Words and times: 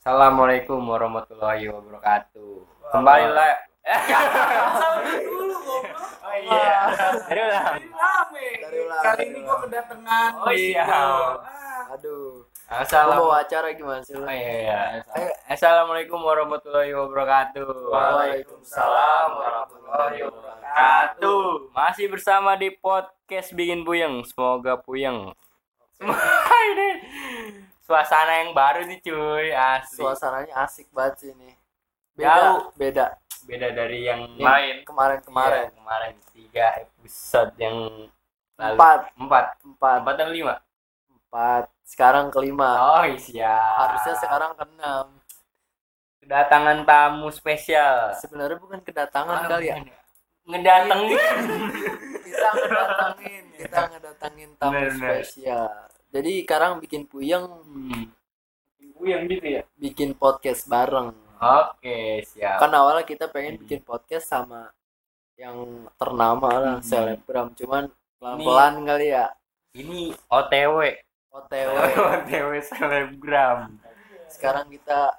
Assalamualaikum 0.00 0.80
warahmatullahi 0.80 1.68
wabarakatuh. 1.68 2.64
Kembali 2.88 3.36
lah. 3.36 3.52
dulu 5.28 5.60
goblok. 5.60 6.24
Oh 6.24 6.34
iya. 6.40 6.88
Dari 7.28 7.40
ulang. 7.44 7.76
Dari 8.64 8.78
ulang, 8.80 9.02
Kali 9.04 9.24
ini 9.28 9.38
gua 9.44 9.60
kedatangan. 9.60 10.30
Oh 10.40 10.52
iya. 10.56 10.88
Aduh. 11.92 12.48
Assalamualaikum. 12.72 13.28
mau 13.28 13.36
acara 13.44 13.68
gimana 13.76 14.00
sih? 14.00 14.16
Oh 14.16 14.24
iya. 14.24 15.04
iya. 15.04 15.04
Assalamualaikum 15.44 16.16
warahmatullahi 16.16 16.96
wabarakatuh. 16.96 17.68
Waalaikumsalam 17.92 19.28
warahmatullahi 19.36 20.18
wabarakatuh. 20.24 21.76
Masih 21.76 22.08
bersama 22.08 22.56
di 22.56 22.72
podcast 22.72 23.52
Bikin 23.52 23.84
Puyeng. 23.84 24.24
Semoga 24.24 24.80
puyeng. 24.80 25.36
Ini 26.72 26.88
suasana 27.90 28.46
yang 28.46 28.54
baru 28.54 28.86
nih 28.86 29.02
cuy, 29.02 29.50
asli. 29.50 29.98
Suasananya 29.98 30.54
asik 30.62 30.86
banget 30.94 31.14
sih 31.18 31.30
ini. 31.34 31.50
Jauh. 32.14 32.70
Beda, 32.78 32.78
beda. 32.78 33.06
Beda 33.50 33.68
dari 33.74 34.06
yang 34.06 34.30
Yang 34.38 34.46
lain. 34.46 34.76
Kemarin-kemarin. 34.86 35.66
Iya, 35.66 35.74
kemarin 35.74 36.14
tiga 36.30 36.66
episode 36.78 37.50
yang 37.58 37.76
lalu. 38.54 38.76
Empat, 38.78 39.00
Empat. 39.18 39.46
empat, 39.66 39.96
Empat 40.06 40.14
dan 40.14 40.30
lima. 40.30 40.54
empat. 41.10 41.64
Sekarang 41.82 42.30
kelima. 42.30 42.70
Oh 42.78 43.04
iya. 43.10 43.58
Harusnya 43.58 44.14
sekarang 44.22 44.54
keenam. 44.54 45.06
kedatangan 46.20 46.86
tamu 46.86 47.26
spesial. 47.34 48.14
Sebenarnya 48.14 48.60
bukan 48.62 48.78
kedatangan 48.86 49.50
kali 49.50 49.66
ya. 49.72 49.82
Ngedatengin. 50.46 51.18
Kita 52.22 52.48
ngedatangin, 52.54 53.44
kita 53.58 53.78
ngedatangin 53.90 54.50
tamu 54.54 54.78
Bener, 54.78 54.94
bener. 54.94 55.89
Jadi 56.10 56.42
sekarang 56.42 56.78
bikin 56.78 57.06
puyeng, 57.06 57.46
Hmm. 57.62 58.10
Yang 59.00 59.22
gitu 59.32 59.46
ya. 59.48 59.62
bikin 59.74 60.10
podcast 60.12 60.66
bareng. 60.66 61.16
Oke, 61.40 62.20
siap. 62.26 62.60
Kan 62.60 62.68
awalnya 62.70 63.00
kita 63.02 63.26
pengen 63.26 63.56
bikin 63.56 63.80
podcast 63.80 64.28
sama 64.28 64.68
yang 65.34 65.56
ternama 65.96 66.50
lah, 66.52 66.76
Hmm. 66.76 66.84
selebgram. 66.84 67.56
Cuman 67.56 67.88
pelan-pelan 68.20 68.74
kali 68.84 69.08
ya. 69.08 69.32
Ini 69.72 70.12
OTW. 70.28 71.00
OTW. 71.32 71.70
OTW 72.12 72.50
selebgram. 72.60 73.80
Sekarang 74.26 74.68
kita 74.68 75.16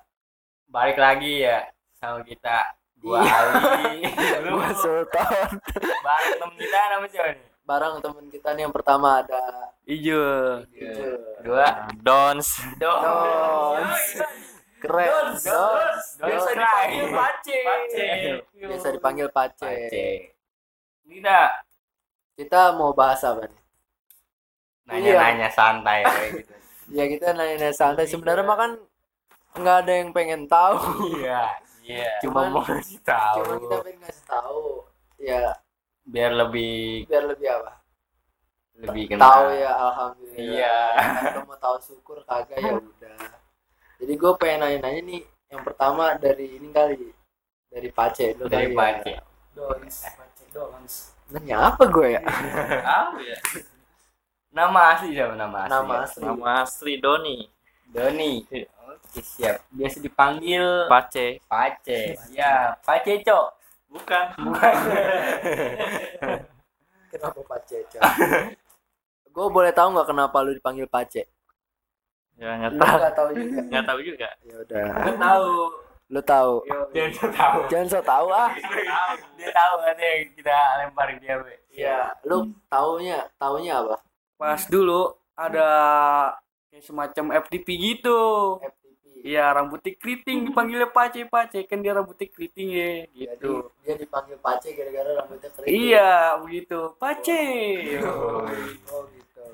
Balik 0.67 0.95
lagi 0.95 1.43
ya 1.43 1.67
sama 1.99 2.23
kita 2.23 2.63
gua 2.95 3.19
Iya. 3.19 3.35
Ali. 3.35 4.07
Lu 4.47 4.55
gua 4.55 4.71
Sultan 4.71 5.51
bareng 5.99 6.33
temen 6.37 6.55
kita 6.55 6.79
nama 6.87 7.05
siapa 7.07 7.29
nih? 7.35 7.50
Bareng 7.71 8.03
temen 8.03 8.27
kita 8.27 8.51
nih 8.51 8.67
yang 8.67 8.75
pertama 8.75 9.23
ada 9.23 9.71
Ijo. 9.87 10.19
Ijo. 10.75 11.15
Dua. 11.39 11.87
Dons. 12.03 12.47
Dons. 12.75 14.03
Keren. 14.83 15.39
Dons. 15.39 16.05
Biasa 16.19 16.49
Dons. 16.51 16.59
dipanggil 16.59 17.07
Pace. 17.15 17.57
Pace. 17.63 18.05
Biasa 18.59 18.87
dipanggil 18.91 19.27
Pace. 19.31 19.55
Pace. 19.63 20.05
Ini 21.07 21.17
dah 21.23 21.47
Kita 22.35 22.75
mau 22.75 22.91
bahas 22.91 23.23
apa 23.23 23.47
nih? 23.47 23.59
nanya-nanya 24.91 25.47
santai 25.47 26.03
kayak 26.03 26.29
gitu. 26.43 26.53
Ya 26.91 27.03
kita 27.07 27.31
nanya-nanya 27.31 27.71
santai. 27.71 28.03
Sebenarnya 28.03 28.43
mah 28.43 28.57
kan 28.59 28.71
nggak 29.55 29.77
ada 29.87 29.93
yang 29.95 30.09
pengen 30.11 30.43
tahu. 30.51 30.75
Iya. 31.23 31.47
Iya. 31.87 32.11
Cuma 32.19 32.51
mau 32.51 32.61
ngasih 32.67 32.99
tahu. 33.01 33.39
Cuma 33.47 33.55
kita 33.63 33.75
pengen 33.87 33.99
ngasih 34.03 34.25
tahu. 34.27 34.63
Ya 35.21 35.55
biar 36.05 36.31
lebih 36.33 37.05
biar 37.05 37.23
lebih 37.29 37.47
apa? 37.49 37.81
lebih 38.81 39.03
kenal. 39.13 39.29
Tahu 39.29 39.47
ya 39.53 39.71
alhamdulillah. 39.77 40.41
Iya. 40.41 40.77
Kalau 41.21 41.45
mau 41.45 41.57
tahu 41.59 41.77
syukur 41.85 42.17
kagak 42.25 42.57
ya 42.57 42.73
udah. 42.81 43.17
Jadi 44.01 44.13
gue 44.17 44.31
pengen 44.41 44.59
nanya-nanya 44.65 45.01
nih. 45.05 45.21
Yang 45.51 45.61
pertama 45.67 46.15
dari 46.17 46.57
ini 46.57 46.71
kali 46.71 47.11
dari 47.69 47.89
Pace 47.91 48.33
dulu 48.33 48.49
Dari 48.49 48.71
kali 48.71 48.75
ya. 48.75 48.79
Pace. 48.79 49.13
Dons. 49.53 49.95
Pace 50.17 50.45
Dons. 50.49 50.93
Nanya 51.29 51.55
apa 51.71 51.83
gue 51.85 52.07
ya? 52.17 52.21
Apa 52.81 53.19
ya? 53.21 53.37
Nama 54.51 54.79
asli 54.97 55.15
siapa 55.15 55.35
nama 55.37 55.57
asli? 55.63 55.71
Nama 55.71 55.93
asli. 56.03 56.21
Nama 56.25 56.49
asli 56.65 56.93
Doni. 56.97 57.37
Doni. 57.91 58.33
Oke, 58.91 59.19
siap. 59.23 59.67
Biasa 59.69 59.97
dipanggil 60.01 60.89
Pace. 60.89 61.37
Pace. 61.45 62.17
Ya, 62.33 62.75
Pace 62.81 63.21
Cok. 63.21 63.60
Bukan. 63.91 64.25
Bukan. 64.47 64.73
Kenapa 67.11 67.41
Pace? 67.43 67.79
gue 69.31 69.47
boleh 69.47 69.71
tahu 69.71 69.95
nggak 69.95 70.07
kenapa 70.11 70.37
lu 70.43 70.51
dipanggil 70.55 70.87
Pace? 70.87 71.27
Ya 72.39 72.55
nggak 72.57 72.73
tahu. 72.79 72.95
nggak 72.97 73.15
tahu 73.15 73.29
juga. 73.35 73.59
Nggak 73.67 73.85
tahu 73.85 73.99
juga. 74.01 74.29
Ya 74.47 74.55
udah. 74.63 74.85
Gua 74.95 75.15
tahu. 75.19 75.51
Lu 76.11 76.21
tahu. 76.23 76.53
Dia 76.91 77.03
udah 77.07 77.29
tahu. 77.31 77.59
Jangan 77.71 77.87
so 77.87 77.99
tahu 78.03 78.27
ah. 78.31 78.49
Dia 79.35 79.49
tahu 79.51 79.75
kan 79.83 79.95
yang 79.99 80.19
kita 80.35 80.55
lemparin 80.83 81.17
dia, 81.19 81.35
Be. 81.39 81.53
Iya. 81.71 81.99
Lu 82.27 82.51
taunya, 82.67 83.27
taunya 83.39 83.79
apa? 83.79 83.95
Pas 84.35 84.61
dulu 84.67 85.11
ada 85.35 85.67
kayak 86.71 86.83
semacam 86.83 87.25
FTP 87.47 87.67
gitu. 87.79 88.19
FTP. 88.59 88.80
Iya, 89.21 89.53
rambutnya 89.53 89.93
keriting 90.01 90.49
dipanggilnya 90.49 90.89
Pace 90.89 91.29
Pace 91.29 91.61
kan 91.69 91.77
dia 91.85 91.93
rambutnya 91.93 92.25
keriting 92.25 92.69
ya 92.73 93.05
Jadi 93.05 93.37
gitu. 93.37 93.69
dia 93.85 93.93
dipanggil 93.93 94.37
Pace 94.41 94.73
gara-gara 94.73 95.09
rambutnya 95.21 95.49
kering. 95.53 95.69
Iya, 95.69 96.11
begitu. 96.41 96.79
Pace. 96.97 97.41
Oh, 98.01 98.41
oh 98.89 99.01
gitu. 99.13 99.45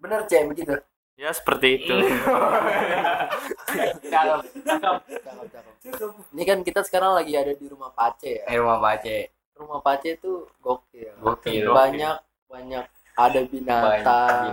Bener 0.00 0.24
cek 0.24 0.42
begitu. 0.48 0.72
Ya 1.16 1.32
seperti 1.32 1.80
itu. 1.80 1.96
Cakep. 4.08 4.40
Cakep. 4.64 4.96
Cakep, 5.24 5.46
cakep. 5.52 6.10
Ini 6.32 6.42
kan 6.44 6.58
kita 6.64 6.80
sekarang 6.84 7.16
lagi 7.16 7.36
ada 7.36 7.52
di 7.52 7.66
rumah 7.68 7.92
Pace 7.92 8.40
ya. 8.40 8.44
Eh, 8.48 8.56
rumah 8.56 8.80
Pace. 8.80 9.28
Rumah 9.56 9.80
Pace 9.84 10.16
itu 10.16 10.48
gokil. 10.64 11.12
Gokil. 11.20 11.68
Banyak 11.68 12.16
banyak 12.48 12.84
ada 13.16 13.40
binatang. 13.48 14.52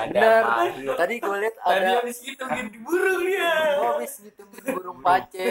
Ada 0.00 0.08
Bener. 0.08 0.42
makhluk. 0.48 0.96
Tadi 0.96 1.14
gue 1.20 1.36
lihat 1.36 1.56
Tadi 1.60 1.76
ada 1.76 1.90
habis 2.00 2.16
gitu 2.24 2.44
gitu 2.48 2.78
burung 2.80 3.20
dia. 3.28 3.52
Oh, 3.76 4.00
habis 4.00 4.12
ngitungin 4.24 4.62
burung 4.72 4.98
pace. 5.04 5.46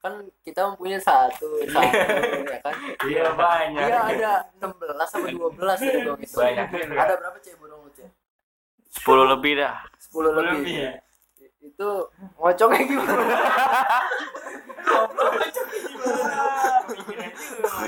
kan 0.00 0.12
kita 0.40 0.60
mempunyai 0.72 0.96
satu, 0.96 1.60
satu 1.68 1.96
ya 2.48 2.58
kan. 2.64 2.72
Iya, 3.04 3.36
banyak. 3.36 3.84
Iya 3.84 4.00
ada 4.16 4.32
16 4.64 5.12
sama 5.12 5.28
12 5.28 5.60
ya 5.84 5.92
dong 6.08 6.20
itu. 6.24 6.36
Banyak. 6.40 6.66
Ada 6.96 7.12
berapa 7.20 7.36
cek 7.36 7.54
burung 7.60 7.84
lu 7.84 7.90
cek? 7.92 8.08
10 9.04 9.32
lebih 9.36 9.52
dah. 9.60 9.76
10 10.00 10.24
lebih. 10.40 10.56
Lebih 10.56 10.76
ya? 10.88 10.92
Itu 11.60 12.08
ngocoknya 12.40 12.80
gimana? 12.88 13.24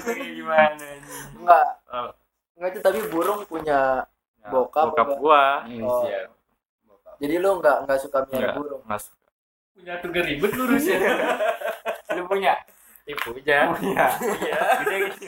Gimana 0.05 0.77
nih? 0.77 1.01
Enggak. 1.41 1.71
Oh. 1.89 2.13
Enggak 2.55 2.69
itu 2.71 2.81
tapi 2.81 2.99
burung 3.09 3.41
punya 3.45 4.05
Bokap 4.43 4.91
Bokap 4.91 5.07
apa? 5.07 5.15
gua. 5.19 5.43
Hmm, 5.65 5.83
Oh. 5.83 6.03
siap. 6.03 6.31
jadi 7.17 7.35
lu 7.39 7.51
enggak 7.57 7.77
enggak 7.87 7.99
suka 7.99 8.19
Enggak. 8.27 8.55
burung. 8.57 8.83
Nggak 8.83 9.01
suka. 9.01 9.27
Punya 9.73 9.95
tugas 9.99 10.25
ribet 10.27 10.53
lurusnya. 10.53 10.97
Lu 12.13 12.23
punya? 12.29 12.53
Eh, 13.03 13.17
punya. 13.17 13.73
Punya. 13.73 14.05
Iya. 14.21 14.59
Gede 14.79 14.97
gitu. 15.09 15.27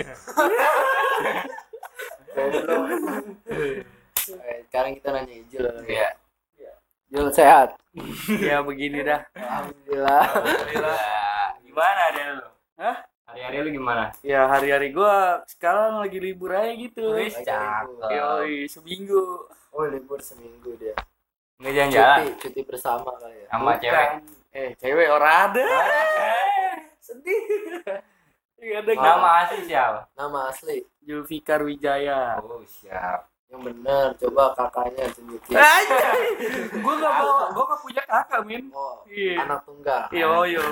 Eh, 4.25 4.59
sekarang 4.69 4.93
kita 4.95 5.09
nanya 5.11 5.35
Ijul. 5.35 5.65
Iya. 5.87 6.11
Jul 7.09 7.29
sehat. 7.31 7.79
Ya 8.43 8.59
begini 8.61 9.01
dah. 9.01 9.23
Alhamdulillah. 9.33 10.23
Alhamdulillah. 10.29 11.47
Gimana 11.63 12.03
deh 12.11 12.25
lu? 12.35 12.47
Hah? 12.77 12.97
Hari-hari 13.35 13.67
lu 13.67 13.71
gimana? 13.75 14.15
Ya 14.23 14.47
hari-hari 14.47 14.95
gua 14.95 15.43
sekarang 15.51 15.99
lagi 15.99 16.23
libur 16.23 16.55
aja 16.55 16.71
gitu. 16.71 17.19
Wis 17.19 17.35
cakep. 17.35 17.99
Yoi, 18.07 18.71
seminggu. 18.71 19.51
Oh 19.75 19.83
libur 19.85 20.23
seminggu 20.23 20.79
dia. 20.79 20.95
Nggak 21.59 21.73
jalan-jalan 21.75 22.19
Cuti, 22.23 22.33
cuti 22.47 22.61
bersama 22.63 23.11
kali 23.19 23.43
ya. 23.43 23.47
sama 23.51 23.71
cewek. 23.77 24.09
Eh, 24.55 24.71
cewek 24.79 25.09
orang 25.11 25.35
ada. 25.51 25.67
Sedih. 27.07 27.43
Iya 28.55 28.81
ada 28.81 28.93
Nama 28.95 29.29
asli 29.43 29.61
siapa? 29.67 30.01
Nama 30.15 30.39
asli 30.47 30.77
Julfikar 31.03 31.61
Wijaya. 31.61 32.39
Oh, 32.39 32.63
siap. 32.63 33.27
yang 33.45 33.61
benar. 33.61 34.15
Coba 34.17 34.55
kakaknya 34.55 35.05
tunjukin. 35.11 35.55
Aja. 35.55 36.11
gua 36.81 36.95
gak 36.97 37.13
bawa, 37.19 37.45
gua 37.51 37.65
gak 37.71 37.81
punya 37.83 38.03
kakak, 38.03 38.41
Min. 38.43 38.67
Oh, 38.71 39.03
Iya. 39.07 39.43
anak 39.43 39.61
tunggal. 39.63 40.07
Yo 40.11 40.43
yo. 40.49 40.65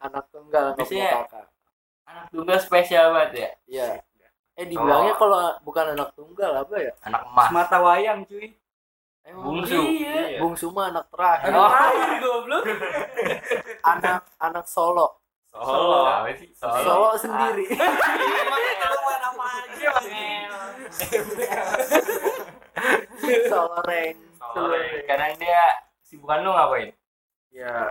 Anak 0.00 0.24
tunggal 0.28 0.72
nggak 0.72 0.82
punya 0.88 1.08
kakak. 1.24 1.46
Anak 2.06 2.24
tunggal 2.30 2.58
spesial 2.58 3.10
banget 3.12 3.30
ya. 3.34 3.50
Iya. 3.66 3.88
Eh 4.56 4.64
dibilangnya 4.64 5.12
Oh. 5.12 5.18
kalau 5.20 5.40
bukan 5.60 5.92
anak 5.92 6.14
tunggal 6.16 6.64
apa 6.64 6.74
ya? 6.80 6.92
Anak 7.04 7.22
emas. 7.28 7.48
Mata 7.52 7.78
wayang, 7.82 8.24
cuy. 8.24 8.56
Emang 9.26 9.42
Bungsu. 9.42 9.80
Iya. 9.82 10.38
Bungsu 10.38 10.70
mah 10.70 10.94
anak 10.94 11.10
terakhir. 11.10 11.50
Anak 11.50 11.66
terakhir 11.68 12.16
goblok. 12.22 12.62
Anak 13.92 14.22
anak 14.38 14.64
Solo. 14.70 15.18
Solo. 15.50 16.06
Apa 16.06 16.30
sih? 16.38 16.48
Solo. 16.54 16.78
Solo 16.86 17.10
sendiri. 17.18 17.66
Emangnya 17.74 18.74
kalau 18.78 18.98
main 19.02 19.22
apa 19.26 19.44
aja, 19.66 19.88
Mas. 19.92 20.06
Solo 23.50 23.78
Reng. 23.82 24.16
Solo. 24.38 24.76
Kadang 25.10 25.32
dia 25.36 25.62
sibukan 26.06 26.44
lu 26.44 26.50
ngapain? 26.54 26.88
Ya, 27.50 27.88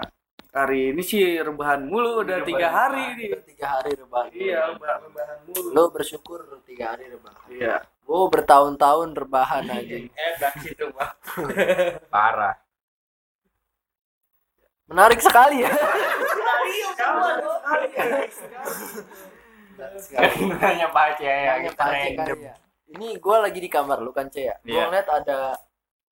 hari 0.56 0.80
ini 0.90 1.04
sih 1.04 1.20
rebahan 1.38 1.84
mulu 1.84 2.24
udah 2.24 2.40
tiga 2.42 2.68
hari 2.70 3.04
nih. 3.14 3.28
Udah 3.30 3.44
tiga 3.44 3.66
hari 3.70 3.92
rebahan 3.94 4.30
Iya, 4.32 4.60
reba- 4.72 5.00
rebahan 5.04 5.38
mulu. 5.44 5.68
lo 5.70 5.84
bersyukur 5.92 6.40
tiga 6.64 6.96
hari 6.96 7.12
rebahan 7.12 7.48
Iya. 7.52 7.76
gue 7.84 8.22
bertahun-tahun 8.32 9.10
rebahan 9.14 9.66
aja 9.68 9.96
Eh, 10.16 10.34
situ, 10.62 10.86
Bang. 10.92 11.12
Parah. 12.14 12.56
menarik 14.86 15.18
sekali 15.18 15.60
ya 15.60 15.72
Nanya 20.56 20.88
Pak 20.88 21.06
Aceh 21.16 21.26
ya, 21.26 21.54
kali 21.74 22.00
ya. 22.42 22.54
Ini 22.86 23.08
gue 23.18 23.38
lagi 23.38 23.60
di 23.60 23.68
kamar 23.68 24.00
lu 24.00 24.14
kan 24.14 24.30
Cia. 24.30 24.56
Gue 24.62 24.72
Iya. 24.72 24.88
ngeliat 24.88 25.10
ada 25.10 25.58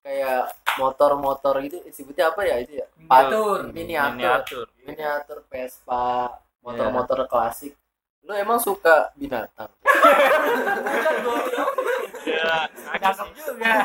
kayak 0.04 0.52
motor-motor 0.76 1.54
gitu, 1.64 1.80
disebutnya 1.80 2.28
apa 2.28 2.44
ya 2.44 2.60
itu 2.60 2.84
ya? 2.84 2.86
Miniatur. 3.00 3.72
Miniatur. 3.72 4.12
Miniatur. 4.20 4.66
Miniatur 4.84 5.38
Vespa, 5.48 6.36
motor-motor 6.60 7.24
klasik. 7.24 7.72
Lu 8.24 8.36
emang 8.36 8.60
suka 8.60 9.10
binatang? 9.16 9.72
Ya, 12.24 12.64
Cakep 13.04 13.36
juga. 13.36 13.84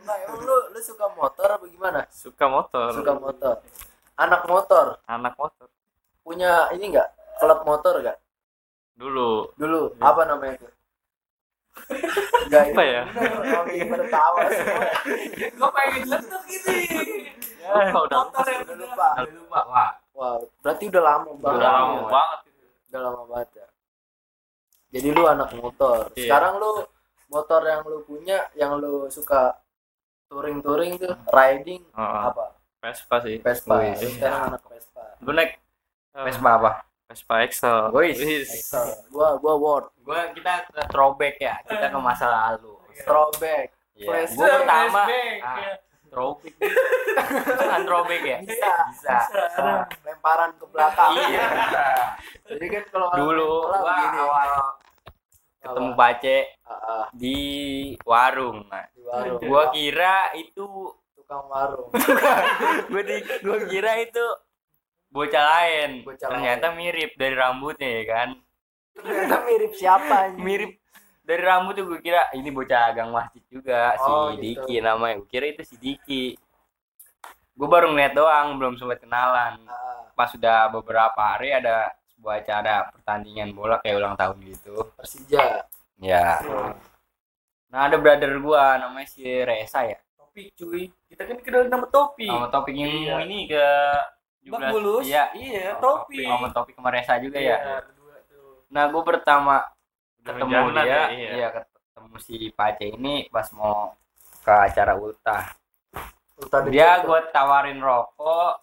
Nah, 0.00 0.16
emang 0.24 0.40
lu 0.48 0.56
lu 0.72 0.80
suka 0.80 1.12
motor 1.12 1.48
apa 1.60 1.64
gimana? 1.68 2.08
suka 2.08 2.48
motor. 2.48 2.88
Suka 2.96 3.12
motor. 3.20 3.54
Anak 4.16 4.48
motor 4.48 4.96
Anak 5.04 5.36
motor. 5.36 5.68
punya 6.24 6.72
ini 6.72 6.88
enggak? 6.88 7.12
Klub 7.36 7.68
motor 7.68 8.00
enggak? 8.00 8.16
Dulu. 8.96 9.52
Dulu 9.60 9.92
apa 10.00 10.24
namanya 10.24 10.56
itu? 10.56 10.68
Enggak 12.46 12.64
Apa 12.72 12.82
ya? 12.82 13.02
Kami 13.46 13.74
bertawa 13.86 14.40
semua. 14.50 14.82
Gue 15.38 15.70
pengen 15.70 16.02
letuk 16.08 16.44
ini. 16.46 16.78
Lupa 17.70 17.98
udah. 18.02 18.18
Motor 18.26 18.44
yang 18.50 18.62
Udah 18.66 18.76
lupa. 18.76 19.08
Udah 19.14 19.34
lupa, 19.34 19.60
Wah. 19.70 19.90
Wah, 20.10 20.34
berarti 20.60 20.84
udah 20.90 21.02
lama 21.02 21.30
Udah 21.30 21.40
banget. 21.40 21.62
lama 21.64 21.94
ya. 21.94 22.02
banget. 22.10 22.40
Udah 22.90 23.00
lama 23.00 23.22
banget 23.30 23.48
ya. 23.54 23.66
Jadi 24.90 25.08
lu 25.14 25.22
anak 25.24 25.48
motor. 25.54 25.98
Iya. 26.12 26.22
Sekarang 26.26 26.52
lu 26.58 26.72
motor 27.30 27.60
yang 27.62 27.80
lu 27.86 27.98
punya, 28.02 28.38
yang 28.58 28.74
lu 28.76 29.06
suka 29.06 29.54
touring-touring 30.26 30.98
tuh, 30.98 31.14
riding 31.30 31.82
Heeh. 31.94 32.22
apa? 32.26 32.58
Vespa 32.82 33.16
sih. 33.22 33.38
Vespa. 33.38 33.74
Sekarang 33.94 34.42
anak 34.50 34.62
Vespa. 34.66 35.04
Lu 35.22 35.30
naik 35.30 35.62
Vespa 36.10 36.50
apa? 36.58 36.70
Vespa 37.10 37.42
Excel. 37.42 37.90
Wih. 37.90 38.14
Excel. 38.14 38.86
Gua 39.10 39.34
gua 39.42 39.54
Word. 39.58 39.86
Gua 40.06 40.30
kita 40.30 40.62
ke 40.70 40.78
throwback 40.94 41.42
ya. 41.42 41.58
Kita 41.66 41.90
ke 41.90 41.98
masa 41.98 42.30
lalu. 42.30 42.78
Throwback. 43.06 43.74
Iya. 43.98 44.06
Flash- 44.06 44.34
Gua 44.38 44.46
pertama 44.46 45.02
Flashback, 45.10 45.36
ah, 45.42 45.56
ya. 45.58 45.72
throwback. 46.06 46.54
Bukan 47.50 47.80
throwback 47.82 48.22
ya? 48.22 48.38
Bisa. 48.46 48.72
Bisa. 48.94 49.16
Nah, 49.58 49.82
lemparan 50.06 50.50
ke 50.54 50.64
belakang. 50.70 51.10
Iya. 51.18 51.46
Jadi 52.46 52.66
kan 52.70 52.84
kalau 52.94 53.08
Dulu 53.18 53.50
gua 53.66 53.94
awal 54.06 54.50
ketemu? 55.58 55.90
Pace 55.98 56.38
ah, 56.62 57.06
di 57.10 57.38
warung. 58.06 58.70
Nah, 58.70 58.86
di 58.94 59.02
warung. 59.02 59.40
gua 59.42 59.62
kira 59.74 60.30
itu 60.38 60.94
tukang 61.18 61.42
warung. 61.50 61.90
gua 62.94 63.02
di 63.02 63.16
gua 63.42 63.58
kira 63.66 63.98
itu 63.98 64.24
bocah 65.10 65.44
lain. 65.44 65.90
Bocah 66.06 66.26
Ternyata 66.30 66.66
mirip 66.72 67.10
dari 67.14 67.34
rambutnya 67.34 67.88
ya 67.90 68.04
kan. 68.06 68.28
Ternyata 68.94 69.36
mirip 69.44 69.72
siapa 69.74 70.14
anjing? 70.30 70.40
Mirip 70.40 70.72
dari 71.20 71.42
rambut 71.42 71.74
tuh 71.74 71.86
gue 71.86 72.00
kira 72.00 72.26
ini 72.32 72.50
bocah 72.50 72.90
gang 72.90 73.10
masjid 73.10 73.42
juga 73.46 73.94
Oh, 74.00 74.34
si 74.34 74.42
gitu. 74.42 74.66
Diki 74.66 74.76
namanya. 74.82 75.22
Gue 75.22 75.28
kira 75.28 75.46
itu 75.46 75.62
si 75.62 75.76
Diki. 75.76 76.34
Gue 77.54 77.68
baru 77.68 77.92
ngeliat 77.92 78.16
doang, 78.16 78.56
belum 78.56 78.74
sempat 78.74 78.98
kenalan. 78.98 79.62
Ah, 79.68 80.08
Pas 80.16 80.32
sudah 80.32 80.72
beberapa 80.72 81.20
hari 81.36 81.52
ada 81.52 81.92
sebuah 82.12 82.40
acara 82.40 82.88
pertandingan 82.90 83.52
bola 83.52 83.78
kayak 83.78 83.96
ulang 84.00 84.16
tahun 84.16 84.36
gitu. 84.48 84.90
Persija. 84.96 85.64
Ya. 86.00 86.40
Nah 87.70 87.86
ada 87.86 87.96
brother 87.96 88.34
gua 88.42 88.76
namanya 88.76 89.06
si 89.06 89.22
Reza 89.22 89.86
ya. 89.86 89.98
Topik 90.18 90.52
cuy. 90.58 90.90
Kita 91.06 91.22
kan 91.24 91.38
kenal 91.40 91.68
nama 91.68 91.86
Topik. 91.86 92.26
Sama 92.26 92.48
topik 92.50 92.74
yang 92.74 92.90
Iya. 92.90 93.14
ini 93.24 93.46
ke 93.46 93.64
Bak 94.48 94.72
Bulus. 94.72 95.04
Iya. 95.04 95.28
Iya, 95.36 95.76
Oh, 95.76 96.04
Topik. 96.06 96.24
Sama 96.24 96.48
topik 96.50 96.74
sama 96.78 96.88
Reza 96.88 97.14
juga 97.20 97.36
ya. 97.36 97.58
Iya, 97.60 97.76
berdua 97.84 98.16
tuh. 98.24 98.64
Nah 98.72 98.84
gue 98.88 99.02
pertama 99.04 99.56
ketemu 100.20 100.56
dia, 100.72 100.84
ya, 100.84 101.02
iya. 101.12 101.30
iya. 101.36 101.48
ketemu 101.52 102.16
si 102.20 102.36
Pace 102.52 102.86
ini 102.88 103.28
pas 103.28 103.48
mau 103.52 103.92
ke 104.40 104.52
acara 104.52 104.96
ultah. 104.96 105.52
Ulta 106.40 106.64
The 106.64 106.72
Dia 106.72 107.04
gue 107.04 107.20
tawarin 107.32 107.80
rokok, 107.80 108.54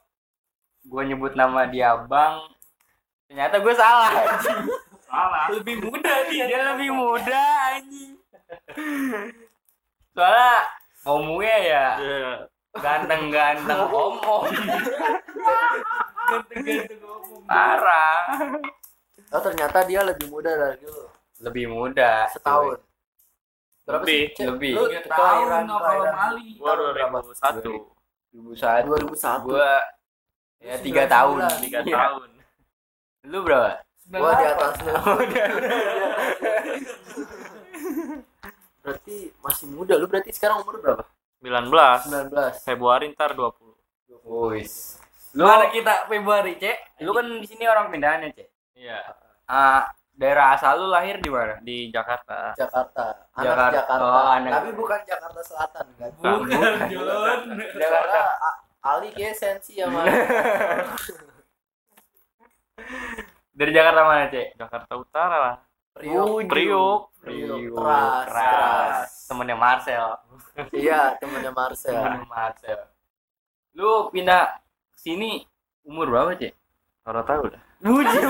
gue 0.85 1.01
nyebut 1.05 1.37
nama 1.37 1.69
dia 1.69 1.93
bang, 1.93 2.41
ternyata 3.29 3.61
gue 3.61 3.73
salah. 3.77 4.09
anjing. 4.09 4.61
Salah. 5.05 5.45
Lebih 5.53 5.85
muda 5.85 6.13
dia. 6.29 6.45
dia 6.49 6.61
lebih 6.73 6.89
muda 6.89 7.41
anjing. 7.77 8.17
Soalnya 10.17 10.53
ngomongnya 11.05 11.57
ya 11.61 11.85
Iya. 12.01 12.31
Ganteng-ganteng 12.79 13.81
om-om. 13.89 14.43
Ganteng-ganteng 16.27 16.99
ngomong. 17.01 17.41
Parah. 17.47 18.19
Oh 19.31 19.41
ternyata 19.43 19.83
dia 19.83 20.01
lebih 20.03 20.27
muda 20.31 20.51
dari 20.55 20.83
lu. 20.83 21.07
Lebih 21.43 21.65
muda. 21.71 22.27
Setahun. 22.31 22.79
Berapa 23.87 24.03
Lebih, 24.03 24.21
sih? 24.35 24.43
Lebih. 24.47 24.73
Lu 24.75 24.83
tahun 24.87 25.03
kelahiran 25.07 25.63
apa 25.63 25.79
kelahiran 25.79 26.15
Mali. 26.19 26.47
Gua 26.59 26.71
tahun 26.75 26.91
berapa? 26.91 27.17
2001. 27.23 27.87
2001. 28.35 28.83
2001. 29.15 29.47
Gua 29.47 29.71
ya 30.59 30.75
tiga 30.83 31.03
99. 31.07 31.15
tahun. 31.15 31.37
Tiga 31.63 31.79
Iya. 31.87 31.95
tahun. 31.95 32.29
Lu 33.31 33.39
berapa? 33.47 33.69
Gua 34.07 34.31
di 34.35 34.45
atas 34.47 34.73
lu. 34.83 34.93
berarti 38.83 39.17
masih 39.43 39.65
muda. 39.71 39.93
Lu 39.99 40.07
berarti 40.07 40.31
sekarang 40.35 40.63
umur 40.63 40.79
berapa? 40.83 41.03
19. 41.39 41.69
19. 42.31 42.65
Februari 42.65 43.11
ntar 43.11 43.33
20. 43.33 43.53
Wis. 44.51 44.97
Lu 45.33 45.45
Mana 45.45 45.69
kita 45.69 46.09
Februari, 46.09 46.57
Cek? 46.57 47.03
lu 47.03 47.13
kan 47.13 47.25
di 47.27 47.45
sini 47.45 47.63
orang 47.63 47.87
pindahan 47.87 48.25
ya, 48.25 48.31
Cek. 48.33 48.49
Iya. 48.73 48.99
Ah, 49.45 49.85
daerah 50.11 50.57
asal 50.57 50.77
lu 50.77 50.89
lahir 50.89 51.21
di 51.21 51.29
mana? 51.29 51.61
Di 51.61 51.87
Jakarta. 51.87 52.57
Jakarta. 52.57 53.05
Anak 53.31 53.45
Jakarta. 53.45 53.75
Jakarta. 53.77 54.01
Oh, 54.03 54.25
anak- 54.27 54.53
Tapi 54.55 54.69
bukan 54.73 54.99
Jakarta 55.05 55.41
Selatan 55.41 55.85
kan? 55.93 56.09
Bukan, 56.17 56.73
Jon. 56.89 57.39
Jakarta 57.75 58.19
Ali 58.81 59.09
kayak 59.11 59.35
sensi 59.35 59.77
ya 59.77 59.85
mana? 59.87 60.09
Dari 63.51 63.71
Jakarta 63.73 64.01
mana, 64.03 64.29
Cek? 64.29 64.47
Jakarta 64.55 64.93
Utara 64.95 65.37
lah. 65.37 65.55
Priok. 65.97 66.47
Priuk. 66.47 66.99
Priok. 67.25 67.59
Keras, 67.73 68.25
keras. 68.25 68.25
keras. 68.29 69.09
Temennya 69.27 69.57
Marcel. 69.57 70.07
Iya, 70.73 71.01
temennya 71.19 71.51
Marcel. 71.51 71.93
Temennya 71.93 72.25
Marcel. 72.29 72.79
Lu 73.77 74.09
pindah 74.13 74.61
ke 74.93 74.97
sini 74.97 75.45
umur 75.85 76.09
berapa, 76.09 76.33
Cek? 76.37 76.53
Orang 77.05 77.25
tahu 77.25 77.43
dah. 77.53 77.61
Buji. 77.81 78.17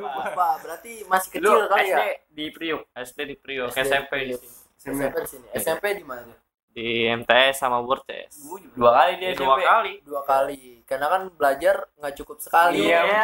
Lupa, 0.00 0.56
berarti 0.64 1.04
masih 1.04 1.28
Lu 1.40 1.52
kecil 1.52 1.68
kali 1.68 1.84
SD 1.84 2.00
ya? 2.00 2.04
di 2.32 2.44
Priuk. 2.48 2.82
SD 2.96 3.18
di 3.28 3.34
di 3.36 3.54
SMP 3.68 4.12
di 4.24 4.34
sini. 4.36 4.56
SMP 4.80 5.16
di 5.20 5.28
sini. 5.28 5.46
SMP 5.52 5.84
di 6.00 6.04
mana 6.04 6.24
tuh? 6.24 6.38
Di 6.70 6.86
MTS 7.10 7.58
sama 7.58 7.82
Worces. 7.82 8.30
Dua 8.72 8.90
kali 8.94 9.12
dia 9.18 9.34
Dua 9.34 9.58
SMP. 9.58 9.62
kali. 9.66 9.92
Dua 10.06 10.22
kali. 10.22 10.60
Karena 10.86 11.06
kan 11.08 11.22
belajar 11.34 11.76
nggak 11.98 12.14
cukup 12.16 12.38
sekali. 12.38 12.86
Iya, 12.86 13.00
Iya. 13.02 13.22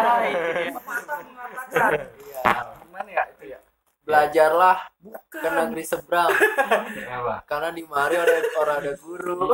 Iya. 1.71 2.53
Gimana 2.83 3.09
ya 3.09 3.25
itu 3.31 3.45
ya? 3.55 3.59
Belajarlah 4.03 4.79
ke 5.27 5.49
negeri 5.49 5.83
seberang. 5.83 6.31
Kenapa? 6.95 7.35
Karena 7.45 7.69
di 7.71 7.83
mari 7.83 8.15
orang 8.19 8.43
orang 8.57 8.77
ada 8.83 8.93
guru. 8.97 9.51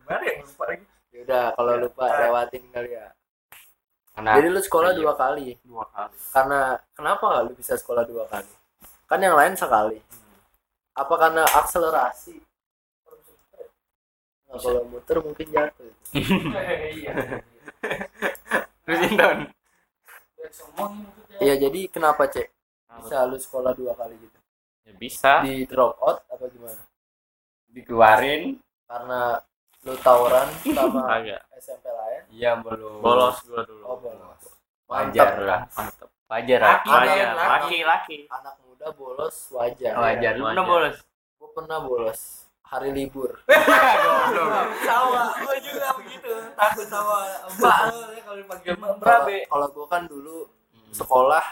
Gimana 0.00 0.22
ya? 0.24 0.36
Lupa 0.40 0.64
lagi. 0.66 0.84
Yaudah, 1.16 1.46
kalau 1.56 1.72
lupa 1.80 2.04
lewatin 2.20 2.64
kali 2.68 2.90
ya. 2.92 3.06
Karena 4.12 4.30
Jadi 4.36 4.48
lu 4.48 4.60
sekolah 4.60 4.90
Iya. 4.92 4.98
dua 5.00 5.12
kali. 5.12 5.46
Dua 5.60 5.84
kali. 5.88 6.16
Karena 6.32 6.60
kenapa 6.92 7.26
lu 7.44 7.52
bisa 7.52 7.76
sekolah 7.76 8.04
dua 8.04 8.24
kali? 8.28 8.48
Kan 9.04 9.20
yang 9.20 9.36
lain 9.36 9.52
sekali. 9.52 10.00
Apa 10.96 11.14
karena 11.14 11.44
akselerasi? 11.44 12.40
Nah, 14.46 14.56
kalau 14.56 14.82
muter 14.88 15.18
mungkin 15.20 15.46
jatuh. 15.50 15.92
Iya. 16.96 17.12
Terus 18.86 19.00
Inton. 19.10 19.38
Biar 20.38 20.50
ngomongin 20.72 21.02
maksudnya. 21.04 21.38
Iya, 21.42 21.54
jadi 21.58 21.80
kenapa, 21.90 22.22
Cek? 22.30 22.48
Bisa 23.02 23.26
lu 23.26 23.36
sekolah 23.36 23.74
dua 23.74 23.92
kali 23.92 24.14
gitu? 24.16 24.38
Ya 24.86 24.92
bisa. 24.94 25.32
Di 25.42 25.66
drop 25.66 25.98
out 25.98 26.22
apa 26.30 26.46
gimana? 26.48 26.80
Dikeluarin. 27.68 28.56
Karena 28.86 29.36
lu 29.82 29.94
tawuran 30.00 30.46
sama 30.64 31.02
Agak. 31.18 31.42
SMP 31.58 31.90
lain? 31.90 32.22
Iya, 32.30 32.50
belum. 32.62 33.02
Bolos 33.02 33.42
gua 33.44 33.62
dulu. 33.66 33.82
Oh, 33.84 33.98
bolos. 33.98 34.42
Wajar 34.86 35.28
Mantap. 35.34 35.42
lah. 35.42 35.60
Wajar 36.30 36.60
lah. 36.62 36.70
Laki, 36.78 36.88
Wajar. 36.88 37.28
laki. 37.34 37.50
Laki-laki. 37.82 38.18
Anak 38.30 38.54
muda 38.76 38.92
bolos 38.92 39.36
wajar. 39.50 39.96
Wajar. 39.96 40.32
Lu 40.36 40.44
Wajar. 40.44 40.52
pernah 40.52 40.66
bolos? 40.68 40.96
Gue 41.36 41.48
pernah 41.50 41.78
bolos. 41.80 42.20
hari 42.66 42.90
libur 42.90 43.30
sama 44.82 45.22
gue 45.38 45.56
juga 45.62 45.86
begitu 46.02 46.26
takut 46.58 46.82
sama 46.90 47.22
mbak 47.54 47.78
lo 47.86 48.10
ya 48.10 48.20
kalau 48.26 48.36
dipanggil 48.42 48.72
mbak 48.74 48.90
kalau 48.90 48.98
berabe 48.98 49.36
kalau 49.46 49.66
gua 49.70 49.86
kan 49.86 50.02
dulu 50.10 50.50
sekolah 50.90 51.46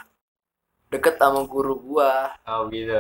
deket 0.91 1.15
sama 1.15 1.47
guru 1.47 1.79
gua 1.79 2.35
Oh 2.51 2.67
gitu. 2.67 2.99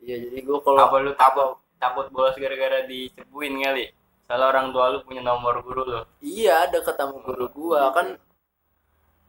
iya 0.00 0.16
jadi 0.16 0.38
gua 0.48 0.64
kalau 0.64 0.80
Apa 0.80 0.96
lu 1.04 1.12
takut 1.12 1.60
takut 1.76 2.08
bolos 2.08 2.40
gara-gara 2.40 2.88
dicebuin 2.88 3.60
kali? 3.60 3.92
Kalau 4.24 4.48
orang 4.48 4.72
tua 4.72 4.88
lu 4.88 5.04
punya 5.04 5.20
nomor 5.20 5.60
guru 5.60 5.84
lu. 5.84 6.00
iya 6.24 6.64
deket 6.72 6.96
sama 6.96 7.20
guru 7.20 7.52
gua 7.52 7.92
kan 7.92 8.16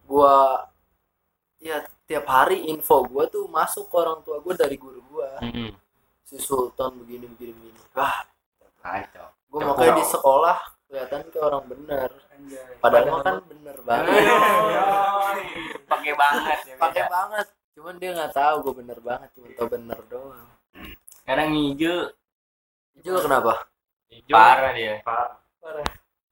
gua 0.07 0.63
ya 1.59 1.83
tiap 2.13 2.25
hari 2.25 2.67
info 2.67 3.01
gua 3.03 3.25
tuh 3.25 3.45
masuk 3.47 3.89
ke 3.89 3.95
orang 3.95 4.21
tua 4.21 4.37
gua 4.37 4.53
dari 4.53 4.77
guru 4.77 5.01
gua 5.07 5.41
Hmm. 5.41 5.73
si 6.21 6.37
Sultan 6.37 6.93
begini 6.95 7.25
begini 7.27 7.51
begini 7.51 7.79
wah 7.91 8.21
Kacau. 8.79 9.33
gua 9.47 9.61
makanya 9.67 9.93
di 9.95 10.05
sekolah 10.05 10.57
kelihatan 10.85 11.25
kayak 11.27 11.41
orang 11.43 11.63
bener 11.65 12.09
padahal 12.77 13.05
mah 13.07 13.21
kan 13.21 13.35
bener 13.43 13.77
banget 13.81 14.13
Pakai 15.83 16.13
banget 16.13 16.57
ya. 16.63 16.75
pakai 16.77 17.03
banget 17.07 17.47
cuman 17.73 17.93
dia 17.97 18.11
nggak 18.13 18.31
tahu 18.31 18.55
gue 18.61 18.73
bener 18.77 18.99
banget 18.99 19.29
cuma 19.33 19.47
tau 19.51 19.67
bener 19.67 19.99
doang 20.05 20.45
Sekarang 21.15 21.49
hijau 21.51 22.13
juga 22.99 23.19
kenapa 23.21 23.53
Hijau. 24.07 24.29
parah 24.29 24.71
dia. 24.71 25.01
parah 25.01 25.87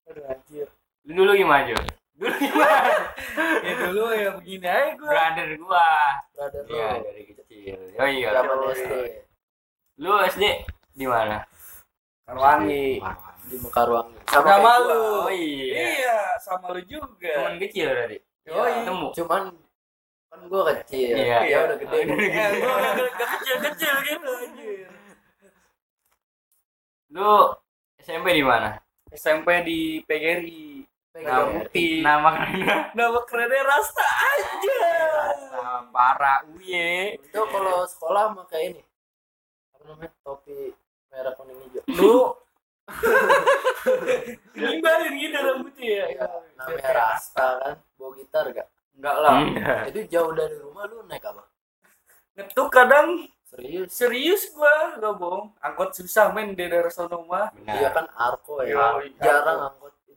aduh 0.05 0.25
anjir 0.27 0.67
Lu 1.01 1.17
dulu 1.17 1.33
gimana, 1.33 1.65
Jo? 1.65 1.77
Dulu 2.21 2.35
gimana? 2.37 2.85
ya 3.65 3.73
dulu 3.81 4.03
ya 4.13 4.29
begini 4.37 4.67
aja 4.69 4.93
gue 4.93 5.09
Brother 5.09 5.49
gua. 5.57 5.89
brother 6.31 6.63
Iya, 6.69 6.85
lo 6.93 7.01
dari 7.01 7.23
kecil. 7.33 7.77
Oh 7.97 8.05
iya. 8.05 8.29
zaman. 8.31 8.57
SD 8.71 8.93
Lu 9.97 10.11
SD 10.23 10.43
di 10.93 11.05
mana? 11.09 11.37
Karwangi 12.23 13.01
di 13.43 13.55
Mekarwangi 13.57 14.15
sama 14.29 14.53
gua. 14.61 14.73
lu 14.85 15.01
Oh 15.25 15.31
iya. 15.33 15.97
iya 15.97 16.17
sama 16.37 16.69
lu 16.71 16.81
juga 16.85 17.33
Cuman 17.41 17.57
kecil 17.59 17.89
berarti. 17.89 18.17
Yoi. 18.45 18.73
Ketemu. 18.79 19.07
cuman 19.17 19.43
kan 20.31 20.39
gue 20.45 20.61
kecil 20.77 21.09
Iya. 21.17 21.37
dia 21.43 21.57
udah 21.65 21.77
gede 21.77 21.97
Udah 22.05 22.15
gede. 22.15 22.29
Eh, 22.31 22.49
gua 22.61 22.75
gak 23.11 23.29
kecil-kecil 23.35 23.93
gitu 24.07 24.29
anjir 24.31 24.89
Lu 27.11 27.51
SMP 27.99 28.27
di 28.31 28.45
mana? 28.45 28.79
SMP 29.11 29.47
di 29.61 29.79
PGRI 30.07 30.80
Pegang 31.12 31.27
Nama 31.27 31.60
putih 31.68 31.94
Nama 32.00 32.30
kerennya. 32.32 32.77
Nama 32.98 33.20
kerennya 33.27 33.62
Rasta 33.68 34.08
aja 34.08 34.80
Rasa 35.12 35.62
parah 35.91 36.39
uye. 36.56 37.20
itu 37.20 37.41
kalau 37.51 37.84
sekolah 37.84 38.32
pakai 38.44 38.72
ini. 38.72 38.82
Apa 39.75 39.84
namanya? 39.91 40.12
Topi 40.24 40.72
merah 41.12 41.34
kuning 41.36 41.60
hijau. 41.68 41.84
Lu. 41.91 42.15
Nimbalin 44.56 45.13
gitu 45.20 45.38
rambutnya 45.38 45.88
ya. 45.91 46.06
Iya, 46.15 46.27
namanya 46.56 46.89
Rasta 46.96 47.48
kan. 47.60 47.75
Bawa 48.00 48.12
gitar 48.15 48.46
gak? 48.56 48.68
Enggak 48.96 49.15
lah. 49.20 49.36
Enggak. 49.44 49.80
itu 49.91 50.00
jauh 50.15 50.32
dari 50.32 50.56
rumah 50.63 50.88
lu 50.88 51.03
naik 51.08 51.27
apa? 51.27 51.44
Ngetuk 52.39 52.70
kadang. 52.72 53.27
Serius? 53.51 53.91
Serius 53.91 54.44
gua 54.56 54.96
Gak 54.96 55.13
bohong. 55.20 55.51
Angkot 55.60 55.91
susah 55.91 56.32
men 56.32 56.56
di 56.56 56.63
daerah 56.72 56.88
sono 56.88 57.27
mah. 57.27 57.51
Dia 57.68 57.91
Benar. 57.91 57.91
kan 57.91 58.06
arko 58.15 58.63
ya. 58.63 58.96
Yoi, 58.96 59.12
jarang 59.20 59.60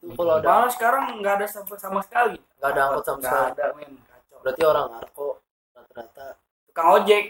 itu 0.04 0.14
kalau 0.14 0.34
ada 0.36 0.46
Malah 0.46 0.70
sekarang 0.70 1.02
nggak 1.16 1.34
ada 1.40 1.46
sama, 1.48 1.74
sama 1.80 2.00
sekali. 2.04 2.36
Nggak 2.60 2.70
ada 2.70 2.80
angkot 2.86 3.04
sama 3.04 3.20
sekali. 3.24 3.48
ada 3.50 3.64
men. 3.74 3.92
Kacau. 4.04 4.38
Berarti 4.44 4.62
orang 4.62 4.86
arko 5.00 5.26
rata-rata 5.72 6.26
Tukang 6.68 6.88
ojek. 7.00 7.24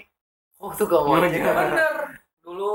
Oh 0.59 0.71
tuh 0.73 0.87
gak 0.89 1.03
mau 1.05 1.21
Ngojek. 1.21 1.43
Bener. 1.45 1.95
Dulu 2.41 2.75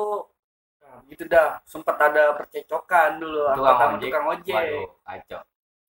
Nah, 0.80 0.98
gitu 1.06 1.24
dah. 1.26 1.58
Sempat 1.66 1.98
ada 1.98 2.34
percecokan 2.34 3.10
dulu 3.18 3.42
Tukang 3.54 3.78
ojek. 3.98 4.10
tukang 4.10 4.26
ojek. 4.30 4.56
Waduh, 4.56 4.88
kacau. 5.04 5.42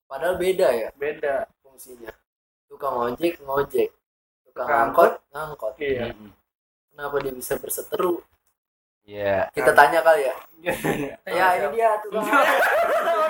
padahal 0.08 0.34
beda 0.36 0.68
ya? 0.72 0.88
Beda. 0.96 1.34
Fungsinya. 1.60 2.12
Tukang 2.66 2.96
ojek 2.96 3.38
ngojek. 3.40 3.88
Tukang 4.44 4.66
Tukang 4.66 4.80
angkot 4.90 5.12
ngangkot. 5.30 5.72
Iya. 5.78 6.10
Mm-mm. 6.10 6.32
kenapa 6.90 7.16
dia 7.22 7.32
bisa 7.32 7.54
berseteru? 7.56 8.20
Iya. 9.04 9.48
kita 9.52 9.72
tanya 9.72 10.00
kali 10.04 10.28
ya. 10.28 10.34
Ya 10.60 10.72
ya 11.24 11.46
ini 11.56 11.66
dia 11.76 11.90
tukang 12.04 12.20
tukang 12.24 13.18
ojek 13.24 13.29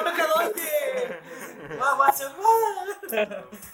wah 1.72 1.94
masuk 1.96 2.30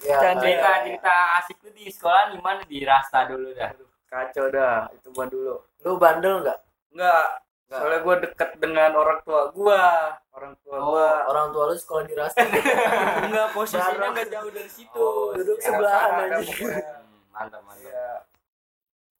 ya, 0.02 0.16
Canda. 0.18 0.42
Cerita 0.42 0.70
cerita 0.82 1.14
asik 1.38 1.56
lu 1.60 1.70
di 1.70 1.84
sekolah 1.86 2.22
di 2.28 2.38
mana 2.38 2.60
di 2.62 2.78
Rasta 2.82 3.24
dulu 3.24 3.52
dah. 3.52 3.70
kacau 4.06 4.46
dah 4.48 4.86
itu 4.90 5.08
mah 5.10 5.26
dulu 5.26 5.54
lu 5.80 5.92
bandel 5.96 6.40
nggak 6.40 6.58
enggak 6.92 7.26
Nggak. 7.66 7.76
soalnya 7.76 7.98
gue 7.98 8.14
deket 8.22 8.50
dengan 8.56 8.90
orang 8.94 9.18
tua 9.20 9.40
gua 9.50 9.82
orang 10.30 10.54
tua 10.56 10.76
oh 10.76 10.84
gua 10.88 11.08
orang 11.26 11.46
tua 11.50 11.64
lu 11.66 11.74
sekolah 11.74 12.04
di 12.04 12.14
Rasta 12.14 12.46
enggak 13.26 13.48
posisinya 13.50 13.90
Bareng. 13.92 14.10
enggak 14.12 14.28
jauh 14.30 14.50
dari 14.50 14.70
situ 14.70 14.94
Oh, 14.96 15.34
duduk 15.34 15.58
Ya, 15.58 15.64
sebelahan 15.64 16.08
sama, 16.08 16.22
aja. 16.22 16.54
mantap 17.34 17.60
mantap. 17.60 17.82
Iya. 17.82 18.08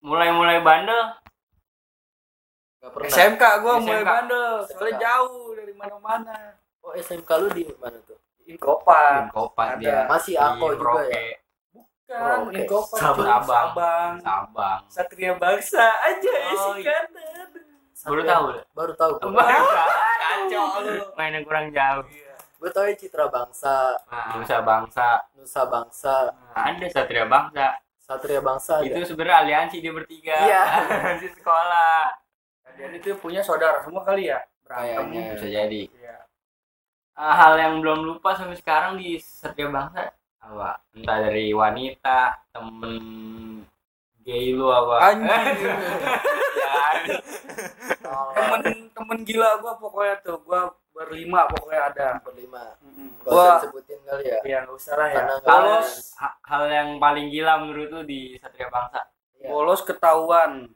Mulai-mulai 0.00 0.58
bandel 0.60 1.02
nggak 2.78 2.90
pernah 2.92 3.10
SMK 3.10 3.42
gua 3.58 3.74
mulai 3.76 4.04
bandel 4.04 4.48
soalnya 4.64 4.86
SMK. 4.92 5.02
jauh 5.02 5.44
dari 5.52 5.74
mana-mana 5.74 6.36
oh 6.80 6.92
SMK 6.94 7.30
lu 7.36 7.48
di 7.50 7.62
mana 7.74 7.98
tuh 8.00 8.18
Inkopan 8.46 9.26
kopat 9.28 9.68
Ada. 9.74 9.80
dia. 9.80 9.98
masih 10.06 10.34
Di 10.34 10.40
ako 10.40 10.64
juga 10.72 11.02
Merauke, 11.02 11.10
ya 11.10 11.36
kan 12.06 12.38
Oke. 12.40 12.54
Inkopan 12.56 12.98
Sabang. 12.98 13.26
Sabang. 13.26 13.42
Sabang 13.42 14.12
Sabang. 14.20 14.78
Satria 14.86 15.32
Bangsa 15.34 15.84
aja 16.00 16.32
Oh, 16.32 16.52
isi 16.72 16.80
iya. 16.80 16.94
kanan 17.02 17.48
Baru 17.98 18.22
tahu. 18.22 18.44
baru 18.70 18.92
tahu 18.94 19.12
gue 19.18 19.34
Kacau 19.34 20.64
lu. 20.80 20.94
Mainnya 21.12 21.40
kurang 21.42 21.66
jauh. 21.70 22.06
gue 22.56 22.70
tahu 22.70 22.84
ya 22.84 22.94
Citra 22.94 23.26
Bangsa 23.26 23.98
Nusa 24.32 24.62
Bangsa. 24.62 25.08
Nusa 25.34 25.62
Bangsa 25.64 26.14
Ada 26.54 26.86
Satria 26.86 27.26
Bangsa. 27.26 27.74
Satria 27.98 28.38
Bangsa 28.38 28.78
ada 28.78 28.86
Itu 28.86 29.02
sebenarnya 29.04 29.36
aliansi 29.42 29.76
dia 29.80 29.90
bertiga. 29.90 30.38
Iya. 30.38 30.62
di 31.20 31.28
sekolah. 31.28 32.14
Kalian 32.62 32.92
itu 32.94 33.10
punya 33.16 33.42
saudara 33.42 33.82
semua 33.82 34.00
kali 34.00 34.30
ya 34.30 34.38
kayaknya 34.62 35.34
Bisa 35.34 35.48
jadi. 35.48 35.82
Iya. 35.90 36.05
Ah, 37.16 37.32
hal 37.32 37.56
yang 37.56 37.80
belum 37.80 38.04
lupa 38.04 38.36
sampai 38.36 38.60
sekarang 38.60 39.00
di 39.00 39.16
Satria 39.16 39.72
Bangsa? 39.72 40.12
Apa? 40.36 40.84
Entah 40.92 41.16
dari 41.24 41.48
wanita 41.56 42.44
temen 42.52 43.00
gay 44.20 44.52
lu 44.52 44.68
apa? 44.68 45.16
Anjing. 45.16 45.64
ya, 46.60 46.76
Oh, 48.06 48.30
temen 48.36 48.92
temen 48.92 49.18
gila 49.24 49.64
gua 49.64 49.80
pokoknya 49.80 50.20
tuh. 50.20 50.36
Gua 50.44 50.68
berlima 50.92 51.48
pokoknya 51.48 51.80
ada. 51.88 52.08
Berlima. 52.20 52.76
Usah 53.24 53.32
gua 53.32 53.44
disebutin 53.64 53.98
kali 54.04 54.24
ya? 54.28 54.38
Ya 54.44 54.58
nggak 54.68 54.76
usah 54.76 54.94
lah 55.00 55.08
ya. 55.08 55.24
Ha- 56.20 56.38
hal 56.52 56.62
yang 56.68 56.88
paling 57.00 57.32
gila 57.32 57.64
menurut 57.64 57.88
lu 57.96 58.02
di 58.04 58.36
Satria 58.36 58.68
Bangsa? 58.68 59.08
Iya. 59.40 59.48
bolos 59.56 59.80
ketahuan. 59.88 60.68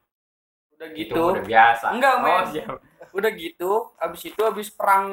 Udah 0.73 0.89
itu 0.97 1.13
gitu. 1.13 1.37
udah 1.37 1.45
biasa. 1.45 1.87
Enggak, 1.93 2.15
oh, 2.17 2.25
men. 2.25 2.45
siap. 2.49 2.77
udah 3.11 3.31
gitu 3.35 3.71
abis 3.99 4.23
itu 4.31 4.39
abis 4.39 4.71
perang 4.71 5.11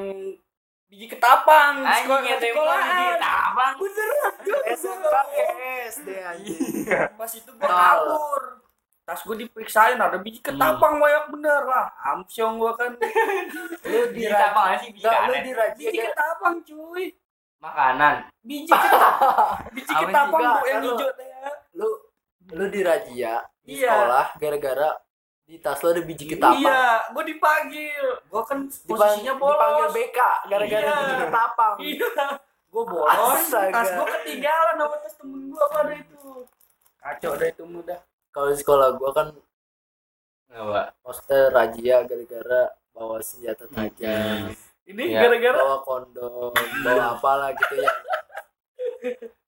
biji 0.87 1.05
ketapang 1.11 1.83
di 1.83 1.91
sekolah 1.91 2.23
yang 2.23 2.39
tembak 2.39 2.51
sekolahan. 2.55 2.95
di 2.95 3.15
tabang 3.19 3.73
beneran 3.75 4.33
SMK 4.71 5.15
SD 5.91 6.07
anjing. 6.23 6.59
Pas 7.13 7.31
itu 7.35 7.51
gua 7.59 7.67
kabur. 7.67 8.43
Tas 9.03 9.19
gua 9.23 9.35
diperiksain 9.35 9.99
ada 9.99 10.15
biji 10.15 10.39
ketapang 10.39 10.95
banyak 10.95 11.25
bener. 11.31 11.61
Lah 11.67 11.87
amsyong 12.15 12.55
gua 12.55 12.71
kan. 12.75 12.95
Lu 13.91 14.01
di 14.15 14.23
di 14.23 14.31
nggak 14.31 14.79
sih? 14.79 14.89
Bisa 14.95 15.07
Enggak, 15.11 15.19
lu 15.27 15.35
di 15.43 15.51
Raji 15.51 15.83
biji 15.83 15.99
ketapang 15.99 16.55
cuy. 16.63 17.05
Makanan. 17.59 18.15
Biji 18.43 18.71
ketapang. 18.83 19.51
Biji 19.75 19.93
ketapang 19.93 20.43
bu 20.55 20.65
yang 20.71 20.83
hijau 20.87 21.11
ya. 21.19 21.51
lu 21.75 21.89
lu 22.47 22.65
di 22.71 22.79
Rajia 22.79 23.43
di 23.59 23.83
Iya. 23.83 23.91
sekolah 23.91 24.25
gara-gara 24.39 24.89
di 25.47 25.55
tas 25.57 25.79
lu 25.79 25.87
ada 25.89 26.03
biji 26.03 26.27
ketapang. 26.27 26.59
iya 26.59 26.83
gua 27.09 27.23
dipanggil. 27.23 28.05
Gua 28.27 28.43
kan 28.43 28.67
Dipang- 28.67 28.83
posisinya 28.91 29.33
dipanggil 29.33 29.63
bolos 29.79 29.93
BK 29.93 30.19
gara-gara 30.45 30.83
Iya. 30.83 30.93
biji 30.93 31.15
ketapang. 31.23 31.75
Iya. 31.79 32.07
Gua 32.67 32.83
bolos 32.83 33.39
Astaga. 33.39 33.71
tas. 33.73 33.89
Gua 33.93 34.07
ketinggalan 34.11 34.75
sama 34.75 34.95
tas 34.97 35.13
temen 35.15 35.41
gua 35.47 35.65
pada 35.67 35.93
itu. 35.93 36.31
Kacau 36.97 37.31
dah 37.33 37.47
itu 37.47 37.63
mudah 37.63 37.99
kalau 38.29 38.47
di 38.49 38.57
sekolah 38.57 38.89
gua 38.93 39.09
kan 39.11 39.27
apa? 40.49 40.91
poster 40.99 41.47
Rajia 41.49 42.03
gara-gara 42.03 42.61
bawa 42.91 43.17
senjata 43.21 43.65
tajam. 43.69 44.51
Ini 44.83 45.03
Iya. 45.05 45.19
gara-gara? 45.21 45.59
Bawa 45.59 45.77
kondom 45.81 46.51
bawa 46.81 47.03
apalah 47.13 47.51
gitu 47.53 47.75
ya. 47.77 47.91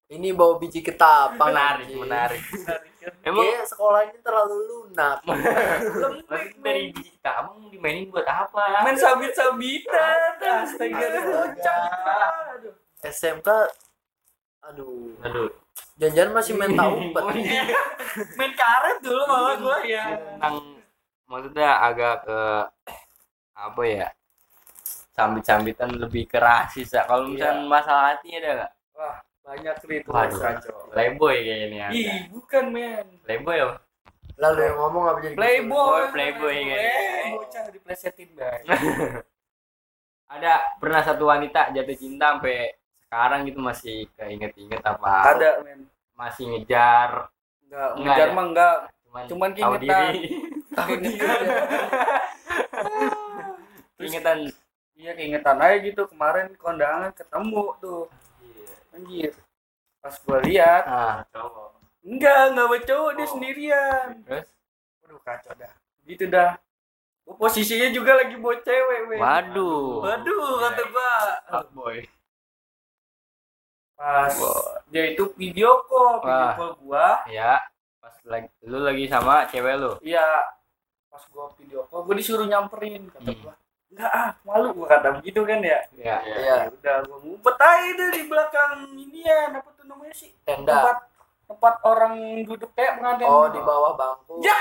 Ini 0.10 0.32
bawa 0.32 0.58
biji 0.58 0.80
ketapang 0.80 1.52
menarik 1.52 1.86
anjing. 1.86 2.00
menarik 2.00 2.42
emang 3.24 3.46
Kayak 3.46 3.68
sekolah 3.70 4.02
ini 4.08 4.20
terlalu 4.22 4.58
lunak. 4.70 5.18
Lembek 6.02 6.48
maksud 6.50 6.60
dari 6.62 6.84
biji 6.92 7.14
tabang 7.20 7.70
dimainin 7.70 8.10
buat 8.10 8.28
apa? 8.28 8.84
Main 8.86 8.98
sabit 8.98 9.34
sabitan 9.36 10.40
astaga 10.40 10.98
ada 10.98 11.20
bocah 11.26 11.84
gitu. 12.62 12.70
Aduh. 12.70 12.74
SMK 13.06 13.50
aduh. 14.66 15.14
Aduh. 15.24 15.50
Jangan 16.00 16.32
masih 16.32 16.54
main 16.56 16.72
umpet 16.76 17.24
main 18.40 18.54
karet 18.56 18.98
dulu 19.04 19.22
malah 19.28 19.56
gua 19.60 19.78
ya. 19.84 20.16
Tentang 20.16 20.56
maksudnya 21.28 21.70
agak 21.84 22.24
ke 22.24 22.40
apa 23.60 23.82
ya 23.84 24.08
sambit-sambitan 25.12 25.92
lebih 26.00 26.32
ke 26.32 26.40
rasis 26.40 26.96
ya 26.96 27.04
kalau 27.04 27.28
misalnya 27.28 27.68
masalah 27.68 28.16
hati 28.16 28.40
ada 28.40 28.50
nggak? 28.56 28.72
Wah, 28.96 29.18
banyak 29.50 30.06
Waduh. 30.06 30.38
Rajo. 30.38 30.74
playboy 30.94 31.36
kayaknya 31.42 31.90
ada. 31.90 31.98
Ih, 31.98 32.30
bukan 32.30 32.64
men. 32.70 33.08
playboy 33.26 33.58
apa 33.58 33.82
lalu 34.40 34.60
yang 34.64 34.78
ngomong 34.78 35.04
apa 35.06 35.20
jadi 35.20 35.36
Playboy, 35.36 36.00
Oh, 36.00 36.10
Playboy, 36.16 36.56
kan. 36.64 36.80
Eh, 36.80 37.28
bocah 37.36 37.64
diplesetin, 37.76 38.30
Bay. 38.32 38.64
ada 40.32 40.64
pernah 40.80 41.02
satu 41.02 41.26
wanita 41.26 41.74
jatuh 41.74 41.98
cinta 41.98 42.32
sampai 42.32 42.72
sekarang 43.02 43.44
gitu 43.44 43.60
masih 43.60 44.08
keinget-inget 44.16 44.80
apa 44.80 45.34
Ada 45.34 45.60
men. 45.60 45.90
masih 46.14 46.46
ngejar 46.48 47.28
Enggak, 47.66 47.90
ngejar 48.00 48.28
mah 48.32 48.46
enggak. 48.48 48.76
cuman, 49.04 49.24
Cuman 49.28 49.50
tahu 49.52 49.74
keingetan. 49.76 50.04
diri 50.08 50.24
Keingetan. 50.78 51.44
keingetan 53.98 54.38
Iya, 54.94 55.12
keingetan 55.16 55.58
aja 55.58 55.78
gitu 55.80 56.02
kemarin 56.08 56.56
kondangan 56.56 57.12
ketemu 57.12 57.76
tuh. 57.80 58.08
Anjir. 59.00 59.32
Pas 60.00 60.16
gua 60.20 60.40
lihat, 60.40 60.84
ah 60.86 61.16
Cowok. 61.32 61.70
enggak, 62.02 62.40
enggak 62.52 62.66
bawa 62.66 62.80
cowok 62.82 63.12
dia 63.14 63.24
Oh. 63.24 63.30
sendirian. 63.30 64.08
terus 64.24 64.48
Waduh, 65.02 65.20
kacau 65.22 65.54
dah. 65.56 65.74
Gitu 66.04 66.26
dah. 66.28 66.56
Gua 67.24 67.36
posisinya 67.38 67.88
juga 67.90 68.12
lagi 68.16 68.36
bawa 68.36 68.56
cewek, 68.60 69.00
men. 69.08 69.20
waduh 69.20 70.02
Waduh, 70.02 70.48
kata 70.62 70.84
gua. 70.88 71.12
boy. 71.72 71.98
Pas 73.94 74.32
dia 74.88 75.12
itu 75.12 75.24
video 75.36 75.84
call, 75.86 76.24
video 76.24 76.48
call 76.56 76.72
gua. 76.80 77.08
ya 77.28 77.60
pas 78.00 78.16
lagi 78.24 78.48
lu 78.64 78.80
lagi 78.80 79.06
sama 79.06 79.44
cewek 79.46 79.76
lu 79.76 79.92
Iya, 80.00 80.24
pas 81.12 81.20
gua 81.28 81.52
video 81.56 81.84
call, 81.86 82.08
gua 82.08 82.16
disuruh 82.16 82.48
nyamperin 82.48 83.12
kata 83.12 83.28
Hmm. 83.28 83.40
gua. 83.44 83.54
Enggak 83.90 84.12
ah, 84.14 84.30
malu 84.46 84.70
gua 84.72 84.88
kata 84.88 85.18
begitu 85.18 85.42
kan 85.44 85.60
ya. 85.60 85.80
ya 85.92 86.18
Iya. 86.22 86.38
Ya 86.40 86.56
udah 86.70 86.96
gua 87.04 87.18
ngumpet 87.20 87.56
aja 87.58 87.90
deh 87.90 88.10
di 88.14 88.24
belakang 88.26 88.74
ini 88.94 89.20
ya, 89.22 89.50
apa 89.50 89.70
tuh 89.74 89.86
namanya 89.86 90.14
sih? 90.14 90.30
tenda 90.46 90.74
Tempat 90.78 90.98
tempat 91.50 91.76
orang 91.82 92.14
duduk 92.46 92.70
kayak 92.78 93.02
pengantin. 93.02 93.26
oh 93.26 93.50
di 93.50 93.58
bawah 93.58 93.98
bangku 93.98 94.38
Ya, 94.40 94.54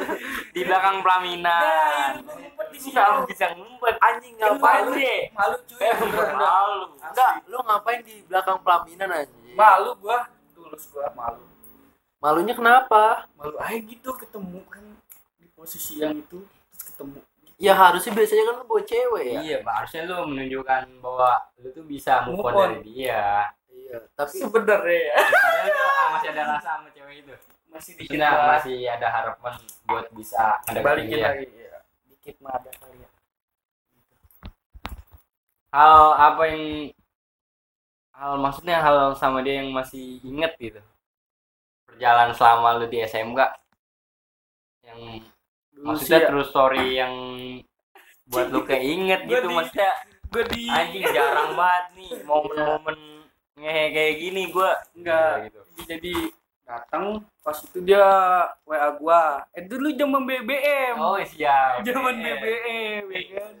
di 0.54 0.60
belakang 0.60 1.00
pelaminan 1.00 1.48
nah, 1.48 2.12
itu 2.12 2.20
gua 2.22 2.36
ngumpet 2.36 2.66
di 2.68 2.78
situ. 2.78 2.92
Bisa 2.92 3.24
bisa 3.24 3.46
ngumpet 3.56 3.96
anjing 3.96 4.34
ngapain 4.36 4.84
sih 4.92 5.16
Malu 5.32 5.56
cuy. 5.64 5.80
eh 5.80 5.94
malu 6.36 6.84
enggak 7.00 7.32
lu 7.48 7.56
ngapain 7.58 8.00
di 8.04 8.14
belakang 8.24 8.58
pelaminan 8.60 9.08
anjing 9.16 9.56
Malu 9.56 9.90
gua, 9.96 10.18
tulus 10.52 10.84
gua 10.92 11.08
malu. 11.10 11.40
malunya 12.16 12.52
kenapa 12.52 13.24
Malu 13.32 13.56
aja 13.56 13.72
gitu 13.78 14.10
ketemu 14.12 14.60
kan 14.68 14.84
di 15.36 15.48
posisi 15.50 15.96
yang 15.96 16.12
itu 16.14 16.44
terus 16.44 16.82
ketemu. 16.84 17.24
Ya 17.56 17.72
harusnya 17.72 18.12
biasanya 18.12 18.44
kan 18.52 18.54
lu 18.60 18.64
bawa 18.68 18.82
cewek 18.84 19.24
ya. 19.24 19.40
Iya 19.40 19.56
Pak. 19.64 19.74
harusnya 19.80 20.00
lu 20.04 20.16
menunjukkan 20.28 20.82
bahwa 21.00 21.30
lu 21.60 21.68
tuh 21.72 21.84
bisa 21.88 22.12
move 22.28 22.44
on 22.44 22.52
dari 22.52 22.78
dia. 22.84 23.48
Iya 23.72 23.96
tapi 24.12 24.36
Sebenarnya. 24.36 25.16
Ya 25.66 25.84
masih 26.12 26.28
ada 26.32 26.42
rasa 26.44 26.60
sama 26.64 26.88
cewek 26.92 27.14
itu? 27.24 27.34
Masih 27.72 27.92
dikit 27.96 28.20
masih 28.20 28.76
ada 28.88 29.08
harapan 29.08 29.54
buat 29.88 30.06
bisa 30.12 30.60
balikin 30.80 31.20
lagi 31.20 31.48
ya. 31.48 31.80
Dikit 32.08 32.36
mah 32.44 32.56
ada 32.60 32.70
kali 32.76 33.00
ya. 33.00 33.10
hal 35.76 36.16
apa 36.16 36.42
yang 36.48 36.88
hal 38.16 38.40
maksudnya 38.40 38.80
hal 38.80 39.12
sama 39.12 39.44
dia 39.44 39.60
yang 39.60 39.76
masih 39.76 40.24
inget 40.24 40.56
gitu? 40.56 40.80
Perjalanan 41.84 42.32
selama 42.32 42.80
lu 42.80 42.88
di 42.88 43.04
SMK 43.04 43.40
yang 44.88 45.00
Dulu 45.76 45.84
maksudnya 45.92 46.18
sih 46.18 46.24
ya, 46.24 46.28
true 46.32 46.46
story 46.48 46.84
yang 46.96 47.14
buat 48.32 48.46
lu 48.48 48.64
keinget 48.64 49.20
Gua 49.24 49.38
gitu 49.38 49.46
di- 49.46 49.54
maksudnya 49.54 49.90
gua 50.26 50.42
di 50.48 50.62
anjing 50.66 51.04
jarang 51.12 51.50
banget 51.54 51.84
nih 51.94 52.10
momen-momen 52.28 52.98
ngehe 53.56 53.84
kayak 53.92 54.14
gini 54.18 54.42
gua 54.50 54.72
Enggak. 54.92 55.32
gitu 55.48 55.60
jadi 55.86 56.14
datang 56.66 57.04
pas 57.40 57.54
itu 57.62 57.78
dia 57.78 58.02
WA 58.66 58.88
gua. 58.98 59.46
Eh 59.54 59.62
dulu 59.62 59.86
zaman 59.94 60.26
BBM. 60.26 60.98
oh 60.98 61.14
siap 61.22 61.78
Zaman 61.86 62.18
BBM 62.18 63.06
ya 63.06 63.22
kan. 63.38 63.52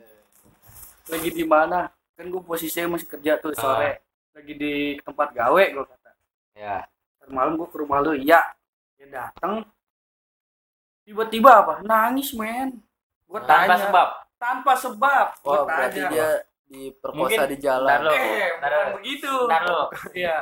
Lagi 1.06 1.30
di 1.30 1.44
mana? 1.46 1.86
Kan 2.18 2.34
gua 2.34 2.42
posisinya 2.42 2.98
masih 2.98 3.06
kerja 3.06 3.38
tuh 3.38 3.54
sore. 3.54 4.02
Lagi 4.34 4.58
di 4.58 4.74
tempat 4.98 5.30
gawe 5.30 5.62
gua 5.70 5.86
kata. 5.86 6.10
ya 6.58 6.82
Ntar 7.22 7.28
malam 7.30 7.54
gua 7.54 7.70
ke 7.70 7.78
rumah 7.78 8.02
lu, 8.02 8.18
iya. 8.18 8.42
Dia 8.98 9.06
datang. 9.06 9.62
Tiba-tiba 11.06 11.50
apa? 11.56 11.74
Nangis, 11.80 12.34
men. 12.34 12.82
Gua 13.24 13.38
tanpa 13.40 13.62
tanya. 13.70 13.84
sebab 13.84 14.08
Tanpa 14.36 14.72
sebab. 14.74 15.26
Gua 15.40 15.50
wah 15.56 15.62
berarti 15.64 16.00
tanya. 16.00 16.10
dia 16.10 16.28
diperkosa 16.66 17.16
Mungkin- 17.16 17.46
di 17.48 17.56
jalan 17.58 17.86
Ntar 17.88 18.00
lu 18.02 18.10
Eh, 18.10 18.50
Ntar 18.58 18.70
bukan 18.74 18.86
begitu. 18.98 19.32
ntar 19.46 19.62
lu 19.64 19.82
Iya. 20.12 20.36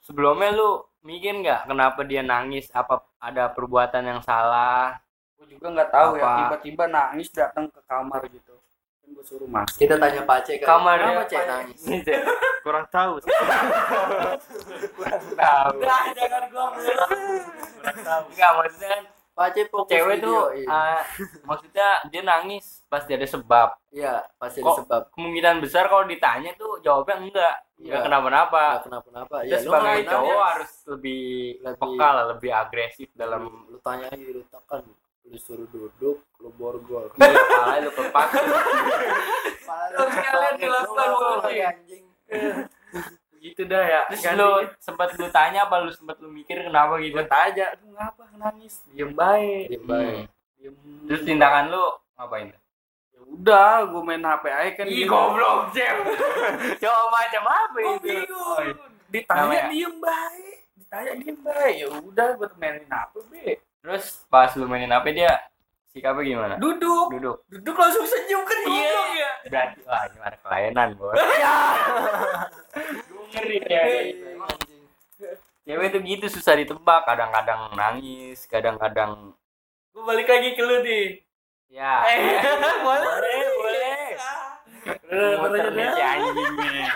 sebelumnya 0.00 0.50
lu 0.50 0.68
mikir 1.00 1.36
nggak 1.38 1.60
kenapa 1.66 2.00
dia 2.02 2.22
nangis 2.22 2.72
apa 2.72 2.94
ada 3.18 3.48
perbuatan 3.48 4.04
yang 4.06 4.20
salah 4.20 4.96
Gua 5.34 5.44
juga 5.46 5.66
nggak 5.70 5.90
tahu 5.90 6.10
ya. 6.14 6.22
Apa? 6.22 6.32
Tiba-tiba 6.40 6.84
nangis 6.86 7.28
datang 7.30 7.68
ke 7.68 7.80
kamar 7.84 8.24
gitu. 8.26 8.56
Kan 8.98 9.08
gua 9.10 9.20
suruh 9.22 9.44
masuk. 9.46 9.76
kita 9.78 9.94
tanya 9.94 10.24
Pace 10.24 10.52
kan 10.56 10.66
Kamar 10.70 10.96
dia, 10.98 11.12
Cek 11.22 11.36
Pak. 11.36 11.44
nangis 11.46 11.80
Kurang 12.62 12.86
tahu. 12.88 13.12
tahu 15.36 15.70
Udah, 15.76 16.02
jangan 16.10 16.42
gua 16.48 16.64
mulu. 16.70 16.94
nggak 18.32 18.50
maksudnya 18.54 18.88
kan 18.90 19.02
Pace 19.34 19.66
fokus 19.66 19.90
cewek 19.90 20.16
video, 20.16 20.30
tuh 20.30 20.42
iya. 20.54 20.68
ah, 20.70 21.02
maksudnya 21.42 21.88
dia 22.06 22.22
nangis 22.22 22.86
pasti 22.86 23.10
ada 23.12 23.26
sebab. 23.26 23.68
Iya 23.90 24.22
pasti 24.34 24.58
ada 24.58 24.66
Kok- 24.68 24.78
sebab. 24.80 25.02
kemungkinan 25.10 25.58
besar 25.58 25.84
kalau 25.86 26.06
ditanya 26.06 26.54
tuh 26.54 26.78
jawabnya 26.80 27.18
enggak 27.18 27.54
enggak 27.76 27.98
Iya. 27.98 28.04
kenapa-napa. 28.04 28.62
Nggak 28.70 28.84
kenapa-napa. 28.86 29.36
Ya 29.42 29.56
lu 29.56 29.64
sebagai 29.66 30.00
cowok 30.06 30.42
harus 30.48 30.72
lebih, 30.86 31.24
Lebih- 31.60 31.78
peka 31.82 32.08
lah 32.08 32.24
lebih 32.30 32.50
agresif 32.52 33.08
dalam 33.12 33.42
lu 33.66 33.78
tanya 33.80 34.06
aja 34.06 34.22
lu 34.30 34.42
tekan. 34.46 34.82
Lu 35.24 35.36
suruh 35.36 35.66
duduk 35.66 36.22
lu 36.38 36.48
borgol. 36.54 37.10
Gila 37.12 37.42
pala 37.50 37.74
lu 37.82 37.90
kepak 37.90 38.26
Terus 39.94 40.14
kalian 40.14 40.54
walking. 40.62 41.62
anjing 41.64 42.04
Gitu 43.44 43.60
dah 43.62 43.82
ya. 43.84 44.00
terus 44.08 44.22
Ganti. 44.22 44.40
lu 44.40 44.48
sempat 44.78 45.06
lu 45.12 45.26
tanya 45.28 45.62
apa 45.62 45.78
lu 45.78 45.90
sempat 45.90 46.16
lu 46.16 46.26
mikir 46.28 46.58
kenapa 46.58 46.96
gitu 46.96 47.12
Gua 47.12 47.22
tanya, 47.26 47.70
"Aduh, 47.70 47.92
ngapa 47.92 48.22
nangis?" 48.34 48.80
Diem 48.88 49.12
baik. 49.12 49.64
diem 49.68 49.84
baik 49.84 50.24
Diem. 50.56 50.74
terus 51.04 51.20
tindakan 51.22 51.64
lu 51.68 51.84
ngapain 52.14 52.46
Ya 53.10 53.18
udah, 53.22 53.84
gua 53.84 54.00
main 54.02 54.20
HP 54.20 54.42
aja 54.46 54.70
kan. 54.74 54.84
Ih 54.86 55.04
goblok 55.04 55.70
Jam 55.70 56.02
Coba 56.80 57.02
macam 57.10 57.42
apa 57.44 57.74
Gua 57.74 57.94
itu 57.94 58.02
bingung. 58.02 58.66
Ditanya 59.06 59.42
Namanya? 59.44 59.62
diem 59.68 59.94
baik. 59.94 60.54
Ditanya 60.74 61.10
diem 61.14 61.38
baik. 61.38 61.74
Ya 61.76 61.86
udah, 61.94 62.26
gua 62.34 62.46
mainin 62.56 62.82
HP, 62.86 63.12
Be. 63.28 63.46
Terus 63.78 64.04
pas 64.26 64.48
lu 64.54 64.64
mainin 64.64 64.88
apa 64.88 65.10
dia 65.10 65.30
sikapnya 65.86 66.22
gimana? 66.24 66.54
Duduk. 66.56 67.06
Duduk. 67.12 67.36
Duduk 67.46 67.74
langsung 67.76 68.02
senyum 68.02 68.42
kan 68.42 68.56
goblok 68.62 69.08
ya. 69.14 69.30
Berarti 69.44 69.78
wah 69.84 70.02
ini 70.02 70.16
ada 70.18 70.36
kelainan 70.40 70.88
bos. 70.96 71.14
Gue 71.14 71.22
ngeri 73.30 73.56
ya. 73.62 73.82
anjing 74.42 74.82
Cewek 75.64 75.86
tuh 75.90 75.93
gitu 76.06 76.26
susah 76.30 76.54
ditebak. 76.54 77.02
Kadang-kadang 77.02 77.72
nangis, 77.72 78.44
kadang-kadang 78.46 79.32
Gua 79.90 80.02
balik 80.04 80.26
lagi 80.26 80.52
ke 80.52 80.62
lu 80.62 80.82
nih. 80.82 81.22
ya. 81.68 82.02
Eh, 82.04 82.18
boleh, 82.86 83.14
boleh. 83.54 84.06
Eh, 84.84 85.32
pertanyaannya. 85.38 85.86
si 85.90 86.02
anjing 86.02 86.52
nih. 86.56 86.88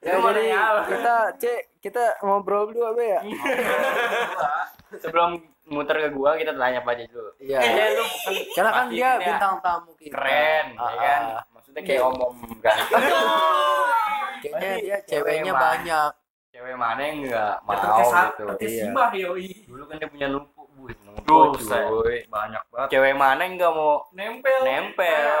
ya 0.00 0.14
jadi 0.22 0.44
kita 0.86 1.14
cek 1.36 1.60
kita 1.80 2.04
ngobrol 2.20 2.70
dulu 2.70 2.94
apa 2.94 3.02
ya 3.02 3.20
Sebelum 5.02 5.30
muter 5.66 5.98
ke 5.98 6.08
gua 6.10 6.34
kita 6.34 6.54
tanya 6.54 6.78
apa 6.78 6.94
aja 6.94 7.04
dulu. 7.06 7.30
iya 7.36 7.58
Eh, 7.58 7.88
lu 7.92 8.04
bukan 8.06 8.34
karena 8.54 8.70
kan 8.70 8.86
dia 8.86 9.10
bintang 9.18 9.54
tamu 9.58 9.90
kita 9.98 10.14
keren, 10.14 10.66
Ah, 10.78 10.88
ya 10.88 10.96
kan? 10.96 11.22
ah. 11.32 11.42
Maksudnya 11.52 11.82
kayak 11.82 12.02
omom 12.06 12.34
ganteng. 12.56 13.02
kayaknya 14.42 14.70
dia 14.78 14.96
cewek 15.00 15.42
ceweknya 15.42 15.52
banyak 15.52 16.10
Cewek 16.56 16.72
mana 16.74 17.00
yang 17.02 17.16
enggak 17.20 17.52
Ya, 17.52 17.60
mau 17.60 17.76
terkesa- 17.76 18.24
gitu. 18.32 18.44
terkesima, 18.48 19.04
yoi. 19.12 19.48
Dulu 19.68 19.82
kan 19.84 20.00
dia 20.00 20.08
punya 20.08 20.26
numpuk, 20.26 20.66
bu. 20.72 20.88
Numpuk, 20.88 21.60
cuy. 21.60 22.24
Banyak 22.26 22.62
banget. 22.72 22.88
Cewek 22.88 23.12
mana 23.14 23.40
yang 23.44 23.60
enggak 23.60 23.72
mau 23.76 24.08
Nempel. 24.10 24.60
nempel? 24.64 25.36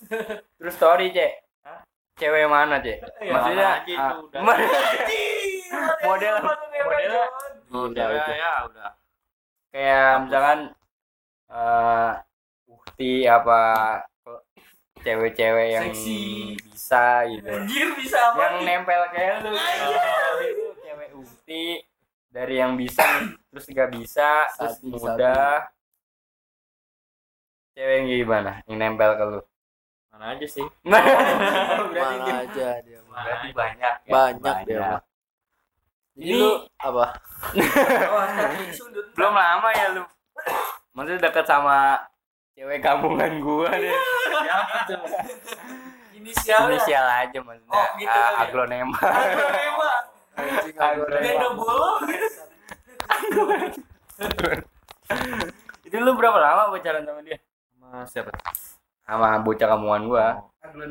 Terus 0.56 0.74
story, 0.74 1.12
Cek. 1.12 1.32
Cewek 2.16 2.48
mana, 2.48 2.80
Cek? 2.80 3.04
Ya, 3.20 3.32
Maksudnya 3.36 3.68
ah, 4.00 4.12
udah. 4.16 4.40
Model, 6.00 6.34
Model- 6.40 7.32
Udah, 7.70 8.06
itu. 8.10 8.32
ya, 8.34 8.52
udah. 8.64 8.90
kayak 9.70 10.12
misalkan 10.20 10.58
eh 11.46 12.10
bukti 12.64 13.12
apa 13.22 13.60
cewek-cewek 15.00 15.68
yang 15.72 15.88
Seksi. 15.90 16.20
bisa 16.62 17.04
gitu. 17.26 17.48
Anjir 17.50 17.88
bisa 17.94 18.18
apa? 18.30 18.38
Yang 18.40 18.56
nempel 18.62 19.00
kayak 19.10 19.34
lu. 19.40 19.50
itu 20.40 20.66
cewek 20.80 21.10
ukti 21.14 21.64
dari 22.28 22.54
yang 22.56 22.74
bisa 22.74 23.02
terus 23.48 23.66
nggak 23.66 23.90
bisa 23.92 24.46
terus 24.54 24.78
Sabi, 24.78 24.86
muda 24.88 25.66
cewek 27.72 27.94
yang 27.96 28.06
gimana 28.08 28.52
yang 28.64 28.78
nempel 28.78 29.10
ke 29.14 29.24
lu 29.26 29.40
Mana 30.10 30.34
aja 30.34 30.42
sih? 30.44 30.66
berarti 30.84 31.94
mana 31.94 32.22
dia- 32.22 32.40
aja 32.44 32.68
dia 32.82 32.98
berarti 33.02 33.48
banyak 33.50 33.94
ya. 34.04 34.10
banyak 34.10 34.56
dia 34.64 34.78
mah 34.80 35.02
jadi 36.12 36.26
Ini- 36.26 36.38
lu 36.38 36.52
apa 36.76 37.06
Oh, 38.06 38.24
belum 39.16 39.34
lama 39.34 39.68
ya 39.72 39.86
lu 39.90 40.04
maksudnya 40.92 41.24
deket 41.24 41.46
sama 41.46 41.98
cewek 42.60 42.78
kampungan 42.78 43.40
gua 43.40 43.72
deh 43.72 43.88
Siapa 44.44 44.76
tuh? 44.84 45.00
Inisial. 46.12 46.68
inisial 46.68 47.06
aja 47.08 47.38
maksudnya 47.40 47.72
Oh, 47.72 47.86
gitu 47.96 48.12
kali 48.12 48.36
ya? 48.36 48.40
aglonema 48.44 48.98
Aglonema. 49.00 49.90
Beda 51.16 51.48
bulu. 51.56 51.90
itu 55.82 55.96
lu 55.96 56.12
berapa 56.14 56.36
lama 56.36 56.68
pacaran 56.70 57.02
sama 57.02 57.20
dia 57.20 57.40
Sama 57.72 58.04
siapa? 58.04 58.30
sama 59.02 59.40
bocah 59.40 59.66
kampungan 59.66 60.02
gua 60.04 60.26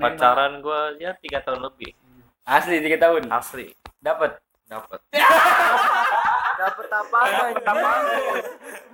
Pacaran 0.02 0.60
gua 0.60 0.98
ya 0.98 1.14
tiga 1.16 1.40
tahun 1.40 1.64
lebih. 1.64 1.94
asli 2.44 2.82
tiga 2.82 2.98
tahun 3.00 3.30
Asli. 3.30 3.78
dapat 4.02 4.42
Dapat. 4.66 5.02
dapet 6.60 6.88
apa 6.90 7.20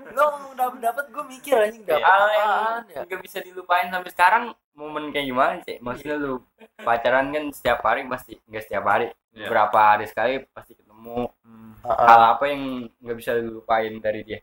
lu 0.07 0.21
ngomong 0.21 0.53
dapet 0.53 0.79
dapet 0.79 1.05
gue 1.07 1.23
mikir 1.27 1.55
anjing 1.57 1.83
dapet 1.83 2.01
hal 2.01 2.23
yang 2.29 2.49
apaan 2.51 2.83
ya 2.87 3.01
nggak 3.03 3.21
bisa 3.21 3.37
dilupain 3.39 3.87
sampai 3.87 4.11
sekarang 4.11 4.43
momen 4.71 5.09
kayak 5.09 5.25
gimana 5.25 5.53
sih 5.61 5.77
maksudnya 5.79 6.15
lu 6.15 6.39
pacaran 6.77 7.29
kan 7.29 7.43
setiap 7.49 7.79
hari 7.81 8.05
pasti 8.05 8.37
nggak 8.43 8.63
setiap 8.63 8.85
hari 8.85 9.09
Iya. 9.35 9.51
beberapa 9.51 9.75
hari 9.75 10.05
sekali 10.05 10.33
pasti 10.47 10.73
ketemu 10.73 11.27
Hmm. 11.43 11.75
hal 11.83 12.21
apa 12.31 12.43
yang 12.47 12.61
nggak 12.95 13.17
bisa 13.19 13.35
dilupain 13.35 13.91
dari 13.99 14.21
dia 14.21 14.39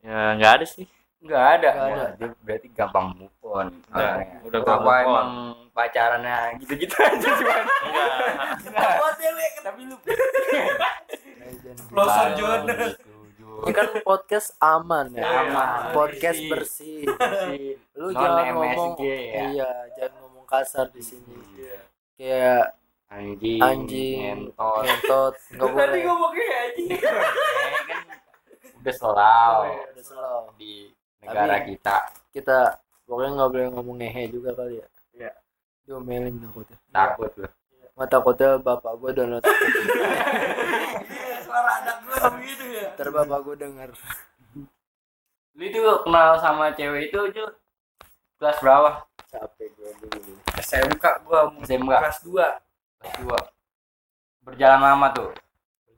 Ya 0.00 0.32
nggak 0.34 0.52
ada 0.54 0.66
sih. 0.66 0.84
nggak 1.20 1.44
ada 1.54 1.68
Nggak 1.70 1.88
ada. 1.90 2.06
Dia 2.16 2.28
berarti 2.38 2.68
gampang 2.70 3.06
move 3.14 3.32
on 3.42 3.68
Udah, 3.86 3.96
orangnya. 4.14 4.38
udah 4.42 4.58
apa 4.58 4.64
gampang 4.66 4.80
move 4.80 4.92
on. 4.92 5.08
emang 5.08 5.30
pacarannya 5.70 6.36
gitu-gitu 6.58 6.96
aja 6.96 7.28
cuma 7.30 7.56
Enggak. 8.60 8.92
Tapi 9.60 9.80
lu 9.84 9.96
Pelosok 11.58 12.26
setuju. 12.30 13.48
ini 13.66 13.72
kan 13.72 13.86
podcast 14.00 14.48
aman 14.58 15.06
ya. 15.10 15.26
Aman. 15.42 15.90
podcast 15.90 16.38
Bersih. 16.46 17.02
bersih. 17.10 17.74
Lu 17.94 18.14
jangan 18.14 18.44
MSG 18.46 18.76
ngomong 18.76 18.92
ya. 19.02 19.42
iya 19.50 19.70
jangan 19.94 20.14
ngomong 20.22 20.44
kasar 20.46 20.86
di 20.88 21.02
sini. 21.02 21.34
Kayak 22.14 22.76
anjing 23.10 23.58
anjing 23.58 24.18
ngentot. 24.54 24.82
ngentot. 24.86 25.34
Nggak 25.50 25.68
Tadi 25.68 25.76
boleh. 25.90 26.02
ngomongnya 26.06 26.46
anjing. 26.62 26.88
Kan 27.90 28.00
udah 28.80 28.94
selalu 28.96 29.70
udah 29.92 30.04
slow 30.04 30.42
di 30.56 30.72
negara 31.20 31.58
Tapi- 31.58 31.66
kita. 31.74 31.96
kita 32.30 32.58
pokoknya 33.04 33.30
nggak 33.34 33.50
boleh 33.50 33.66
ngomong 33.74 33.96
ngehe 33.98 34.24
juga 34.30 34.50
kali 34.54 34.78
ya. 34.78 34.86
Iya. 35.12 35.32
diomelin 35.84 36.38
takutnya. 36.38 36.78
Takut 36.88 37.32
loh 37.36 37.52
nggak 38.00 38.16
takutnya 38.16 38.56
bapak 38.56 38.96
gue 38.96 39.10
download 39.12 39.44
Suara 41.44 41.70
anak 41.84 41.96
gue 42.00 42.16
begitu 42.40 42.64
ya. 42.72 42.96
ntar 42.96 43.12
bapak 43.12 43.38
gue 43.44 43.54
denger 43.60 43.92
lu 45.52 45.62
itu 45.68 45.84
kenal 46.08 46.40
sama 46.40 46.72
cewek 46.72 47.12
itu 47.12 47.20
aja 47.20 47.44
kelas 48.40 48.56
berapa 48.64 49.04
capek 49.28 49.68
gue 49.76 49.90
dulu 50.00 50.32
SMK 50.56 51.04
gua 51.28 51.52
mau 51.52 51.60
SMK 51.60 51.92
kelas 51.92 52.18
2. 52.24 52.40
kelas 53.04 53.14
dua 53.20 53.38
berjalan 54.48 54.80
lama 54.80 55.06
tuh 55.12 55.36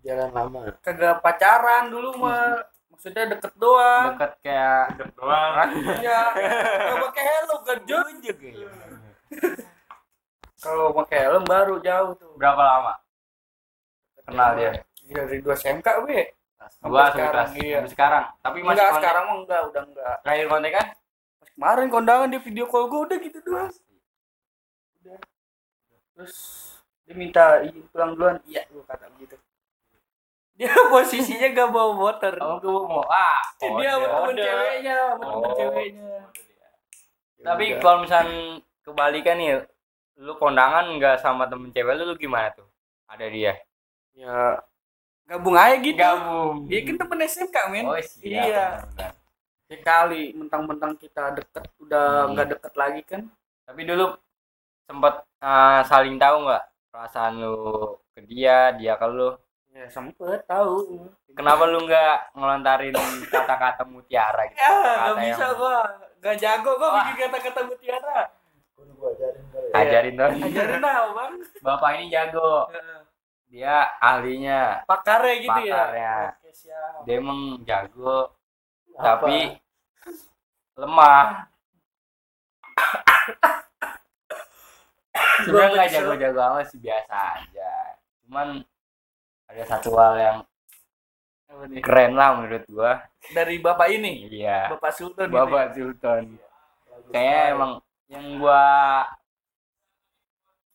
jalan 0.03 0.31
lama 0.35 0.75
Kagak 0.83 1.23
pacaran 1.23 1.87
dulu 1.87 2.19
mah. 2.19 2.59
Maksudnya 2.91 3.31
deket 3.31 3.55
doang. 3.55 4.19
deket 4.19 4.35
kayak 4.43 4.99
Doang. 5.15 5.71
Iya. 6.03 6.21
Gak 6.91 6.99
pakai 7.07 7.23
helm 7.23 7.61
kan 7.63 7.79
Jun. 7.87 8.07
Kalau 10.63 10.95
pakai 10.95 11.27
helm 11.27 11.43
baru 11.43 11.77
jauh 11.79 12.15
tuh. 12.15 12.33
berapa 12.35 12.59
lama 12.59 12.95
kenal 14.23 14.55
dia 14.55 14.71
Iya, 15.03 15.27
dari 15.27 15.43
dua 15.43 15.59
SMK 15.59 15.83
kelas 15.83 16.73
dua 16.79 17.11
sekarang, 17.11 17.49
iya. 17.59 17.79
sekarang 17.85 18.25
tapi 18.39 18.63
masih 18.63 18.79
Enggak, 18.79 18.91
sekarang 19.03 19.25
mah 19.27 19.37
enggak, 19.43 19.61
udah 19.67 19.83
enggak. 19.83 20.15
terakhir 20.23 20.47
kontak 20.47 20.71
kan 20.73 20.87
kemarin 21.53 21.89
kondangan 21.91 22.29
dia 22.31 22.41
video 22.41 22.65
call 22.65 22.87
gue 22.87 23.01
udah 23.03 23.19
gitu 23.19 23.39
doang. 23.43 23.71
Terus 26.15 26.37
dia 27.03 27.15
minta 27.15 27.45
izin 27.61 27.83
pulang 27.91 28.15
duluan. 28.15 28.37
Iya, 28.47 28.63
gua 28.71 28.85
kata 28.87 29.11
begitu. 29.13 29.37
Dia 30.55 30.71
posisinya 30.93 31.49
gak 31.51 31.69
bawa 31.69 31.93
motor. 31.93 32.33
kamu 32.39 32.57
tuh 32.61 32.73
mau 32.87 33.03
ah 33.05 33.43
dia 33.59 33.91
sama 33.91 34.07
temen 34.07 34.35
ceweknya, 34.39 34.97
sama 35.11 35.25
temen 35.27 35.43
Oh. 35.43 35.55
ceweknya. 35.57 36.15
tapi 37.43 37.65
Ya 37.65 37.75
udah. 37.75 37.81
kalau 37.83 37.99
misalnya 38.01 38.39
kebalikan 38.81 39.35
nih 39.35 39.49
lu 40.15 40.37
kondangan 40.37 40.85
nggak 40.93 41.19
sama 41.19 41.47
temen 41.47 41.71
cewek 41.71 41.95
lu, 41.95 42.05
lu 42.05 42.17
gimana 42.17 42.53
tuh 42.53 42.69
ada 43.07 43.25
dia 43.27 43.57
Ya 44.13 44.61
gabung 45.25 45.57
aja 45.57 45.77
gitu. 45.77 45.97
gabung 45.97 46.67
Dia 46.67 46.81
kan 46.83 46.97
temen 46.99 47.19
SMK 47.23 47.57
men. 47.69 47.85
oh 47.87 47.97
siap 47.97 48.45
Iya. 48.45 48.67
Sekali 49.65 50.37
mentang-mentang 50.37 50.93
kita 50.95 51.33
deket 51.33 51.65
udah 51.79 52.07
Hmm. 52.23 52.31
nggak 52.33 52.49
deket 52.51 52.73
lagi 52.75 53.03
kan. 53.03 53.23
tapi 53.63 53.83
dulu 53.83 54.13
sempat 54.85 55.23
eh, 55.39 55.81
saling 55.87 56.19
tahu 56.19 56.45
nggak 56.45 56.63
perasaan 56.91 57.35
lu 57.39 57.57
ke 58.13 58.21
dia 58.23 58.75
dia 58.75 58.95
ke 58.95 59.07
lu 59.07 59.33
Ya 59.73 59.89
sempet 59.89 60.45
tahu. 60.45 61.09
kenapa 61.33 61.65
lu 61.65 61.81
nggak 61.83 62.37
ngelontarin 62.37 62.93
kata-kata 63.27 63.83
mutiara 63.83 64.45
gitu 64.45 64.61
Ya 64.61 64.69
nggak 64.69 65.15
bisa 65.23 65.41
yang- 65.43 65.57
gua. 65.57 65.79
Gak 66.21 66.37
jago 66.39 66.71
gua 66.77 66.89
bikin 67.03 67.27
kata-kata 67.27 67.61
mutiara. 67.65 68.19
Gua 69.23 69.31
ajarin 69.31 69.47
kali 69.47 69.65
ya. 69.65 69.79
ajarin 69.79 70.15
dong 70.15 70.33
Ajarin 70.43 70.81
lah 70.81 70.95
bang. 71.13 71.33
bapak 71.61 71.91
ini 71.95 72.05
jago 72.09 72.51
dia 73.47 73.77
ahlinya 73.99 74.61
Pakarnya 74.83 75.35
gitu 75.39 75.53
Pakarnya. 75.53 75.95
ya. 75.95 76.15
Oke 76.33 76.51
siap. 76.51 77.05
dia 77.05 77.15
emang 77.17 77.41
jago 77.63 78.17
Apa? 78.93 79.23
tapi 79.23 79.37
lemah 80.75 81.47
sebenarnya 85.43 85.71
nggak 85.73 85.89
jago-jago 85.93 86.41
amat 86.43 86.65
sih 86.67 86.79
biasa 86.79 87.15
aja 87.37 87.71
cuman 88.23 88.49
ada 89.47 89.63
satu 89.67 89.89
hal 89.95 90.15
yang 90.17 90.39
keren 91.79 92.13
lah 92.17 92.33
menurut 92.35 92.65
gua 92.67 92.93
Dari 93.29 93.61
bapak 93.61 93.87
ini, 93.93 94.25
iya 94.27 94.67
bapak 94.67 94.91
Sultan. 94.91 95.29
gitu 95.29 95.31
ya? 95.31 95.37
bapak 95.39 95.65
Sultan 95.77 96.23
kayak 97.13 97.43
emang 97.53 97.71
yang 98.13 98.37
gua 98.37 98.63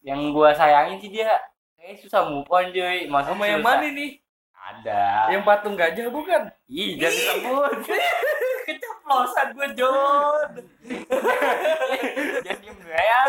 yang 0.01 0.33
gua 0.33 0.49
sayangin 0.51 0.97
sih 0.97 1.11
dia 1.11 1.29
kayak 1.75 2.01
susah 2.01 2.25
move 2.25 2.47
on 2.47 2.65
cuy 2.67 3.05
maksudnya 3.05 3.35
Sama 3.35 3.45
yang 3.45 3.61
mana 3.61 3.87
nih? 3.87 4.11
ada 4.57 5.29
Yang 5.29 5.43
patung 5.45 5.75
gajah 5.75 6.07
bukan? 6.09 6.41
ih 6.67 6.97
jangan 6.97 7.13
disebut 7.13 7.71
Keceplosan 8.67 9.47
gue 9.55 9.67
John. 9.79 10.49
jadi 12.43 12.59
diem 12.59 12.77
ya 12.83 13.21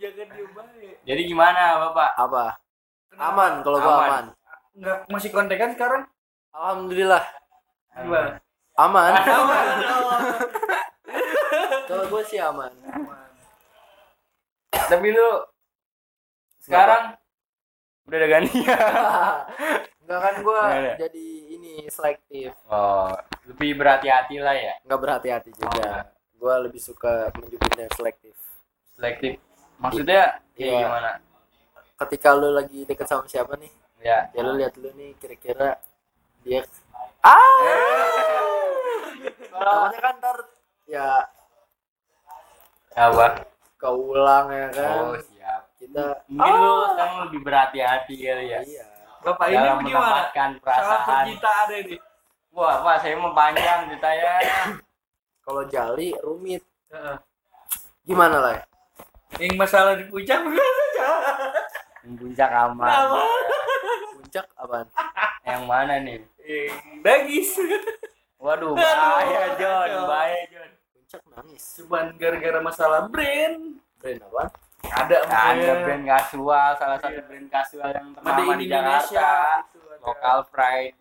Jangan 0.00 0.26
diem 0.26 0.50
baik. 0.50 0.94
jadi 1.04 1.22
gimana 1.22 1.62
bapak 1.86 2.10
apa 2.18 2.44
aman 3.14 3.52
kalau 3.60 3.78
gua 3.78 3.92
Aman. 3.94 4.02
aman 4.02 4.24
Enggak 4.72 4.98
masih 5.06 5.30
kontekan 5.30 5.70
sekarang? 5.70 6.02
alhamdulillah 6.50 7.22
Gimana? 7.92 8.40
aman 8.74 9.12
Aman. 9.14 9.66
kalau 11.90 12.04
gua 12.06 12.22
sih 12.22 12.38
aman 12.38 12.70
tapi 14.70 15.06
lu 15.10 15.28
sekarang 16.62 17.14
udah 18.10 18.18
ada 18.18 18.28
gantian. 18.28 18.78
Enggak 20.02 20.18
kan 20.18 20.34
ada. 20.42 20.92
jadi 20.98 21.26
ini 21.54 21.86
selektif. 21.86 22.50
Oh 22.66 23.14
lebih 23.46 23.78
berhati-hati 23.78 24.42
lah 24.42 24.54
ya? 24.58 24.74
Nggak 24.82 25.00
berhati-hati 25.00 25.50
juga. 25.54 26.10
Gua 26.34 26.58
lebih 26.58 26.82
suka 26.82 27.30
menunjukin 27.38 27.86
yang 27.86 27.92
selektif. 27.94 28.34
Selektif. 28.98 29.38
Maksudnya 29.78 30.42
kayak 30.58 30.74
Iya. 30.74 30.80
gimana? 30.82 31.10
Ketika 32.02 32.28
lu 32.34 32.50
lagi 32.50 32.82
deket 32.82 33.06
sama 33.06 33.24
siapa 33.30 33.54
nih? 33.54 33.70
Ya. 34.02 34.26
Ya 34.34 34.40
lu 34.42 34.58
lihat 34.58 34.74
lu 34.74 34.90
nih 34.98 35.14
kira-kira 35.22 35.78
dia 36.42 36.66
ah! 37.22 37.62
Takutnya 39.50 40.00
kan 40.02 40.14
ntar 40.18 40.38
ya 40.90 41.06
apa? 42.94 43.26
Keulang 43.76 44.46
ya 44.50 44.66
kan? 44.70 44.90
Oh 45.00 45.14
siap. 45.16 45.62
Kita 45.76 46.04
mungkin 46.28 46.52
lu 46.54 46.74
sekarang 46.92 47.16
lebih 47.28 47.40
berhati-hati 47.40 48.14
kali 48.16 48.44
ya. 48.48 48.60
Iya. 48.60 48.84
Bapak 49.20 49.46
ini 49.46 49.56
dalam 49.56 49.78
gimana? 49.80 50.00
menempatkan 50.00 50.50
Salah 50.50 50.64
perasaan. 50.64 51.04
percintaan 51.24 51.68
ini. 51.76 51.96
wah 52.50 52.82
pak 52.82 52.96
saya 52.98 53.14
mau 53.14 53.30
panjang 53.30 53.86
ceritanya 53.86 54.32
kalau 55.46 55.62
jali 55.64 56.10
rumit. 56.20 56.62
Heeh. 56.90 57.16
gimana 58.02 58.36
lah 58.42 58.52
ya? 58.58 58.62
Yang 59.38 59.54
masalah 59.56 59.94
di 59.94 60.04
puncak 60.10 60.38
gimana? 60.44 60.82
Yang 62.02 62.14
puncak 62.18 62.50
aman 62.50 62.90
puncak 64.18 64.46
apaan? 64.56 64.86
Yang 65.48 65.62
mana 65.66 65.94
nih? 66.02 66.18
Yang 66.42 66.74
dagis. 67.02 67.50
waduh 68.40 68.72
bahaya 68.72 69.52
John. 69.60 70.08
bahaya 70.08 70.40
John 70.48 70.59
nangis 71.60 71.76
cuman 71.76 72.16
gara-gara 72.16 72.58
masalah 72.64 73.00
brand. 73.06 73.76
Brand 74.00 74.20
apa? 74.24 74.44
Ada 74.80 75.16
ada 75.28 75.72
brand 75.84 76.04
kasual 76.08 76.68
salah 76.80 76.96
satu 76.96 77.12
Iya. 77.12 77.24
brand 77.28 77.48
kasual 77.52 77.90
yang 77.92 78.08
ternama 78.16 78.40
in 78.40 78.56
di 78.56 78.64
Indonesia 78.64 79.28
Jakarta. 79.28 79.68
itu 79.68 79.78
ada. 79.84 79.96
lokal 80.00 80.38
pride. 80.48 80.96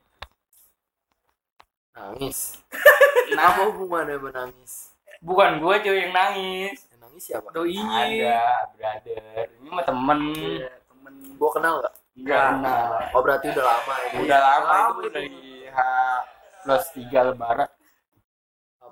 Nangis. 1.96 2.40
Nah. 3.30 3.54
Apa 3.54 3.70
hubungannya 3.70 4.18
menangis 4.18 4.90
bukan 5.22 5.62
gue 5.62 5.76
cuy 5.86 6.02
yang 6.02 6.18
nangis. 6.18 6.82
Yang 6.90 6.98
nangis 6.98 7.24
siapa? 7.30 7.46
Doinya 7.54 8.10
ada 8.10 8.42
brother. 8.74 9.46
Ini 9.54 9.70
mah 9.70 9.86
temen. 9.86 10.20
Iya, 10.34 10.74
temen. 10.90 11.14
Gua 11.38 11.50
kenal 11.54 11.78
nggak? 11.78 11.94
Enggak 12.18 12.42
kenal. 12.50 12.90
oh 13.14 13.22
berarti 13.22 13.46
udah 13.54 13.66
lama 13.70 13.96
ini. 14.02 14.16
Udah 14.26 14.40
lama 14.42 14.66
Lama 14.66 14.98
itu. 14.98 15.10
dari 15.14 15.30
H 15.70 15.80
plus 16.66 16.86
tiga 16.90 17.20
lebaran. 17.24 17.70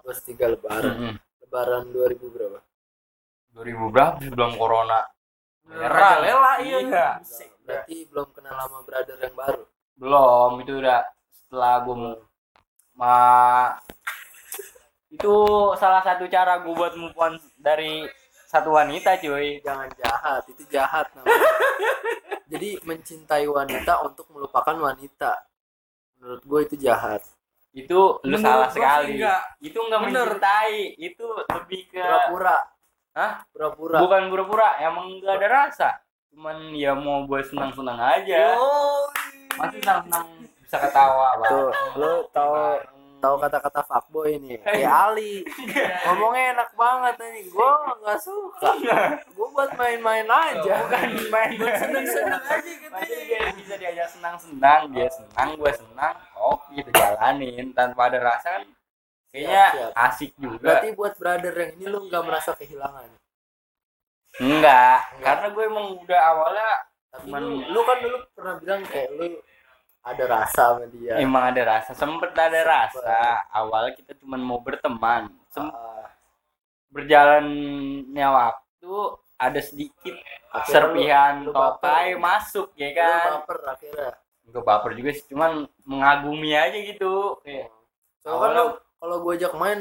Plus 0.06 0.20
tiga 0.22 0.46
lebaran. 0.54 0.94
Mm-mm. 0.94 1.14
Lebaran 1.48 1.88
2000 1.96 2.28
berapa? 2.28 2.60
2000 3.56 3.94
berapa? 3.96 4.20
Sebelum 4.20 4.52
corona. 4.60 5.00
Raja 5.68 6.20
Lela 6.20 6.54
iya. 6.60 6.78
Iya. 6.84 7.08
Berarti 7.64 7.98
belum 8.12 8.28
kenal 8.36 8.56
lama 8.56 8.84
brother 8.84 9.16
yang 9.16 9.36
baru? 9.36 9.64
Belum 9.96 10.52
itu 10.60 10.72
udah 10.76 11.02
setelah 11.32 11.74
gue 11.88 11.96
mau 11.96 12.16
ma 12.98 13.16
itu 15.08 15.36
salah 15.80 16.04
satu 16.04 16.28
cara 16.28 16.60
gue 16.60 16.74
buat 16.76 16.94
move 17.00 17.16
on 17.16 17.40
dari 17.56 18.04
satu 18.48 18.76
wanita 18.76 19.16
cuy. 19.24 19.64
Jangan 19.64 19.88
jahat 19.96 20.44
itu 20.52 20.64
jahat 20.68 21.08
namanya. 21.16 21.52
Jadi 22.52 22.80
mencintai 22.84 23.48
wanita 23.48 24.04
untuk 24.04 24.28
melupakan 24.36 24.76
wanita. 24.76 25.36
Menurut 26.20 26.44
gue 26.44 26.60
itu 26.68 26.76
jahat 26.88 27.24
itu 27.78 28.00
lu 28.18 28.34
Menurut 28.34 28.42
salah 28.42 28.58
gua 28.58 28.74
sih 28.74 28.82
sekali. 28.82 29.12
enggak. 29.22 29.42
itu 29.62 29.78
nggak 29.78 30.00
Bener. 30.02 30.28
mencintai. 30.34 30.78
Itu 30.98 31.26
lebih 31.46 31.82
ke 31.94 32.02
pura-pura. 32.02 32.58
Hah? 33.14 33.32
pura-pura. 33.54 33.98
Bukan 34.02 34.22
pura-pura 34.30 34.68
emang 34.82 35.06
nggak 35.22 35.36
ada 35.38 35.48
rasa. 35.48 35.90
Cuman 36.34 36.74
ya 36.74 36.98
mau 36.98 37.26
buat 37.26 37.46
senang-senang 37.46 37.98
aja. 37.98 38.58
Masih 39.58 39.78
senang-senang 39.82 40.26
bisa 40.62 40.84
ketawa 40.84 41.40
tuh 41.48 41.72
bareng, 41.72 41.96
lo 41.96 42.14
tahu. 42.30 42.54
Tahu 43.18 43.36
kata-kata 43.38 43.82
fuckboy 43.84 44.38
ini 44.38 44.56
kayak 44.66 44.88
Ali. 44.88 45.42
Ngomongnya 46.06 46.44
enak 46.54 46.70
banget 46.74 47.16
nih 47.20 47.46
gue 47.48 47.70
nggak 48.02 48.20
suka. 48.22 48.72
Gue 49.34 49.48
buat 49.52 49.72
main-main 49.74 50.26
aja. 50.26 50.74
Bukan 50.86 51.10
main. 51.28 51.58
Buat 51.58 51.76
seneng-seneng 51.78 52.44
aja 52.44 52.70
gitu 52.70 52.94
Masih 52.94 53.18
dia 53.26 53.40
bisa 53.52 53.76
diajak 53.76 54.10
senang-senang, 54.10 54.82
dia 54.92 55.08
senang, 55.10 55.50
gue 55.54 55.72
senang, 55.72 56.16
oke 56.34 56.66
kita 56.74 56.90
jalanin 56.94 57.70
tanpa 57.72 58.08
ada 58.08 58.20
rasa 58.24 58.48
kan 58.58 58.64
kayaknya 59.28 59.64
Siap, 59.68 59.74
siap. 59.76 59.92
asik 60.08 60.32
juga. 60.40 60.64
berarti 60.64 60.90
buat 60.96 61.14
brother 61.20 61.54
yang 61.54 61.72
ini 61.76 61.86
lo 61.86 62.00
nggak 62.08 62.24
merasa 62.24 62.52
kehilangan? 62.56 63.10
Enggak, 64.38 65.00
Enggak. 65.18 65.24
karena 65.26 65.48
gue 65.52 65.64
emang 65.66 65.88
udah 66.00 66.22
awalnya 66.32 66.70
tapi 67.08 67.28
lu, 67.34 67.50
lu 67.66 67.80
kan 67.82 67.98
dulu 67.98 68.18
pernah 68.32 68.56
bilang 68.62 68.82
kayak 68.86 69.10
lu 69.14 69.26
ada 70.08 70.24
rasa 70.24 70.64
sama 70.80 70.86
dia. 70.88 71.20
Emang 71.20 71.44
ada 71.52 71.62
rasa, 71.68 71.92
sempet 71.92 72.32
ada 72.32 72.62
rasa. 72.64 73.44
Awalnya 73.52 73.92
kita 73.94 74.16
cuma 74.16 74.40
mau 74.40 74.64
berteman, 74.64 75.28
Sem- 75.52 75.68
Ah, 75.68 76.08
berjalannya 76.88 78.28
waktu 78.32 78.94
ada 79.38 79.60
sedikit 79.60 80.16
akhirnya 80.50 80.72
serpihan 80.72 81.34
lu- 81.44 81.52
lu 81.52 81.52
baper. 81.54 81.78
tokai 81.84 82.10
masuk 82.16 82.68
ya 82.74 82.88
lu 82.90 82.98
kan. 82.98 83.30
baper 83.44 83.58
akhirnya. 83.68 84.10
Gue 84.48 84.64
baper 84.64 84.92
juga 84.96 85.12
sih, 85.12 85.26
cuman 85.28 85.52
mengagumi 85.84 86.56
aja 86.56 86.78
gitu. 86.80 87.38
Kayak 87.44 87.68
soalnya 88.24 88.40
kan 88.40 88.52
lu 88.56 88.66
kalau 88.98 89.16
gue 89.22 89.34
ajak 89.38 89.54
main 89.60 89.80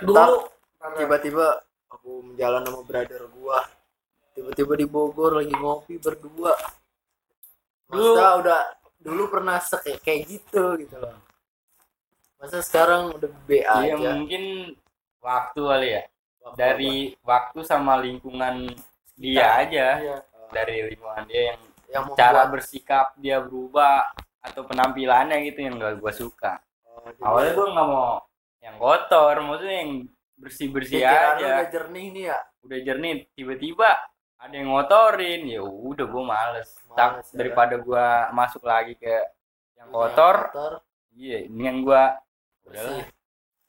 dulu 0.00 0.48
tiba-tiba 0.96 1.46
aku 1.92 2.20
menjalan 2.24 2.62
sama 2.64 2.80
brother 2.84 3.22
gua. 3.32 3.60
Tiba-tiba 4.34 4.74
di 4.74 4.86
Bogor 4.88 5.38
lagi 5.40 5.54
ngopi 5.54 5.96
berdua 5.96 6.52
Dulu- 7.94 8.14
masa 8.14 8.28
udah 8.36 8.60
dulu 8.98 9.22
pernah 9.28 9.56
sek 9.58 10.00
kayak 10.00 10.20
gitu 10.26 10.74
gitu 10.76 10.96
loh 10.96 11.14
masa 12.36 12.60
sekarang 12.60 13.14
udah 13.14 13.30
B 13.46 13.50
Iya 13.56 13.94
aja 13.94 14.10
mungkin 14.12 14.74
waktu 15.18 15.60
kali 15.60 15.88
ya. 15.90 16.02
Waktu 16.44 16.56
Dari 16.56 16.94
waktu 17.24 17.58
sama 17.64 17.96
lingkungan 17.96 18.68
dia 19.16 19.64
aja. 19.64 19.86
Iya. 19.96 20.16
apa? 20.20 20.52
Dari 20.52 20.92
lingkungan 20.92 21.24
dia 21.24 21.42
yang 21.50 21.60
yang 21.88 22.02
membuat 22.04 22.20
cara 22.20 22.42
bersikap 22.44 23.06
dia 23.16 23.40
berubah 23.40 24.12
atau 24.44 24.60
penampilannya 24.60 25.40
gitu 25.46 25.64
yang 25.64 25.80
gak 25.80 25.96
gue 25.96 26.12
suka. 26.12 26.60
oh, 26.84 27.08
Awalnya 27.22 27.52
gue 27.54 27.66
nggak 27.70 27.88
mau 27.88 28.20
yang 28.60 28.76
kotor, 28.76 29.34
maksudnya 29.40 29.76
yang 29.80 29.92
bersih 30.36 30.68
bersih 30.68 31.00
pikiran 31.00 31.32
lu 31.32 31.40
aja. 31.40 31.48
udah 31.48 31.68
jernih 31.70 32.06
nih 32.12 32.24
ya 32.28 32.38
Udah 32.60 32.78
jernih, 32.80 33.12
tiba-tiba 33.32 33.88
ada 34.44 34.54
yang 34.60 34.68
ngotorin, 34.68 35.40
ya 35.48 35.64
udah 35.64 36.04
gue 36.04 36.24
males. 36.24 36.68
Tak 36.92 37.10
Males 37.24 37.28
ya. 37.32 37.36
daripada 37.40 37.74
gue 37.80 38.06
masuk 38.36 38.62
lagi 38.68 38.92
ke 39.00 39.16
yang 39.80 39.88
kotor, 39.88 40.52
iya 41.16 41.48
ini 41.48 41.62
yang 41.64 41.80
gue 41.80 42.02
udahlah. 42.68 43.08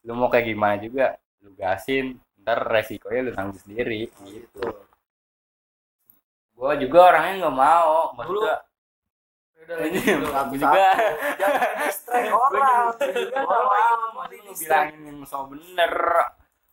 Lu 0.03 0.11
mau 0.19 0.27
kayak 0.27 0.51
gimana 0.51 0.75
juga, 0.77 1.15
lu 1.39 1.55
gasin, 1.55 2.19
ntar 2.43 2.59
resikonya 2.67 3.21
lu 3.23 3.31
tanggung 3.31 3.57
sendiri 3.57 4.11
gitu. 4.11 4.19
gitu 4.27 4.65
Gue 6.55 6.71
juga 6.83 6.99
orangnya 7.15 7.47
nggak 7.47 7.55
mau, 7.55 8.11
maksudnya 8.15 8.55
Udah 9.65 9.81
lagi 9.81 9.97
Ini 9.97 10.13
dulu. 10.21 10.29
aku 10.29 10.53
juga 10.61 10.87
jangan 11.41 11.61
Gua 12.29 12.45
orang 12.53 12.85
juga 13.17 13.39
lu 13.41 14.45
distract. 14.45 14.93
bilangin 14.93 15.01
yang 15.09 15.19
so 15.25 15.39
bener 15.49 15.93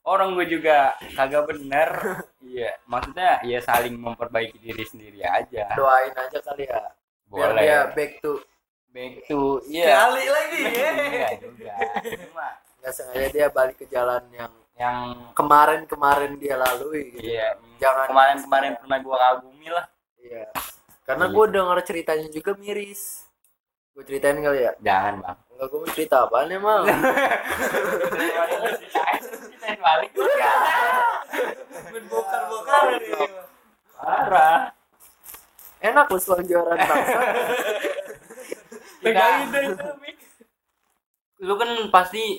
orang 0.02 0.34
gue 0.34 0.46
juga 0.50 0.92
kagak 1.12 1.46
bener 1.48 1.90
iya 2.52 2.74
maksudnya 2.84 3.38
ya 3.42 3.58
saling 3.60 3.94
memperbaiki 3.94 4.58
diri 4.58 4.82
sendiri 4.82 5.22
aja 5.22 5.70
doain 5.72 6.10
aja 6.12 6.38
kali 6.42 6.66
ya 6.66 6.82
biar 7.30 7.50
boleh 7.50 7.62
dia 7.62 7.78
back 7.94 8.12
to 8.18 8.32
back 8.90 9.14
to 9.24 9.40
iya 9.64 10.04
Kali 10.04 10.24
lagi 10.26 10.60
ya. 10.68 10.88
Enggak 10.92 11.32
juga 11.40 11.74
cuma 12.18 12.46
nggak 12.82 12.92
sengaja 12.92 13.26
dia 13.30 13.46
balik 13.48 13.76
ke 13.78 13.86
jalan 13.86 14.22
yang 14.30 14.52
yang 14.74 14.98
kemarin-kemarin 15.32 16.32
dia 16.36 16.56
lalui 16.56 17.14
gitu. 17.14 17.28
iya 17.30 17.54
Jangan 17.78 18.06
kemarin-kemarin 18.10 18.72
pernah 18.78 18.98
gue 18.98 19.16
kagumi 19.16 19.68
lah 19.70 19.86
Iya. 20.18 20.46
Karena 21.02 21.26
Iya. 21.26 21.34
gue 21.34 21.44
denger 21.50 21.78
ceritanya 21.82 22.28
juga 22.30 22.50
miris. 22.54 23.26
Gue 23.90 24.06
ceritain 24.06 24.38
kali 24.38 24.64
ya. 24.64 24.72
jangan 24.78 25.14
bang 25.18 25.38
Gue 25.62 25.78
mau 25.78 25.90
cerita 25.94 26.26
apaan 26.26 26.50
emang. 26.50 26.82
Ceritain 29.22 29.78
balik 29.78 30.10
bokar-bokar 32.10 32.98
nih. 32.98 33.30
parah 33.94 34.74
Enak 35.82 36.06
lu 36.10 36.18
selonjoran 36.18 36.78
bangsa. 36.78 37.20
Pegangin 39.02 39.48
deh 39.50 39.64
lu 41.42 41.58
kan 41.58 41.70
pasti 41.90 42.38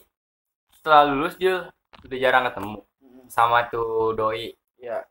setelah 0.80 1.12
lulus 1.12 1.36
dia 1.36 1.68
udah 2.08 2.18
jarang 2.24 2.48
ketemu 2.48 2.80
sama 3.28 3.68
tuh 3.68 4.16
doi 4.16 4.56
Iya. 4.80 5.04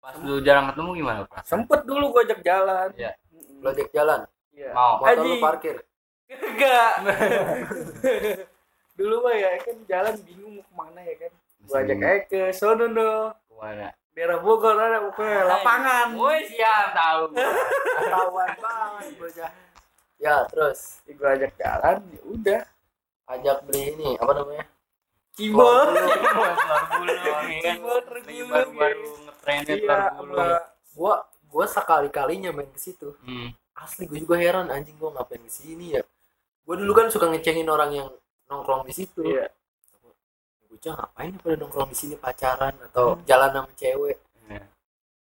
pas 0.00 0.16
lu 0.20 0.40
jarang 0.44 0.68
ketemu 0.72 0.90
gimana 1.00 1.24
perasaan 1.24 1.64
Sempet 1.64 1.84
dulu 1.88 2.12
gua 2.12 2.24
ajak 2.28 2.40
jalan. 2.44 2.88
Iya. 2.96 3.12
Lu 3.60 3.66
ajak 3.72 3.88
jalan. 3.92 4.20
Iya. 4.52 4.70
mau 4.76 5.00
Motor 5.00 5.24
lu 5.24 5.36
parkir. 5.40 5.76
Enggak. 6.30 6.92
dulu 9.00 9.16
mah 9.24 9.34
ya 9.34 9.50
kan 9.64 9.76
jalan 9.88 10.14
bingung 10.22 10.60
mau 10.60 10.64
ke 10.64 10.72
mana 10.76 11.00
ya 11.02 11.14
kan. 11.26 11.32
Gua 11.66 11.76
ajak 11.82 11.98
aja 11.98 12.20
ke 12.28 12.40
sono 12.54 12.86
no. 12.86 13.32
ke 13.48 13.54
mana 13.58 13.88
Daerah 14.10 14.38
Bogor 14.42 14.74
ada 14.74 14.98
pokoknya 15.06 15.46
lapangan. 15.46 16.06
Woi 16.18 16.42
siap 16.50 16.92
tahu 16.92 17.22
Ketahuan 17.98 18.50
banget 18.58 19.06
bocah. 19.16 19.50
Ya, 20.20 20.44
terus 20.52 21.00
Ya, 21.08 21.12
gua 21.16 21.28
ajak 21.32 21.52
jalan, 21.56 21.96
ya 22.12 22.20
udah. 22.28 22.60
ajak 23.30 23.56
beli 23.64 23.94
ini 23.94 24.10
apa 24.18 24.32
namanya? 24.36 24.66
Cibol. 25.38 25.86
Cibol, 25.94 26.50
telur 26.90 27.18
lagi 27.22 28.34
gulung, 28.42 28.50
baru-baru 28.50 29.00
ya. 29.06 29.20
ngetrennya 29.30 29.74
Iya, 29.78 29.78
telur 29.78 30.10
gulung 30.18 30.34
sama 30.34 30.58
Gua 30.92 31.14
gua 31.48 31.64
sekali-kalinya 31.70 32.50
main 32.52 32.68
ke 32.74 32.80
situ. 32.82 33.14
hmm. 33.24 33.54
Asli 33.80 34.04
gue 34.04 34.20
juga 34.20 34.36
heran 34.36 34.68
anjing 34.68 34.98
gua 35.00 35.14
ngapain 35.16 35.40
ke 35.40 35.48
sini 35.48 35.96
ya. 35.96 36.02
Gua 36.64 36.74
dulu 36.78 36.92
kan 36.94 37.06
suka 37.10 37.26
ngecengin 37.28 37.66
orang 37.68 37.90
yang 37.94 38.08
nongkrong 38.46 38.86
di 38.86 38.92
situ. 38.94 39.22
Iya. 39.26 39.48
Bocah 40.70 40.92
ngapain 40.96 41.34
pada 41.38 41.56
nongkrong 41.58 41.90
di 41.90 41.96
sini 41.98 42.14
pacaran 42.14 42.74
atau 42.90 43.18
jalan 43.26 43.50
sama 43.50 43.70
cewek? 43.74 44.18
Iya. 44.46 44.62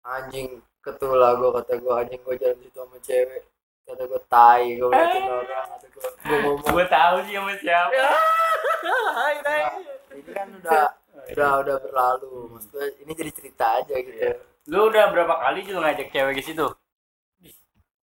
anjing 0.02 0.58
ketulah 0.82 1.38
gue 1.38 1.50
kata 1.62 1.78
gue 1.78 1.94
anjing 1.94 2.18
gue 2.26 2.34
jalan 2.42 2.58
situ 2.58 2.74
sama 2.74 2.98
cewek 2.98 3.42
kata 3.86 4.02
gue 4.02 4.20
tai 4.26 4.66
gue 4.74 4.88
ngeliatin 4.90 5.22
orang 5.30 5.66
kata 5.70 5.86
gue 5.94 6.06
gue 6.26 6.36
ngomong 6.42 6.66
gue 6.74 6.86
tahu 6.90 7.14
sih 7.22 7.34
sama 7.38 7.52
siapa 7.54 8.02
Hai, 9.14 9.34
hai. 9.46 9.62
ini 10.18 10.30
kan 10.34 10.50
udah 10.58 10.90
udah 11.30 11.50
udah 11.62 11.76
berlalu 11.86 12.34
maksudnya 12.50 12.86
ini 12.98 13.12
jadi 13.14 13.30
cerita 13.30 13.66
aja 13.78 13.94
gitu 13.94 14.18
lu 14.74 14.90
udah 14.90 15.04
berapa 15.14 15.34
kali 15.38 15.70
lu 15.70 15.78
ngajak 15.78 16.08
cewek 16.10 16.34
ke 16.34 16.42
situ 16.42 16.66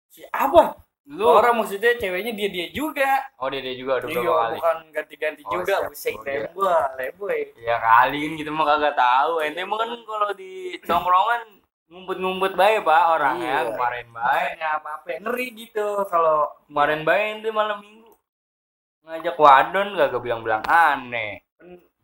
Si 0.09 0.23
apa? 0.31 0.79
Lu. 1.09 1.25
Orang 1.25 1.57
maksudnya 1.57 1.97
ceweknya 1.97 2.31
dia 2.31 2.47
dia 2.47 2.67
juga. 2.69 3.09
Oh 3.41 3.49
dia, 3.49 3.59
dia 3.59 3.73
juga 3.73 3.97
udah 3.97 4.07
iya 4.07 4.21
berapa 4.21 4.37
kali. 4.37 4.55
bukan 4.55 4.77
ganti-ganti 4.93 5.41
Oh, 5.41 5.51
juga 5.57 5.73
siap. 5.75 5.89
buseng 5.89 6.15
Oh, 6.15 6.21
deh 6.21 6.33
iya. 6.37 6.47
gua 6.53 6.77
leboy 6.95 7.39
ya 7.57 7.75
kali 7.75 8.17
kan 8.21 8.31
gitu 8.37 8.49
mah 8.53 8.65
kagak 8.67 8.93
tahu. 8.93 9.31
Ente 9.41 9.59
emang 9.59 9.79
kan 9.81 9.89
kalau 10.05 10.29
di 10.37 10.53
tongkrongan 10.85 11.41
ngumpet-ngumpet 11.89 12.53
baik 12.53 12.77
pak 12.85 13.03
orangnya. 13.09 13.49
Iya. 13.49 13.61
kemarin 13.73 14.07
baik 14.13 14.49
Makanya 14.53 14.69
apa-apa 14.77 15.07
ngeri 15.17 15.47
gitu 15.57 15.87
kalau 16.05 16.37
kemarin 16.69 17.01
baik 17.01 17.23
ente 17.35 17.49
malam 17.49 17.77
minggu. 17.81 18.13
Ngajak 19.09 19.35
wadon 19.35 19.87
gak 19.97 20.13
bilang-bilang 20.21 20.61
aneh. 20.69 21.41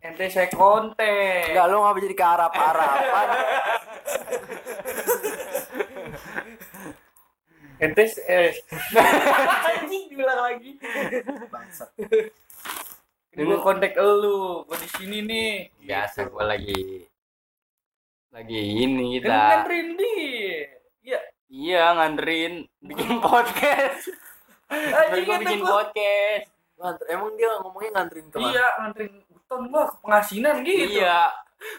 Ente 0.02 0.26
saya 0.30 0.50
konten. 0.50 1.54
Enggak 1.54 1.66
lu 1.70 1.78
ngapa 1.78 1.98
jadi 1.98 2.14
ke 2.14 2.26
Arab-Araban? 2.26 3.28
ente 7.80 8.04
eh. 8.28 8.56
Anjing 9.76 10.04
diulang 10.12 10.40
lagi. 10.40 10.72
Bangsat. 11.52 11.90
ini 13.36 13.42
gua 13.44 13.60
kontak 13.60 14.00
elu 14.00 14.64
gua 14.64 14.78
di 14.80 14.90
sini 14.96 15.18
nih. 15.28 15.50
Biasa 15.84 16.32
gua 16.32 16.56
lagi 16.56 17.04
lagi 18.32 18.60
ini 18.84 19.20
kita. 19.20 19.32
Kan 19.32 19.64
Rindi 19.68 20.16
iya. 21.04 21.20
Iya 21.52 21.84
nganterin 22.00 22.64
bikin 22.80 23.20
podcast. 23.20 24.08
Anjing 24.72 25.24
gua 25.28 25.38
bikin 25.44 25.60
gua. 25.64 25.72
podcast. 25.84 26.48
Nganter, 26.76 27.06
emang 27.12 27.32
dia 27.40 27.50
ngomongnya 27.64 27.92
nganterin 27.96 28.28
ke 28.28 28.36
mana? 28.36 28.52
iya 28.52 28.68
nganterin 28.84 29.14
beton 29.32 29.62
gua 29.72 29.84
ke 29.88 29.96
pengasinan 30.00 30.56
gitu. 30.64 31.00
Iya. 31.04 31.20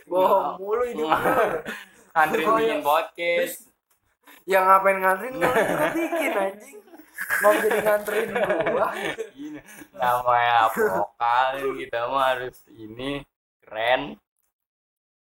Bohong 0.09 0.61
mulu 0.61 0.82
hidup 0.88 1.09
lu. 1.09 1.24
nganterin 2.16 2.46
bikin 2.52 2.80
iya. 2.80 2.85
podcast 2.85 3.75
Yang 4.46 4.64
ngapain 4.70 4.98
nganterin? 5.02 5.35
Lu 5.42 5.48
bikin 5.90 6.32
anjing. 6.38 6.80
Mau 7.42 7.52
jadi 7.59 7.78
nganterin 7.82 8.28
gua. 8.70 8.88
ini 9.35 9.61
namanya 9.90 10.70
vokal 10.70 11.54
kita 11.74 12.00
mah 12.06 12.24
harus 12.30 12.56
ini 12.70 13.26
keren. 13.66 14.14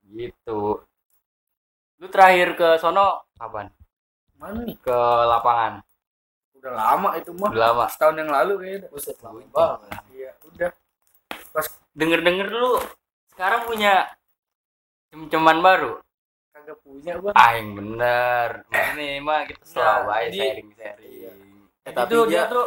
Gitu. 0.06 0.62
Lu 2.00 2.08
terakhir 2.08 2.54
ke 2.54 2.78
sono 2.78 3.26
kapan? 3.34 3.74
Mana 4.38 4.62
nih? 4.62 4.78
Ke 4.78 4.98
lapangan. 5.26 5.82
Udah 6.62 6.72
lama 6.78 7.10
itu 7.17 7.32
mah. 7.34 7.50
Udah 7.50 7.62
lama. 7.74 7.84
Setahun 7.89 8.15
yang 8.22 8.30
lalu 8.30 8.54
kayaknya. 8.62 8.88
Buset 8.93 9.17
lama 9.26 9.41
banget. 9.50 10.02
iya 10.13 10.32
udah. 10.45 10.72
Denger 11.98 12.22
denger 12.22 12.48
lu 12.54 12.78
sekarang 13.34 13.65
punya 13.65 14.06
cem-ceman 15.10 15.63
baru 15.65 15.98
kagak 16.69 16.86
punya 16.86 17.13
gua. 17.17 17.32
Ah 17.34 17.51
yang 17.58 17.69
bener. 17.73 18.49
Ini 18.69 19.10
mah 19.25 19.41
kita 19.49 19.65
selalu 19.65 20.10
aja 20.13 20.29
jadi- 20.29 20.38
sharing 20.38 20.69
sharing 20.77 21.17
Eh, 21.88 21.93
tapi 21.95 22.12
itu 22.13 22.19
dia 22.29 22.45
dia 22.45 22.53
tuh 22.53 22.65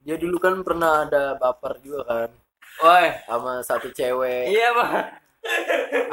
dia 0.00 0.16
dulu 0.20 0.36
kan 0.36 0.54
pernah 0.60 1.08
ada 1.08 1.22
baper 1.40 1.80
juga 1.80 2.00
kan. 2.04 2.30
Woi. 2.84 3.06
Sama 3.24 3.52
satu 3.64 3.88
cewek. 3.88 4.52
Iya 4.52 4.68
bang 4.76 4.92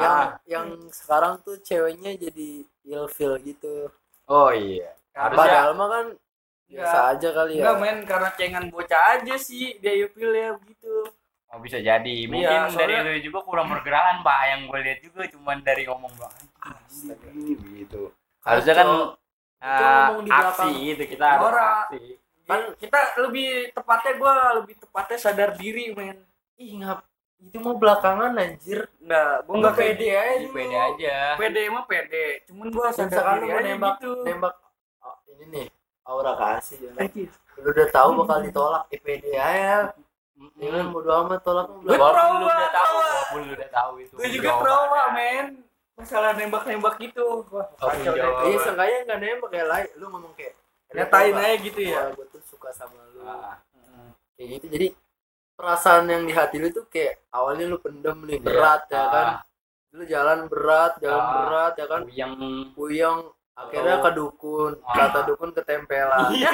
ah. 0.00 0.28
yang 0.48 0.68
sekarang 0.88 1.36
tuh 1.44 1.60
ceweknya 1.60 2.16
jadi 2.16 2.64
ilfil 2.88 3.36
gitu. 3.44 3.92
oh 4.24 4.48
iya. 4.48 4.96
Harusnya 5.12 5.36
Padahal 5.44 5.70
mah 5.76 5.88
kan 5.92 6.06
Enggak. 6.16 6.80
biasa 6.80 6.98
aja 7.12 7.28
kali 7.36 7.52
ya. 7.52 7.60
enggak 7.60 7.76
main 7.76 7.98
karena 8.08 8.28
cengan 8.40 8.64
bocah 8.72 9.02
aja 9.20 9.34
sih 9.36 9.76
dia 9.84 9.92
yupil 10.00 10.32
ya 10.32 10.56
begitu 10.56 11.12
oh 11.48 11.58
bisa 11.58 11.78
jadi. 11.78 12.16
Mungkin 12.24 12.44
Iya, 12.44 12.68
dari 12.68 12.94
soalnya- 12.94 13.02
lu 13.08 13.20
juga 13.22 13.38
kurang 13.42 13.66
pergerakan 13.68 14.20
pak 14.20 14.40
yang 14.46 14.60
gue 14.64 14.80
lihat 14.80 15.00
juga 15.00 15.22
cuman 15.26 15.56
dari 15.60 15.82
ngomong 15.84 16.12
doang. 16.14 16.34
Ini 17.26 17.54
gitu. 17.78 18.12
Harusnya 18.40 18.74
kan 18.74 18.86
Itu 18.86 18.98
ah, 19.60 20.06
ngomong 20.08 20.22
di 20.22 20.30
aksi 20.30 20.44
belakang. 20.44 20.70
gitu 20.86 21.02
kita 21.08 21.24
harus 21.26 21.46
Orang. 21.46 21.74
aksi. 21.84 22.00
Kan 22.44 22.60
kita 22.76 22.98
lebih 23.18 23.48
tepatnya 23.70 24.12
gua 24.14 24.34
lebih 24.54 24.74
tepatnya 24.78 25.18
sadar 25.18 25.50
diri 25.54 25.92
men. 25.92 26.16
Ih 26.56 26.80
ngap 26.80 27.04
itu 27.38 27.56
mau 27.56 27.74
belakangan 27.74 28.32
anjir. 28.34 28.88
enggak 28.98 29.44
gua 29.44 29.54
Enggak 29.54 29.72
enggak 29.72 29.74
pede 29.74 29.92
pede 29.98 30.08
aja 30.14 30.46
pede 30.48 30.76
aja. 30.78 31.16
Pede 31.36 31.60
emang 31.62 31.84
pede. 31.84 32.26
Cuman 32.46 32.66
gua 32.68 32.86
Misalkan 32.88 33.10
sadar 33.10 33.36
diri 33.36 33.50
aja 33.50 33.60
nembak 33.68 33.94
gitu. 33.96 34.10
nembak. 34.22 34.54
Oh, 34.98 35.16
ini 35.28 35.44
nih 35.46 35.66
aura 36.02 36.32
kasih 36.34 36.78
ya. 36.82 36.92
Lu 37.58 37.68
udah 37.68 37.88
tahu 37.90 38.08
bakal 38.16 38.38
ditolak 38.40 38.82
eh 38.88 38.98
pede 38.98 39.32
aja. 39.34 39.92
Mm-mm. 40.38 40.62
Ya 40.62 40.70
kan 40.70 40.86
bodo 40.88 41.10
amat 41.26 41.40
tolak 41.42 41.66
belum. 41.82 41.98
walaupun 41.98 42.36
lu 42.38 42.46
udah 42.46 42.70
tahu 42.70 42.94
walaupun 42.96 43.40
lu 43.42 43.52
udah 43.52 43.70
tahu 43.70 43.92
itu 43.98 44.14
gue 44.14 44.28
juga 44.32 44.50
trauma 44.56 45.02
men 45.10 45.46
masalah 45.98 46.30
nembak-nembak 46.32 46.94
gitu 46.96 47.42
wah 47.50 47.66
kacau 47.74 48.14
deh. 48.14 48.30
Iya 48.46 48.56
seenggaknya 48.62 48.96
enggak 49.02 49.18
nembak 49.18 49.50
kayak 49.50 49.66
lain. 49.66 49.88
Lu 49.98 50.04
ngomong 50.08 50.32
kayak 50.32 50.54
nyatain 50.88 51.34
aja 51.34 51.56
gitu 51.58 51.80
ya 51.82 52.00
Gue 52.14 52.26
tuh 52.30 52.42
suka 52.46 52.70
sama 52.70 53.02
lu. 53.12 53.20
Ah, 53.20 53.58
Kayak 54.38 54.48
gitu 54.56 54.66
jadi 54.70 54.86
perasaan 55.52 56.06
yang 56.06 56.22
di 56.22 56.30
hati 56.30 56.62
lu 56.62 56.70
tuh 56.70 56.86
kayak 56.86 57.18
awalnya 57.28 57.66
lu 57.66 57.82
pendem 57.82 58.14
nih 58.22 58.38
iya. 58.38 58.44
berat 58.46 58.82
ya 58.88 59.04
kan. 59.10 59.26
Ah, 59.26 59.40
Lu 59.88 60.04
jalan 60.04 60.46
berat, 60.46 61.00
jalan 61.02 61.18
Ah. 61.18 61.32
berat 61.42 61.72
ya 61.74 61.86
kan. 61.88 62.02
yang 62.12 62.32
Puyeng 62.72 63.26
akhirnya 63.58 63.94
Oh. 63.94 64.02
ke 64.02 64.10
dukun. 64.14 64.72
Ah. 64.80 64.94
Kata 64.96 65.18
dukun 65.26 65.50
ketempelan. 65.52 66.30
iya 66.36 66.50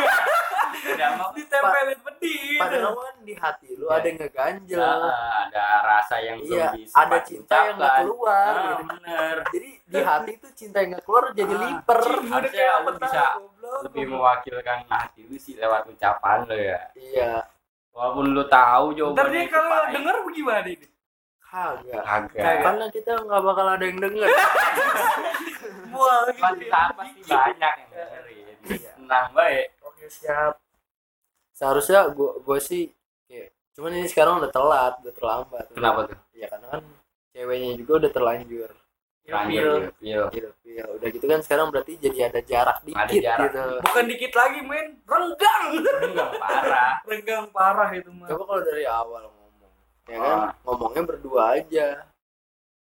udah 0.85 1.11
mah 1.17 1.31
ditempelin 1.33 1.99
pedih 2.03 2.59
Padahal 2.59 2.93
kan 2.95 3.17
di 3.23 3.35
hati 3.35 3.69
lu 3.73 3.87
Iya. 3.87 3.95
ada 3.95 4.05
yang 4.05 4.19
ngeganjel. 4.19 4.81
Ah, 4.83 5.01
ada 5.45 5.65
rasa 5.83 6.17
yang 6.19 6.39
Iya, 6.39 6.51
belum 6.67 6.77
bisa 6.77 6.95
ada 6.99 7.19
cinta 7.23 7.55
yang 7.57 7.77
nggak 7.79 7.95
keluar. 8.03 8.53
Ah, 8.53 8.65
gitu. 8.67 8.85
bener 8.85 9.37
Jadi 9.49 9.71
di 9.85 10.01
hati 10.03 10.33
tuh 10.37 10.53
cinta 10.53 10.77
yang 10.81 10.91
nggak 10.93 11.05
keluar 11.05 11.25
jadi 11.31 11.55
Ah. 11.55 11.61
liper. 11.63 12.01
harusnya 12.27 12.67
lu 12.77 12.91
bisa 12.99 13.25
lebih 13.83 14.05
mewakilkan 14.09 14.79
hati 14.85 15.21
lu 15.25 15.37
sih 15.37 15.55
lewat 15.55 15.83
ucapan 15.87 16.39
lo 16.43 16.57
ya 16.57 16.81
Iya, 16.95 17.33
walaupun 17.91 18.25
lu 18.29 18.45
tahu 18.45 18.85
ntar 18.91 18.97
jawabannya 18.99 19.31
dia 19.31 19.43
itu 19.43 19.53
kalau 19.55 19.85
denger 19.89 20.17
bagaimana 20.23 20.69
ini 20.69 20.87
kagak. 21.55 22.03
kagak 22.03 22.57
Karena 22.61 22.87
kita 22.91 23.11
nggak 23.17 23.43
bakal 23.43 23.67
ada 23.69 23.85
yang 23.85 23.99
denger. 24.01 24.27
mual 25.87 26.27
pasti 26.35 26.67
pasti 26.67 27.21
banyak 27.23 27.73
yang 27.79 27.89
dengerin 27.89 28.47
tenang 28.99 29.31
baik 29.31 29.67
oke 29.81 30.05
siap 30.11 30.59
Seharusnya 31.55 32.11
gua 32.11 32.35
gua 32.43 32.59
sih 32.59 32.91
kayak 33.25 33.55
cuman 33.73 33.95
ini 33.95 34.11
sekarang 34.11 34.43
udah 34.43 34.51
telat, 34.51 34.99
udah 34.99 35.15
terlambat. 35.15 35.65
kenapa 35.71 36.11
tuh 36.11 36.19
Iya 36.35 36.51
karena 36.51 36.67
kan 36.69 36.83
ceweknya 37.31 37.71
juga 37.79 37.93
udah 37.97 38.11
terlanjur. 38.11 38.71
Lanjut, 39.25 39.49
Pil. 39.49 39.73
Iya, 40.05 40.21
iya. 40.67 40.85
Udah 40.85 41.09
gitu 41.09 41.25
kan 41.25 41.41
sekarang 41.41 41.71
berarti 41.71 41.97
jadi 41.97 42.29
ada 42.29 42.41
jarak 42.43 42.83
dikit 42.83 42.99
Ada 43.01 43.15
jarak. 43.17 43.41
gitu. 43.47 43.63
bukan 43.81 44.05
dikit 44.05 44.33
lagi 44.35 44.61
men 44.61 44.87
renggang 45.01 45.65
enggak 46.05 46.31
parah 46.37 46.93
renggang 47.07 47.47
parah 47.49 47.89
itu 47.91 48.11
mah 48.11 48.29
Coba 48.29 48.43
kalau 48.45 48.63
dari 48.63 48.85
awal 48.85 49.23
ya 50.11 50.19
kan 50.21 50.39
Ah. 50.39 50.51
ngomongnya 50.65 51.03
berdua 51.05 51.43
aja. 51.57 51.89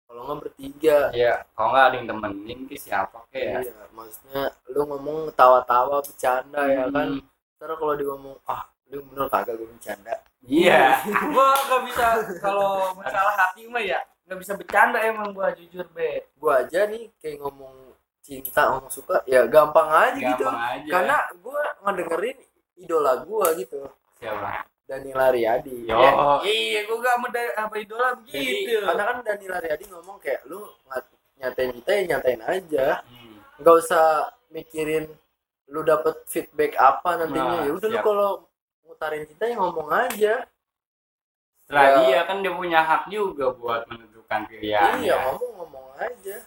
Kalau 0.08 0.21
nggak 0.23 0.39
bertiga. 0.39 0.97
Iya, 1.12 1.34
kalau 1.51 1.69
nggak 1.75 1.86
ada 1.91 1.95
yang 1.99 2.08
temenin 2.08 2.60
ke 2.63 2.75
siapa 2.80 3.19
ke 3.27 3.39
ya? 3.43 3.60
Iya, 3.60 3.73
maksudnya 3.91 4.43
lu 4.71 4.82
ngomong 4.88 5.36
tawa-tawa 5.36 5.99
bercanda 5.99 6.63
ya 6.63 6.88
kan. 6.88 7.19
Hmm, 7.19 7.60
Ntar 7.60 7.73
kalau 7.75 7.93
dia 7.97 8.08
ngomong, 8.08 8.38
ah 8.47 8.63
lu 8.88 9.03
bener 9.12 9.27
kagak 9.27 9.60
gue 9.60 9.67
bercanda. 9.67 10.15
Iya. 10.47 11.03
gua 11.36 11.51
gak 11.67 11.82
bisa 11.91 12.06
kalau 12.39 12.95
masalah 12.95 13.36
hati 13.36 13.67
mah 13.67 13.84
ya 13.84 13.99
nggak 14.27 14.39
bisa 14.43 14.53
bercanda 14.60 14.99
emang 15.03 15.32
gua 15.32 15.51
jujur 15.56 15.88
be 15.95 16.23
Gua 16.36 16.63
aja 16.63 16.84
nih 16.88 17.08
kayak 17.19 17.39
ngomong 17.43 17.95
cinta, 18.23 18.75
ngomong 18.75 18.91
suka, 18.91 19.23
ya 19.23 19.43
gampang 19.47 19.88
aja 19.88 20.19
gitu. 20.19 20.43
Gampang 20.43 20.84
aja. 20.84 20.89
Karena 20.91 21.17
gua 21.43 21.62
ngedengerin 21.84 22.38
idola 22.80 23.23
gua 23.23 23.56
gitu, 23.56 23.88
siapa? 24.19 24.67
Danila 24.88 25.28
Riyadi. 25.30 25.84
Yo. 25.84 26.00
Ya, 26.00 26.12
iya 26.43 26.80
gua 26.84 26.97
gak 26.97 27.15
mau 27.19 27.30
apa 27.30 27.76
idola 27.76 28.10
begitu 28.15 28.80
karena 28.80 29.04
kan 29.06 29.17
Danila 29.21 29.58
Riyadi 29.60 29.86
ngomong 29.88 30.17
kayak 30.17 30.41
lu 30.45 30.63
ngat- 30.88 31.12
nyatain 31.38 31.71
kita 31.76 31.91
ya 31.91 32.02
nyatain 32.10 32.41
aja. 32.41 32.88
Hmm. 33.04 33.36
nggak 33.58 33.76
usah 33.76 34.06
mikirin 34.47 35.06
lu 35.67 35.82
dapet 35.82 36.13
feedback 36.26 36.78
apa 36.78 37.17
nantinya 37.17 37.58
Nah, 37.58 37.65
ya 37.65 37.71
udah 37.73 37.89
lu 37.89 37.97
kalau 38.00 38.32
ngutarin 38.83 39.25
cinta 39.25 39.44
ya 39.44 39.56
ngomong 39.56 39.90
aja 39.90 40.33
Setelah 41.60 41.83
Ya. 41.83 41.98
dia 42.00 42.19
kan 42.23 42.38
dia 42.40 42.54
punya 42.54 42.79
hak 42.79 43.10
juga 43.10 43.52
buat 43.52 43.83
menentukan 43.85 44.48
pilihan. 44.48 45.04
iya 45.04 45.15
ngomong 45.27 45.52
ngomong 45.58 45.88
aja 46.00 46.38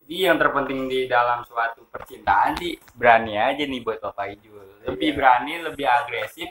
Jadi 0.00 0.16
yang 0.16 0.36
terpenting 0.36 0.80
di 0.86 1.06
dalam 1.06 1.44
suatu 1.44 1.86
percintaan 1.86 2.56
sih 2.56 2.74
berani 2.92 3.36
aja 3.36 3.62
nih 3.62 3.80
buat 3.80 4.00
Bapak 4.00 4.26
Ijul. 4.32 4.82
Lebih 4.86 5.08
Iya. 5.08 5.16
berani, 5.16 5.52
lebih 5.62 5.86
agresif. 5.86 6.50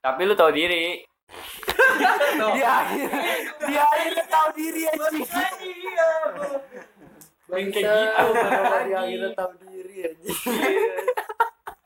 Tapi 0.00 0.20
lu 0.24 0.34
tahu 0.34 0.50
diri. 0.56 1.04
dia 2.56 2.70
akhirnya 2.82 3.22
dia 3.68 3.82
akhirnya 3.86 4.24
tahu 4.26 4.48
diri 4.56 4.82
aja 4.88 5.06
iya 5.62 6.10
Yang 7.46 7.66
kayak 7.70 7.86
gitu, 7.86 8.32
lagi. 8.34 8.88
dia 8.88 8.98
akhirnya 8.98 9.30
tahu 9.36 9.52
diri 9.62 9.96
aja 10.08 10.30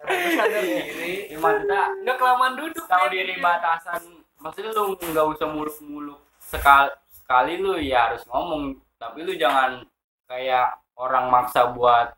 sadar 0.04 0.62
diri. 0.62 1.12
Ya, 1.32 1.36
maksudnya 1.40 1.82
nggak 2.04 2.16
kelamaan 2.20 2.54
duduk 2.60 2.84
tahu 2.86 3.06
diri 3.10 3.34
batasan. 3.40 4.02
Maksudnya 4.38 4.70
lu 4.76 4.92
nggak 4.94 5.26
usah 5.34 5.48
muluk-muluk. 5.48 6.20
Sekali 6.38 6.92
sekali 7.08 7.52
lu 7.58 7.80
ya 7.80 8.12
harus 8.12 8.22
ngomong. 8.28 8.76
Tapi 9.00 9.24
lu 9.24 9.32
jangan 9.36 9.80
kayak 10.28 10.76
orang 10.94 11.32
maksa 11.32 11.72
buat 11.72 12.12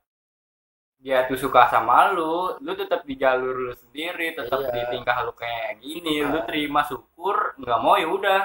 dia 1.06 1.22
tuh 1.30 1.38
suka 1.38 1.70
sama 1.70 2.10
lu 2.10 2.58
lu 2.58 2.74
tetap 2.74 3.06
di 3.06 3.14
jalur 3.14 3.70
lu 3.70 3.74
sendiri 3.78 4.34
tetap 4.34 4.58
Iya. 4.58 4.74
di 4.74 4.82
tingkah 4.90 5.22
lu 5.22 5.30
kayak 5.38 5.78
gini 5.78 6.26
lu 6.26 6.42
Iya. 6.42 6.46
terima 6.50 6.82
syukur 6.82 7.54
nggak 7.62 7.78
mau 7.78 7.94
ya 7.94 8.10
udah. 8.10 8.42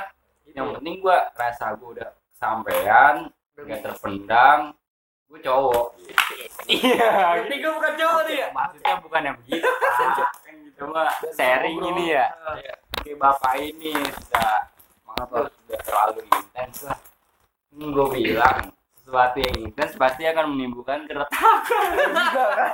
Yang 0.53 0.78
penting 0.78 0.95
gua 1.01 1.26
rasa 1.34 1.74
gua 1.74 1.89
udah 1.97 2.09
kesampaian 2.30 3.16
nggak 3.57 3.82
terpendam 3.82 4.78
gue 5.26 5.39
cowok. 5.41 5.88
Iya. 6.68 7.09
Berarti 7.39 7.55
gue 7.57 7.72
bukan 7.72 7.93
cowok 7.97 8.22
nih. 8.30 8.36
Ya? 8.36 8.47
maksudnya 8.51 8.93
bukan 8.99 9.22
yang 9.26 9.36
begitu 9.41 9.70
kan? 9.82 10.09
Gitu 10.62 10.84
mah 10.86 11.09
sharing 11.34 11.78
gini 11.82 12.03
ya. 12.14 12.28
Kayak 13.01 13.18
bapak 13.18 13.53
ini 13.57 13.95
sudah 13.95 14.70
lah, 15.18 15.26
sudah 15.49 15.80
terlalu 15.82 16.20
intens 16.30 16.78
lah. 16.86 16.99
Gue 17.74 18.05
bilang 18.12 18.70
sesuatu 19.12 19.43
yang 19.43 19.55
intens 19.68 19.99
pasti 19.99 20.24
akan 20.24 20.55
menimbulkan 20.55 21.03
keretakan. 21.03 22.74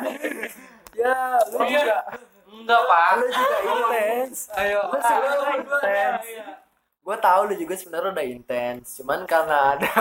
Ya 0.93 1.41
lu 1.49 1.57
Oh, 1.57 1.65
iya. 1.65 1.81
juga. 1.81 1.97
Enggak 2.45 2.81
pak. 2.85 3.09
Lu 3.17 3.25
juga 3.25 3.57
intens. 3.65 4.37
Ayo. 4.53 4.81
Lu 4.85 4.97
sebenarnya 5.01 5.49
intens. 5.57 6.21
gue 7.07 7.17
tahu 7.23 7.41
lu 7.47 7.55
juga 7.55 7.73
sebenarnya 7.79 8.11
udah 8.11 8.27
intens 8.27 8.99
cuman 8.99 9.23
karena 9.23 9.79
ada 9.79 9.91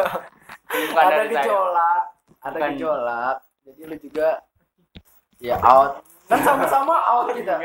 bukan 0.66 1.04
ada 1.06 1.22
gejolak 1.30 2.02
ada 2.42 2.58
gejolak. 2.74 3.36
Jadi 3.62 3.80
lu 3.86 3.96
juga 4.02 4.28
ya 5.40 5.56
out. 5.62 6.02
Kan 6.28 6.42
sama-sama 6.42 6.98
out 7.06 7.32
kita. 7.32 7.56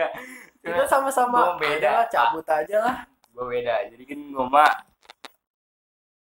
Kita 0.61 0.86
sama-sama 0.86 1.57
beda. 1.57 2.05
Lah, 2.05 2.07
cabut 2.07 2.45
aja 2.47 2.78
lah. 2.80 2.95
Gue 3.34 3.45
beda. 3.49 3.89
Jadi 3.89 4.03
kan 4.05 4.19
gue 4.30 4.45
mah 4.45 4.72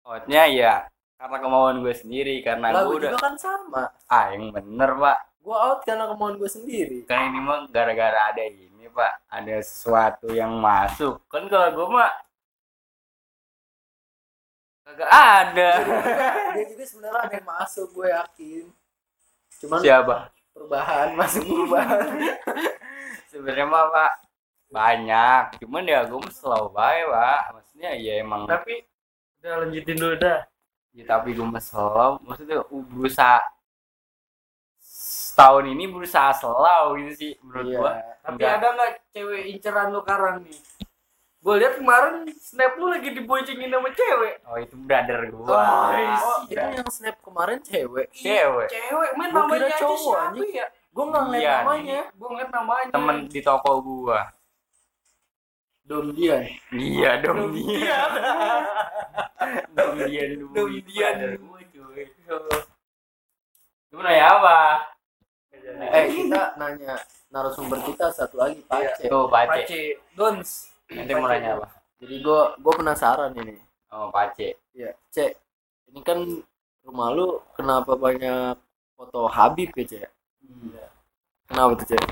outnya 0.01 0.43
ya 0.49 0.90
karena 1.21 1.37
kemauan 1.37 1.85
gue 1.85 1.93
sendiri 1.93 2.41
karena 2.41 2.73
lah 2.73 2.81
gue 2.81 2.97
gue 2.97 2.99
udah 3.05 3.11
juga 3.13 3.21
kan 3.21 3.35
sama. 3.37 3.83
Ah 4.09 4.33
yang 4.33 4.49
bener 4.49 4.89
pak. 4.97 5.17
Gue 5.37 5.53
out 5.53 5.79
karena 5.85 6.09
kemauan 6.09 6.41
gue 6.41 6.49
sendiri. 6.49 6.99
Kan 7.05 7.29
ini 7.29 7.37
mah 7.37 7.69
gara-gara 7.69 8.33
ada 8.33 8.41
ini 8.41 8.89
pak. 8.89 9.29
Ada 9.29 9.61
sesuatu 9.61 10.33
yang 10.33 10.57
masuk. 10.57 11.21
Kan 11.29 11.45
kalau 11.45 11.69
gue 11.77 11.87
mah 11.93 12.09
kagak 14.81 15.11
ada. 15.13 15.71
Dia 16.57 16.65
juga 16.73 16.83
sebenarnya 16.89 17.21
ada 17.21 17.35
yang 17.37 17.49
masuk 17.53 17.87
gue 17.93 18.07
yakin. 18.09 18.65
Cuman 19.61 19.79
siapa? 19.85 20.17
perubahan 20.51 21.13
masuk 21.13 21.45
perubahan. 21.45 22.17
Sebenarnya 23.29 23.65
mah 23.69 23.85
pak 23.93 24.13
banyak. 24.73 25.43
Cuman 25.61 25.85
ya 25.85 26.01
gue 26.09 26.17
selalu 26.33 26.73
baik 26.73 27.05
pak. 27.13 27.41
Maksudnya 27.61 27.91
ya 27.93 28.13
emang 28.25 28.49
Tapi 28.49 28.89
udah 29.37 29.53
lanjutin 29.61 30.01
dulu 30.01 30.17
dah. 30.17 30.50
Ya 30.91 31.03
tapi 31.05 31.31
gue 31.31 31.47
selalu 31.57 32.19
maksudnya 32.21 32.57
uh, 32.61 32.83
berusaha 32.89 33.39
setahun 34.81 35.65
ini 35.65 35.87
berusaha 35.87 36.31
selalu 36.33 36.89
gitu 37.01 37.11
sih 37.17 37.31
menurut 37.41 37.65
Iya. 37.65 37.77
gua 37.77 37.91
Tapi 38.21 38.37
Enggak. 38.37 38.53
ada 38.53 38.67
nggak 38.71 38.91
cewek 39.09 39.41
inceran 39.49 39.87
lu 39.89 39.99
sekarang 39.99 40.35
nih? 40.45 40.59
Gue 41.41 41.55
lihat 41.57 41.73
kemarin 41.73 42.13
snap 42.37 42.77
lu 42.77 42.85
lagi 42.85 43.09
diboncengin 43.09 43.65
sama 43.67 43.89
cewek. 43.89 44.35
oh 44.45 44.57
itu 44.57 44.75
brother 44.77 45.19
gua 45.31 45.49
Oh, 45.49 45.89
oh 46.21 46.37
itu 46.45 46.53
yang 46.59 46.85
snap 46.85 47.17
kemarin 47.17 47.57
cewek 47.61 48.13
cewek 48.13 48.67
Cewek 48.69 49.09
main 49.15 49.29
Gua 49.31 49.41
namanya 49.41 49.57
kira 49.57 49.67
aja 49.67 49.81
cowok, 49.81 50.15
siapa 50.29 50.45
ya? 50.53 50.65
gue 50.91 51.05
nggak 51.07 51.23
ngeliat 51.23 51.41
Iya, 51.41 51.55
namanya 51.57 52.01
Gue 52.11 52.27
ngeliat 52.29 52.51
namanya. 52.51 52.91
temen 52.91 53.17
di 53.25 53.39
toko 53.41 53.71
gua 53.81 54.19
Dom 55.91 56.07
Dian. 56.15 56.47
Iya 56.71 57.19
dong 57.19 57.51
dia 57.51 57.99
dong 59.75 59.95
dia 60.07 60.23
dulu 60.39 60.55
Dom 60.55 60.67
itu 60.71 60.87
Dian. 60.87 61.15
brother 61.19 61.35
gua 61.43 61.59
cuy. 61.67 62.03
Lu 63.91 63.99
nanya 63.99 64.25
apa? 64.39 64.57
Eh 65.91 66.05
kita 66.15 66.55
nanya 66.55 66.95
narasumber 67.27 67.83
kita 67.83 68.07
satu 68.15 68.39
lagi 68.39 68.63
Pace 68.63 69.03
tuh 69.11 69.27
pace 69.27 69.51
Pace 69.67 69.81
Dons. 70.15 70.49
nanti 70.95 71.11
mau 71.11 71.27
nanya 71.27 71.59
apa? 71.59 71.67
Jadi 71.99 72.15
gue 72.23 72.41
gue 72.55 72.73
penasaran 72.79 73.35
ini. 73.35 73.59
Oh 73.91 74.07
pace 74.15 74.55
ya 74.71 74.95
cek. 75.11 75.35
Ini 75.91 75.99
kan 76.07 76.23
rumah 76.87 77.11
lu 77.11 77.43
kenapa 77.51 77.99
banyak 77.99 78.55
foto 78.95 79.27
Habib 79.27 79.75
ya 79.75 79.83
cek? 79.83 80.07
Kenapa 81.51 81.71
tuh 81.83 81.87
cek? 81.91 82.03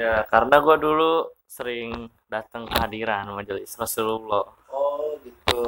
Ya 0.00 0.24
karena 0.32 0.56
gua 0.64 0.80
dulu 0.80 1.35
sering 1.56 1.90
datang 2.28 2.68
kehadiran 2.68 3.32
majelis 3.32 3.72
Rasulullah. 3.74 4.44
oh 4.68 5.16
gitu. 5.24 5.64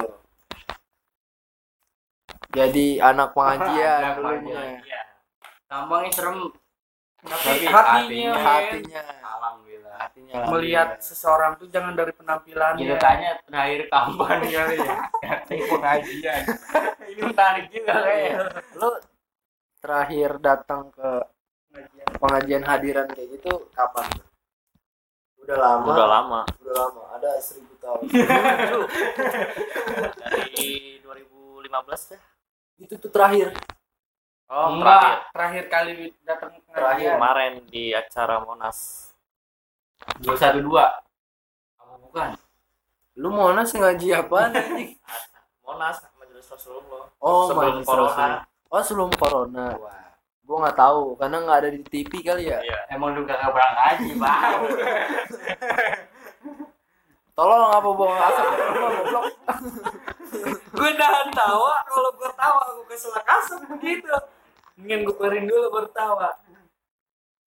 Jadi 2.52 3.00
anak 3.00 3.32
pengajian 3.32 4.00
Anak 4.04 4.14
dulunya. 4.20 4.60
Iya. 4.84 5.02
Tampangnya 5.64 6.10
serem. 6.12 6.38
Tapi 7.18 7.66
Tapi 7.66 7.66
hatinya, 7.66 8.32
hatinya- 8.36 9.06
alhamdulillah. 9.20 9.94
Hatinya 9.98 10.34
melihat 10.48 10.88
alhamdulillah. 10.96 11.02
seseorang 11.02 11.52
tuh 11.58 11.66
jangan 11.68 11.92
dari 11.92 12.12
penampilannya. 12.14 12.84
kita 12.84 12.96
tanya 13.00 13.30
terakhir 13.42 13.80
kapan 13.90 14.38
kali 14.44 14.76
ya. 14.78 14.96
Katanya 15.24 15.64
pengajian. 15.66 16.42
Ini 17.10 17.22
menarik 17.24 17.66
juga 17.72 17.94
kayaknya 18.04 18.36
lu 18.76 18.90
terakhir 19.78 20.30
datang 20.38 20.82
ke 20.92 21.10
pengajian 22.16 22.64
hadiran 22.64 23.08
kayak 23.08 23.28
gitu 23.34 23.52
kapan 23.72 24.04
tuh? 24.14 24.27
Udah 25.48 25.56
lama 25.58 25.84
Udah 25.88 26.06
lama 26.06 26.40
udah 26.60 26.74
lama 26.76 27.02
ada 27.16 27.30
seribu 27.40 27.72
tahun 27.78 28.04
dari 30.18 31.00
2015 31.00 32.12
ya. 32.12 32.20
itu 32.78 32.94
tuh 32.96 33.08
terakhir 33.08 33.50
Oh, 34.48 34.72
Enggak, 34.72 35.28
terakhir 35.28 35.28
terakhir 35.28 35.64
kali 35.68 35.92
datang 36.24 36.56
Terakhir. 36.66 37.20
kemarin 37.20 37.52
di 37.66 37.92
acara 37.92 38.40
Monas. 38.40 39.12
dua 40.16 40.32
satu 40.34 40.64
dua 40.64 40.88
bukan 42.00 42.32
lu 43.12 43.28
mau 43.28 43.52
nasi 43.52 43.76
ngaji 43.76 44.08
apa 44.14 44.36
anjing 44.48 44.96
Monas 45.60 46.00
majelis 46.16 46.48
Rasulullah. 46.48 47.12
oh 47.18 47.44
Sebelum 47.44 47.60
Majelis 47.76 47.84
corona. 47.84 48.08
Rasul. 48.08 48.32
oh 48.68 48.80
sebelum 48.80 49.10
corona 49.12 49.66
Wah, 49.76 50.07
gua 50.48 50.56
nggak 50.64 50.78
tahu 50.80 51.02
karena 51.20 51.36
nggak 51.44 51.58
ada 51.60 51.68
di 51.68 51.80
TV 51.84 52.12
kali 52.24 52.48
ya 52.48 52.58
Iya. 52.64 52.78
emang 52.96 53.12
lu 53.12 53.28
gak 53.28 53.36
pernah 53.36 53.72
ngaji 53.76 54.10
bang 54.24 54.60
tolong 57.36 57.70
apa 57.70 57.88
asap 58.24 58.46
dari 58.48 58.72
rumah 58.72 58.90
goblok 58.96 59.26
Gue 60.68 60.90
nahan 60.94 61.32
tawa, 61.32 61.80
kalau 61.88 62.10
gue 62.14 62.30
tawa 62.36 62.62
gue 62.76 62.86
keselak 62.92 63.24
asap 63.24 63.64
begitu. 63.74 64.12
Ingin 64.78 65.02
gue 65.08 65.14
keluarin 65.16 65.48
dulu 65.48 65.66
baru 65.72 65.88
tawa. 65.90 66.30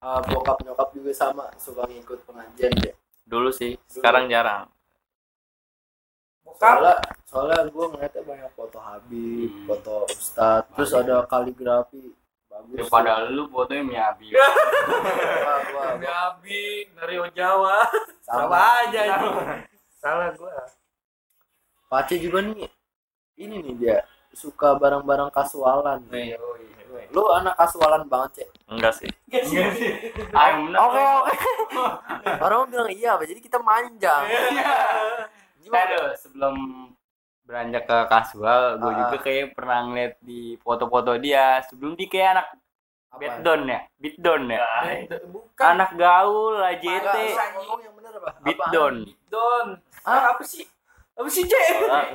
Ah, 0.01 0.17
bokap 0.25 0.57
nyokap 0.65 0.89
juga 0.97 1.13
sama 1.13 1.45
suka 1.61 1.85
ngikut 1.85 2.25
pengajian 2.25 2.73
ya 2.81 2.93
Dulu 3.29 3.53
sih, 3.53 3.77
sekarang 3.85 4.25
jarang. 4.27 4.65
Bokap, 6.41 6.81
soalnya 6.81 6.95
soalnya 7.29 7.59
gue 7.69 7.85
ngeliatnya 7.95 8.23
banyak 8.25 8.51
foto 8.57 8.77
Habib 8.81 9.49
Hmm. 9.53 9.65
foto 9.69 9.95
Ustadz 10.09 10.67
terus 10.73 10.91
ada 10.97 11.23
kaligrafi 11.29 12.11
bagus 12.51 12.75
daripada 12.75 13.31
lu 13.31 13.47
fotonya 13.47 13.83
miabi 13.87 14.27
Wah, 14.35 15.59
wah, 15.71 15.95
Nabi 15.95 16.05
wah. 16.05 16.27
Abi, 16.35 16.63
Nario 16.99 17.25
Jawa. 17.31 17.87
Sama. 18.27 18.43
Sama 18.43 18.59
aja 18.83 19.01
ini. 19.07 19.29
Salah 20.01 20.29
gue. 20.35 20.53
Pace 21.87 22.15
juga 22.19 22.39
nih 22.43 22.67
ini 23.39 23.55
nih 23.63 23.73
dia 23.79 23.97
suka 24.35 24.75
barang-barang 24.75 25.31
kasualan. 25.31 26.03
Lu 27.11 27.23
anak 27.31 27.55
kasualan 27.55 28.03
banget 28.07 28.43
cek. 28.43 28.49
Enggak 28.67 28.93
sih. 28.99 29.09
ah 30.35 30.47
bener. 30.59 30.77
Oke 30.79 31.01
oke. 31.01 31.33
Orang 32.43 32.67
bilang 32.71 32.91
iya 32.91 33.15
apa 33.15 33.23
jadi 33.27 33.39
kita 33.39 33.59
manjang. 33.63 34.27
Kita 35.61 35.79
dulu, 35.87 36.09
sebelum 36.19 36.55
beranjak 37.41 37.83
ke 37.83 37.97
kasual 38.07 38.61
gue 38.77 38.91
Ah. 38.91 38.97
juga 39.03 39.17
kayak 39.19 39.45
pernah 39.51 39.79
ngeliat 39.83 40.13
di 40.21 40.55
foto-foto 40.57 41.17
dia. 41.17 41.59
Sebelum 41.67 41.93
dia 41.93 42.07
kayak 42.07 42.29
anak 42.33 42.47
beatdown 43.11 43.61
ya? 43.67 43.79
Beatdown 43.97 44.41
ya? 44.47 44.59
Bukan. 45.27 45.67
anak 45.67 45.91
gaul 45.93 46.55
lah 46.55 46.71
Enggak, 46.71 47.03
JT 47.03 47.15
usah 47.27 47.47
ngomong 47.53 47.79
yang 47.81 47.93
bener 47.93 48.11
apa? 48.17 48.29
Beatdown 48.39 48.95
Don. 49.27 49.67
Ah, 50.01 50.31
apa 50.31 50.43
sih? 50.43 50.63
Apa 51.11 51.27
sih, 51.27 51.43
Cek? 51.43 51.65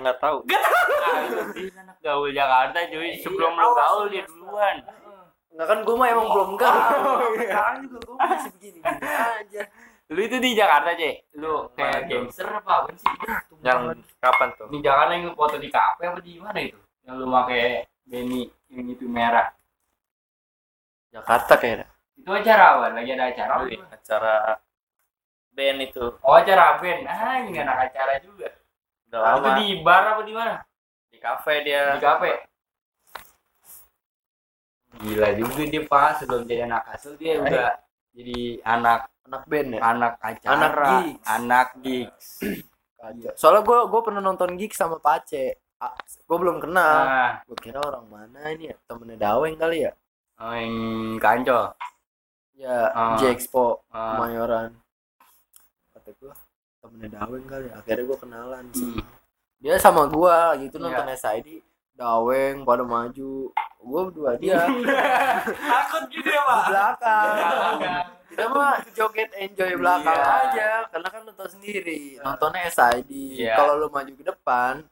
Enggak 0.00 0.16
tahu. 0.18 0.40
Ah, 0.42 1.20
dia 1.52 1.70
anak 1.76 1.96
gaul 2.00 2.28
Jakarta 2.30 2.78
cuy. 2.86 3.10
Sebelum 3.16 3.52
Iya, 3.52 3.60
lu 3.60 3.70
gaul 3.72 4.04
dia 4.08 4.22
duluan. 4.24 4.76
Enggak 5.52 5.66
kan 5.68 5.78
gue 5.80 5.94
mah 5.94 6.08
emang 6.10 6.28
belum 6.28 6.50
gaul. 6.56 7.18
Sekarang 7.36 7.76
juga 7.82 7.98
gue 7.98 8.16
masih 8.18 8.50
begini 8.52 8.78
gini 8.80 9.12
aja 9.12 9.62
lu 10.06 10.20
itu 10.22 10.36
di 10.38 10.54
Jakarta 10.54 10.94
cek? 10.94 11.34
Lu 11.34 11.66
kayak 11.74 12.06
gangster 12.06 12.46
apa 12.46 12.86
apa 12.86 12.90
sih? 12.94 13.10
Yang 13.62 14.06
kapan 14.22 14.48
tuh? 14.54 14.68
di 14.70 14.78
Jakarta 14.78 15.10
yang 15.18 15.24
lu 15.26 15.34
foto 15.34 15.56
di 15.58 15.68
kafe 15.70 16.02
apa 16.06 16.18
di 16.22 16.32
mana 16.38 16.58
itu? 16.62 16.78
Yang 17.02 17.14
lu 17.18 17.26
pakai 17.30 17.64
Benny 18.06 18.46
yang 18.70 18.86
itu 18.86 19.06
merah. 19.10 19.50
Jakarta 21.10 21.58
kayaknya. 21.58 21.90
itu 22.16 22.30
acara 22.30 22.64
apa? 22.78 22.86
Lagi 22.94 23.10
ada 23.12 23.24
acara 23.28 23.50
apa? 23.58 23.64
Gimana? 23.66 23.90
acara 23.92 24.34
band 25.56 25.78
itu. 25.82 26.04
oh 26.22 26.34
acara 26.38 26.64
band. 26.78 27.02
Ah 27.10 27.34
ini 27.42 27.58
anak 27.58 27.90
acara 27.90 28.12
juga. 28.22 28.48
Udah 29.10 29.18
itu 29.18 29.40
lama. 29.42 29.58
di 29.58 29.66
bar 29.82 30.04
apa 30.14 30.22
di 30.22 30.34
mana? 30.34 30.54
Di 31.10 31.18
kafe 31.18 31.66
dia. 31.66 31.98
di 31.98 32.02
kafe? 32.02 32.32
Gila 34.96 35.28
juga 35.36 35.62
dia 35.68 35.82
pak 35.84 36.22
sebelum 36.22 36.48
jadi 36.48 36.62
anak 36.70 36.82
asuh 36.96 37.14
dia 37.20 37.36
udah 37.36 37.68
jadi 38.16 38.64
anak 38.64 39.12
anak 39.26 39.42
band 39.44 39.68
ya? 39.68 39.80
Anak 39.84 40.12
acara 40.18 40.54
Anak 40.54 40.72
gigs. 40.84 41.26
anak 41.26 41.68
gigs. 41.80 42.26
Soalnya 43.38 43.62
gue 43.62 43.78
gue 43.86 44.00
pernah 44.00 44.18
nonton 44.20 44.54
gig 44.54 44.72
sama 44.72 44.96
Pace 44.96 45.58
gue 46.18 46.36
belum 46.36 46.56
kenal. 46.58 46.96
Nah 47.04 47.32
gue 47.42 47.58
kira 47.60 47.78
orang 47.78 48.06
mana 48.06 48.48
ini 48.48 48.70
ya? 48.70 48.76
Temennya 48.82 49.18
Daweng 49.20 49.54
kali 49.54 49.84
ya? 49.84 49.92
Oh, 50.36 50.52
yang 50.52 50.76
kancol. 51.16 51.72
Ya 52.52 52.88
Ah. 52.88 53.16
J 53.16 53.30
Expo 53.30 53.84
Ah. 53.88 54.16
Kemayoran. 54.16 54.70
Kata 55.92 56.10
gue 56.12 56.32
temennya 56.78 57.10
Daweng 57.14 57.44
kali 57.44 57.66
ya. 57.66 57.74
akhirnya 57.76 58.04
gue 58.04 58.18
kenalan 58.18 58.64
sama 58.70 58.88
Hmm. 58.88 59.04
dia 59.56 59.74
sama 59.76 60.02
gue 60.06 60.36
gitu 60.62 60.76
Iya. 60.76 60.82
nonton 60.82 61.06
SID 61.12 61.48
Daweng 61.92 62.56
pada 62.62 62.82
maju. 62.82 63.52
Gue 63.78 64.00
berdua 64.04 64.34
dia. 64.34 64.66
Takut 65.70 66.04
gitu 66.10 66.26
ya, 66.26 66.42
Pak. 66.42 66.62
belakang 66.66 67.36
kita 68.36 68.44
mah 68.46 68.76
joget 68.92 69.32
enjoy 69.34 69.72
belakang 69.74 70.12
Iya. 70.12 70.28
aja 70.44 70.68
karena 70.92 71.08
kan 71.08 71.20
nonton 71.24 71.48
sendiri 71.48 72.20
nontonnya 72.20 72.68
SID 72.68 73.10
Iya. 73.40 73.56
kalau 73.56 73.72
lu 73.74 73.88
maju 73.88 74.12
ke 74.12 74.20
depan 74.22 74.84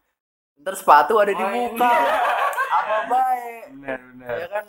ntar 0.57 0.75
sepatu 0.75 1.21
ada 1.21 1.29
di 1.29 1.37
Oh, 1.37 1.45
iya. 1.45 1.69
muka. 1.69 1.93
Apa 2.75 2.97
baik? 3.07 3.63
Benar 3.77 3.99
benar. 4.01 4.35
Ya 4.35 4.49
kan? 4.49 4.65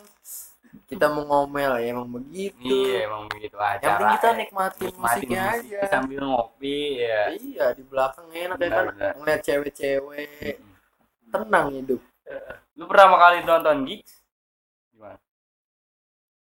Kita 0.84 1.08
mau 1.08 1.24
ngomel 1.24 1.72
ya 1.80 1.88
emang 1.88 2.06
begitu. 2.06 2.60
Iya 2.62 3.08
emang 3.08 3.24
begitu 3.26 3.56
aja 3.56 3.80
yang 3.80 3.96
penting 3.96 4.12
kita 4.14 4.28
nikmatin, 4.36 4.92
musiknya 4.94 5.42
aja. 5.56 5.78
sambil 5.88 6.20
ngopi 6.22 6.78
ya 7.00 7.32
iya 7.32 7.66
di 7.72 7.82
belakang 7.82 8.28
enak 8.28 8.60
ya 8.60 8.68
kan? 8.68 8.86
ngeliat 9.16 9.40
cewek-cewek. 9.42 10.60
Tenang 11.26 11.66
hidup. 11.72 12.00
Lu 12.76 12.84
pertama 12.84 13.16
kali 13.16 13.40
nonton 13.42 13.82
gigs 13.82 14.15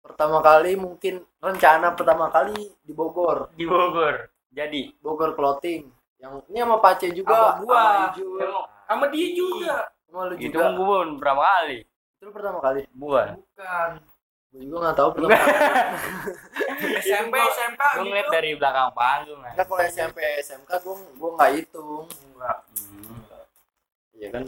pertama 0.04 0.44
kali 0.44 0.76
mungkin 0.76 1.24
rencana 1.40 1.96
pertama 1.96 2.28
kali 2.28 2.76
di 2.84 2.92
Bogor. 2.92 3.48
Di 3.56 3.64
Bogor 3.64 4.28
jadi. 4.52 4.82
Bogor 5.00 5.32
clothing. 5.32 5.88
Yang 6.20 6.32
ini 6.52 6.58
sama 6.60 6.76
Pace 6.78 7.08
juga. 7.10 7.58
Sama 7.58 7.64
gua. 7.64 7.84
sama 8.84 9.04
dia 9.08 9.28
juga. 9.32 9.76
sama 10.04 10.30
lu 10.30 10.34
itu 10.38 10.52
juga. 10.54 10.70
gue 10.76 10.98
berapa 11.18 11.42
kali. 11.42 11.78
Itu 12.20 12.30
pertama 12.30 12.58
kali? 12.60 12.86
Bukan. 12.92 13.28
Bukan. 13.40 13.90
gue 14.54 14.62
juga 14.70 14.76
nggak 14.86 14.96
tahu 15.00 15.08
pertama 15.18 15.34
kali. 15.34 15.52
SMP, 17.02 17.34
SMK 17.34 17.82
gue 17.82 17.90
gitu. 17.90 18.04
ngeliat 18.06 18.28
dari 18.30 18.50
belakang 18.54 18.90
panggung 18.94 19.40
Enggak 19.42 19.66
kalau 19.66 19.82
SMP 19.90 20.18
SMK 20.38 20.70
gue 20.84 20.96
gue 21.18 21.30
nggak 21.34 21.50
hitung. 21.58 22.06
Enggak. 22.06 22.58
Hmm. 22.70 23.20
ya 24.14 24.28
kan 24.30 24.44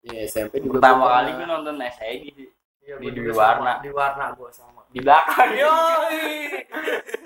ya 0.00 0.24
SMP 0.24 0.64
juga 0.64 0.80
pertama 0.80 1.04
gua 1.04 1.12
kali 1.20 1.30
gue 1.36 1.46
nonton 1.46 1.76
SID 1.76 2.24
sih 2.32 2.48
Iya, 2.90 2.98
Di 2.98 3.08
Dwi 3.14 3.30
Warna. 3.30 3.78
sama. 3.78 3.84
Di 3.86 3.90
warna 3.94 4.24
gua 4.34 4.50
sama. 4.50 4.80
di 4.90 4.98
belakang. 4.98 5.50
Yoi. 5.54 6.26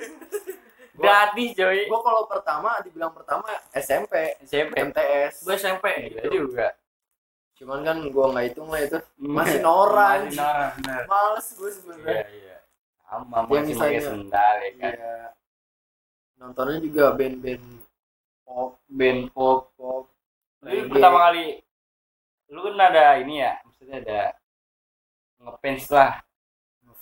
gratis 0.95 1.51
coy. 1.57 1.79
gue 1.91 2.01
kalau 2.01 2.23
pertama 2.31 2.79
dibilang 2.85 3.11
pertama 3.11 3.49
SMP 3.75 4.39
SMP 4.47 4.79
MTS 4.85 5.43
Gua 5.43 5.55
SMP. 5.57 5.87
Gila 6.13 6.23
juga. 6.31 6.67
Cuman 7.55 7.81
kan 7.83 7.97
gue 8.05 8.25
nggak 8.31 8.45
hitung 8.47 8.69
lah 8.71 8.79
itu. 8.79 8.99
Hmm. 9.19 9.33
masih 9.33 9.59
norak 9.59 10.11
masih 10.23 10.39
norak 10.39 10.71
bener. 10.77 11.03
Males 11.09 11.47
gue 11.51 11.65
iya 11.65 11.73
sebenarnya. 11.73 12.25
Iya 12.29 12.57
sama 13.05 13.25
Yang 13.25 13.47
masih 13.47 13.55
pakai 13.55 13.71
misalnya- 13.71 14.03
sendal 14.05 14.55
ya 14.57 14.71
kan? 14.77 14.93
Iya. 14.95 15.15
Nontonnya 16.35 16.79
juga 16.79 17.05
band-band 17.15 17.65
pop. 18.45 18.71
Band 18.87 19.21
pop. 19.33 19.59
Pop. 19.75 20.05
Reggae. 20.65 20.89
pertama 20.89 21.19
kali 21.29 21.45
lu 22.49 22.61
kan 22.61 22.75
ada 22.79 23.05
ini 23.19 23.35
ya? 23.43 23.53
Maksudnya 23.67 23.97
ada 24.05 24.21
ngefans 25.45 25.85
lah 25.93 26.13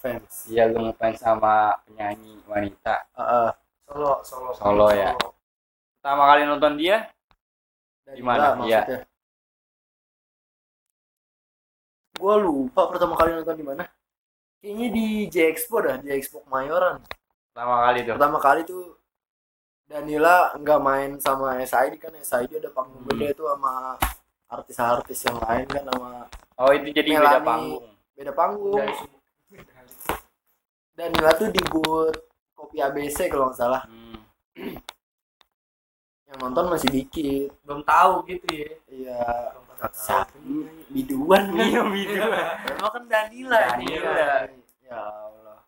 fans 0.03 0.51
iya 0.51 0.67
lu 0.67 0.83
ngefans 0.83 1.23
sama 1.23 1.79
penyanyi 1.87 2.35
wanita 2.45 3.07
Heeh. 3.15 3.51
Solo, 3.87 4.13
solo. 4.27 4.51
Solo 4.57 4.87
ya. 4.91 5.15
pertama 6.03 6.27
kali 6.27 6.43
nonton 6.43 6.75
dia 6.75 7.07
Dari 8.03 8.19
Gimana? 8.19 8.59
mana 8.59 8.67
Iya. 8.67 8.81
maksudnya 8.83 9.01
gue 12.13 12.35
lupa 12.39 12.83
pertama 12.91 13.15
kali 13.15 13.31
nonton 13.33 13.57
di 13.57 13.65
mana 13.65 13.85
kayaknya 14.59 14.89
di 14.91 15.07
J 15.27 15.37
Expo 15.51 15.79
dah 15.79 15.99
J 15.99 16.07
Expo 16.15 16.43
Kemayoran 16.43 16.99
pertama 17.51 17.75
kali 17.87 17.99
tuh 18.03 18.15
pertama 18.19 18.39
kali 18.39 18.61
tuh 18.63 18.85
Danila 19.87 20.55
nggak 20.57 20.81
main 20.81 21.11
sama 21.21 21.59
SID 21.63 21.99
kan 21.99 22.13
SID 22.17 22.59
ada 22.59 22.71
panggung 22.71 23.03
Hmm. 23.03 23.11
beda 23.13 23.27
itu 23.31 23.45
sama 23.45 23.99
artis-artis 24.49 25.19
yang 25.27 25.39
lain 25.41 25.67
kan 25.67 25.85
sama 25.87 26.11
oh 26.59 26.71
itu 26.71 26.91
jadi 26.91 27.11
beda 27.13 27.21
Melani. 27.39 27.47
panggung 27.47 27.87
beda 28.23 28.39
panggung. 28.39 28.79
Dari 30.95 31.11
Danila 31.11 31.35
tuh 31.35 31.51
di 31.51 31.59
booth 31.67 32.15
kopi 32.55 32.79
ABC 32.79 33.27
kalau 33.27 33.51
nggak 33.51 33.59
salah. 33.59 33.83
Hmm. 33.91 34.23
yang 36.31 36.39
nonton 36.39 36.71
masih 36.71 36.87
dikit. 36.87 37.51
Belum 37.67 37.83
tahu 37.83 38.23
gitu 38.31 38.47
ya. 38.55 38.71
iya. 38.87 39.23
Nih 40.47 40.71
biduan. 40.95 41.51
Nih 41.51 41.67
iya 41.75 41.83
video 41.91 42.23
emang 42.79 42.93
kan 42.95 43.05
Danila 43.11 43.59
Danila. 43.75 44.47
ya 44.87 45.01
Allah. 45.03 45.59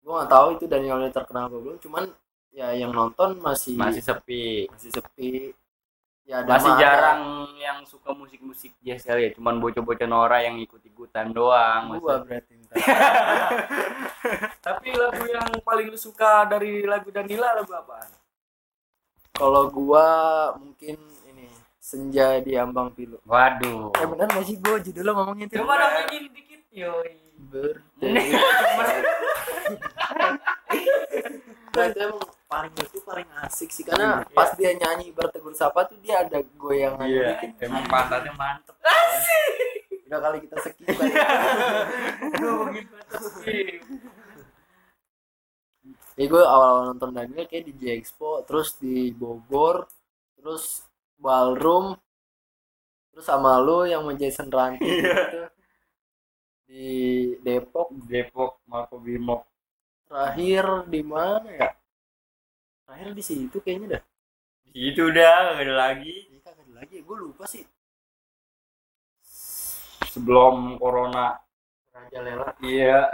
Gua 0.00 0.24
nggak 0.24 0.30
tahu 0.32 0.46
itu 0.56 0.64
Danila 0.64 0.96
udah 1.04 1.12
terkenal 1.12 1.52
apa 1.52 1.56
belum. 1.60 1.76
Cuman 1.84 2.04
ya 2.48 2.72
yang 2.72 2.96
nonton 2.96 3.36
masih 3.44 3.76
masih 3.76 4.00
sepi. 4.00 4.72
masih 4.72 4.88
sepi 4.88 5.52
ya 6.28 6.44
ada 6.44 6.48
masih 6.52 6.72
ada. 6.76 6.80
jarang 6.84 7.20
yang 7.56 7.78
suka 7.88 8.12
musik-musik 8.12 8.76
jazz 8.84 9.00
kali 9.00 9.24
ya 9.24 9.30
cuman 9.32 9.56
bocah-bocah 9.58 10.04
Nora 10.04 10.44
yang 10.44 10.60
ikut-ikutan 10.60 11.32
doang 11.32 11.96
gua 11.96 12.20
maksudnya. 12.20 12.44
berarti. 12.44 12.54
Tapi 14.68 14.88
lagu 14.92 15.24
yang 15.24 15.48
paling 15.64 15.88
lu 15.88 15.96
suka 15.96 16.44
dari 16.44 16.84
lagu 16.84 17.08
Danila 17.08 17.56
lagu 17.56 17.72
apaan? 17.72 18.12
kalau 19.32 19.70
gua 19.70 20.06
mungkin 20.58 20.98
ini 21.24 21.46
senja 21.78 22.42
di 22.42 22.58
ambang 22.58 22.90
pilu 22.90 23.22
waduh 23.22 23.94
eh 23.94 24.02
benar 24.02 24.26
nggak 24.28 24.44
sih 24.44 24.58
gua 24.58 24.82
judulnya 24.82 25.12
ngomongnya 25.14 25.46
itu 25.46 25.54
Coba 25.62 25.74
dong 25.78 25.92
nyanyiin 25.94 26.24
dikit. 26.34 26.60
Yoi. 26.74 27.12
berdiri 27.48 28.34
emang 32.02 32.20
paling 32.48 32.72
itu 32.80 32.98
paling 33.04 33.28
asik 33.44 33.68
sih. 33.70 33.84
Karena 33.84 34.24
Iya. 34.24 34.32
pas 34.34 34.50
dia 34.56 34.72
nyanyi 34.74 35.12
bertegur 35.12 35.52
sapa 35.52 35.84
tuh 35.84 36.00
dia 36.00 36.24
ada 36.24 36.40
goyangan 36.56 37.04
iya 37.06 37.36
dikit. 37.36 37.68
emang 37.68 37.84
pantatnya 37.86 38.32
mantep. 38.34 38.74
Udah 40.08 40.18
kali 40.24 40.38
kita 40.40 40.56
skip 40.64 40.88
kan. 40.88 41.04
ya. 41.12 41.28
Gue 46.28 46.42
awal 46.42 46.90
nonton 46.90 47.14
Daniel 47.14 47.46
kayak 47.46 47.64
di 47.70 47.72
J 47.78 47.82
Expo 48.02 48.42
terus 48.42 48.74
di 48.76 49.14
Bogor 49.14 49.86
terus 50.34 50.82
ballroom 51.14 51.94
terus 53.14 53.24
sama 53.24 53.62
lu 53.62 53.86
yang 53.86 54.02
sama 54.02 54.12
Jason 54.18 54.48
Ranti 54.50 54.82
gitu. 54.88 55.40
Di 56.68 56.86
Depok. 57.40 57.88
Depok 58.04 58.60
Makobrimob 58.66 59.46
terakhir 60.08 60.64
di 60.88 61.00
mana 61.04 61.48
ya 61.52 61.68
terakhir 62.88 63.12
di 63.12 63.20
situ 63.20 63.60
kayaknya 63.60 64.00
dah. 64.00 64.02
Itu 64.72 65.12
udah 65.12 65.60
gak 65.60 65.60
ada 65.60 65.74
lagi. 65.76 66.32
Ini 66.32 66.40
kagak 66.40 66.64
ada 66.64 66.72
lagi. 66.80 66.96
Gue 67.04 67.16
lupa 67.20 67.44
sih. 67.44 67.68
Sebelum 70.08 70.80
corona. 70.80 71.36
Raja 71.92 72.18
Lela 72.24 72.48
iya. 72.64 73.04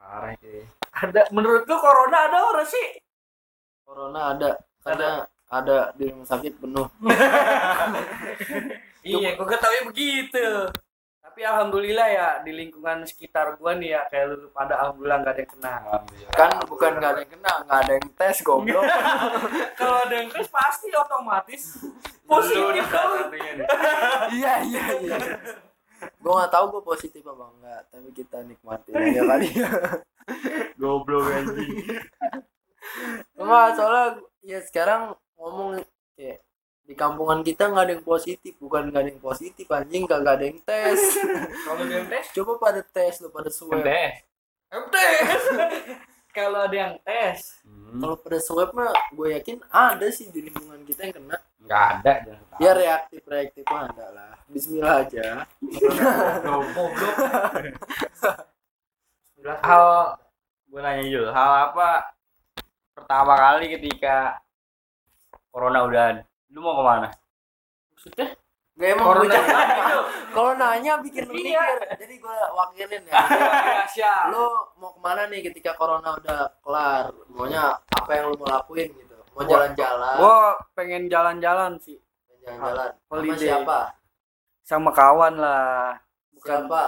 Parah 0.00 0.32
sih. 0.40 0.64
Ada 0.88 1.28
menurut 1.36 1.68
lu 1.68 1.76
corona 1.76 2.32
ada 2.32 2.38
orang 2.48 2.64
sih? 2.64 2.88
Corona 3.84 4.32
ada 4.32 4.56
karena 4.80 5.28
ada 5.52 5.92
di 5.92 6.08
rumah 6.08 6.24
sakit 6.24 6.52
penuh. 6.56 6.88
Iya, 9.02 9.34
gua 9.34 9.50
ketahui 9.50 9.90
begitu. 9.90 10.70
Tapi 11.22 11.40
alhamdulillah 11.46 12.08
ya 12.10 12.28
di 12.42 12.50
lingkungan 12.50 13.06
sekitar 13.06 13.54
gua 13.54 13.78
nih 13.78 13.94
ya 13.94 14.02
kayak 14.10 14.26
lu 14.34 14.50
pada 14.50 14.74
alhamdulillah 14.82 15.18
nggak 15.22 15.34
ada 15.38 15.42
yang 15.46 15.52
kena. 15.54 15.74
kan 16.34 16.50
bukan 16.66 16.90
nggak 16.98 17.10
ada 17.14 17.20
yang 17.22 17.32
kena 17.32 17.52
nggak 17.62 17.78
ada 17.78 17.92
yang 17.94 18.08
tes 18.18 18.36
goblok. 18.42 18.84
Kalau 19.78 19.96
ada 20.02 20.14
yang 20.18 20.28
tes 20.34 20.46
pasti 20.50 20.90
otomatis 20.90 21.62
positif 22.26 22.84
dong. 22.90 23.30
iya 24.36 24.54
iya 24.66 24.84
iya. 24.98 25.16
Gue 26.18 26.32
nggak 26.34 26.52
tahu 26.52 26.64
gue 26.74 26.82
positif 26.82 27.22
apa 27.22 27.44
enggak 27.54 27.80
tapi 27.94 28.08
kita 28.10 28.38
nikmatin 28.42 28.92
aja 28.98 29.22
kali. 29.22 29.48
Goblok 30.82 31.30
anjing. 31.30 32.02
Enggak 33.38 33.68
soalnya 33.78 34.06
ya 34.42 34.58
sekarang 34.66 35.14
ngomong 35.38 35.78
kayak 36.18 36.42
di 36.92 37.00
kampungan 37.00 37.40
kita 37.40 37.72
nggak 37.72 37.84
ada 37.88 37.92
yang 37.96 38.04
positif. 38.04 38.52
Bukan 38.60 38.92
nggak 38.92 39.00
ada 39.00 39.10
yang 39.16 39.22
positif 39.24 39.64
anjing. 39.72 40.04
Nggak 40.04 40.20
ada 40.20 40.44
yang 40.44 40.60
tes. 40.60 41.00
Kalau 41.64 41.80
ada 41.80 41.94
yang 41.96 42.08
tes, 42.12 42.28
coba 42.36 42.52
pada 42.60 42.84
tes 42.84 43.16
lo 43.24 43.32
pada 43.32 43.48
swab. 43.48 43.80
Tes? 43.80 44.20
Tes. 44.68 45.40
Kalau 46.36 46.64
ada 46.64 46.72
yang 46.72 46.96
tes, 47.04 47.60
kalau 48.00 48.16
pada 48.16 48.40
swab 48.40 48.72
mah 48.72 48.88
gue 49.12 49.36
yakin 49.36 49.60
ada 49.68 50.08
sih 50.08 50.32
di 50.32 50.48
lingkungan 50.48 50.80
kita 50.88 51.04
yang 51.04 51.20
kena. 51.20 51.36
Nggak 51.60 51.84
ada 52.00 52.12
ya 52.56 52.72
reaktif 52.72 53.20
reaktif 53.28 53.68
mah 53.68 53.92
ada 53.92 54.06
lah. 54.16 54.32
Bismillah 54.48 55.04
aja. 55.04 55.44
Hal 59.60 60.16
gue 60.72 60.80
nanya 60.80 61.04
Jul 61.04 61.28
hal 61.28 61.52
apa 61.68 62.16
pertama 62.96 63.36
kali 63.36 63.76
ketika 63.76 64.40
corona 65.52 65.84
udah 65.84 66.02
ada? 66.16 66.31
Lu 66.52 66.60
mau 66.60 66.74
ke 66.74 66.84
mana 66.84 67.08
maksudnya 67.90 68.28
Gak 68.72 68.88
emang 68.88 69.04
corona 69.04 69.28
bocah. 69.28 69.44
itu 69.44 69.98
Kalau 70.32 70.52
nanya 70.56 70.92
bikin 70.98 71.22
lu 71.28 71.32
Iya. 71.36 71.60
mikir. 71.60 71.78
Jadi 72.00 72.14
gue 72.18 72.36
wakilin 72.50 73.02
ya. 73.04 73.12
Indonesia 73.20 74.12
lu 74.32 74.44
mau 74.76 74.90
ke 74.90 75.00
mana 75.02 75.22
nih 75.28 75.40
ketika 75.44 75.76
corona 75.76 76.16
udah 76.16 76.40
kelar? 76.58 77.12
Maunya 77.28 77.62
apa 77.92 78.10
yang 78.10 78.32
lu 78.32 78.40
mau 78.40 78.48
lakuin 78.50 78.88
gitu? 78.90 79.12
Mau 79.30 79.44
jalan-jalan? 79.44 80.14
gua 80.16 80.36
pengen 80.72 81.04
jalan-jalan 81.06 81.76
sih 81.78 82.00
Jalan-jalan. 82.40 82.90
Sama 82.96 83.12
Holiday. 83.12 83.36
siapa? 83.44 83.78
sama 84.62 84.90
kawan 84.90 85.34
lah 85.36 86.00
bukan 86.32 86.60
Siapa? 86.64 86.84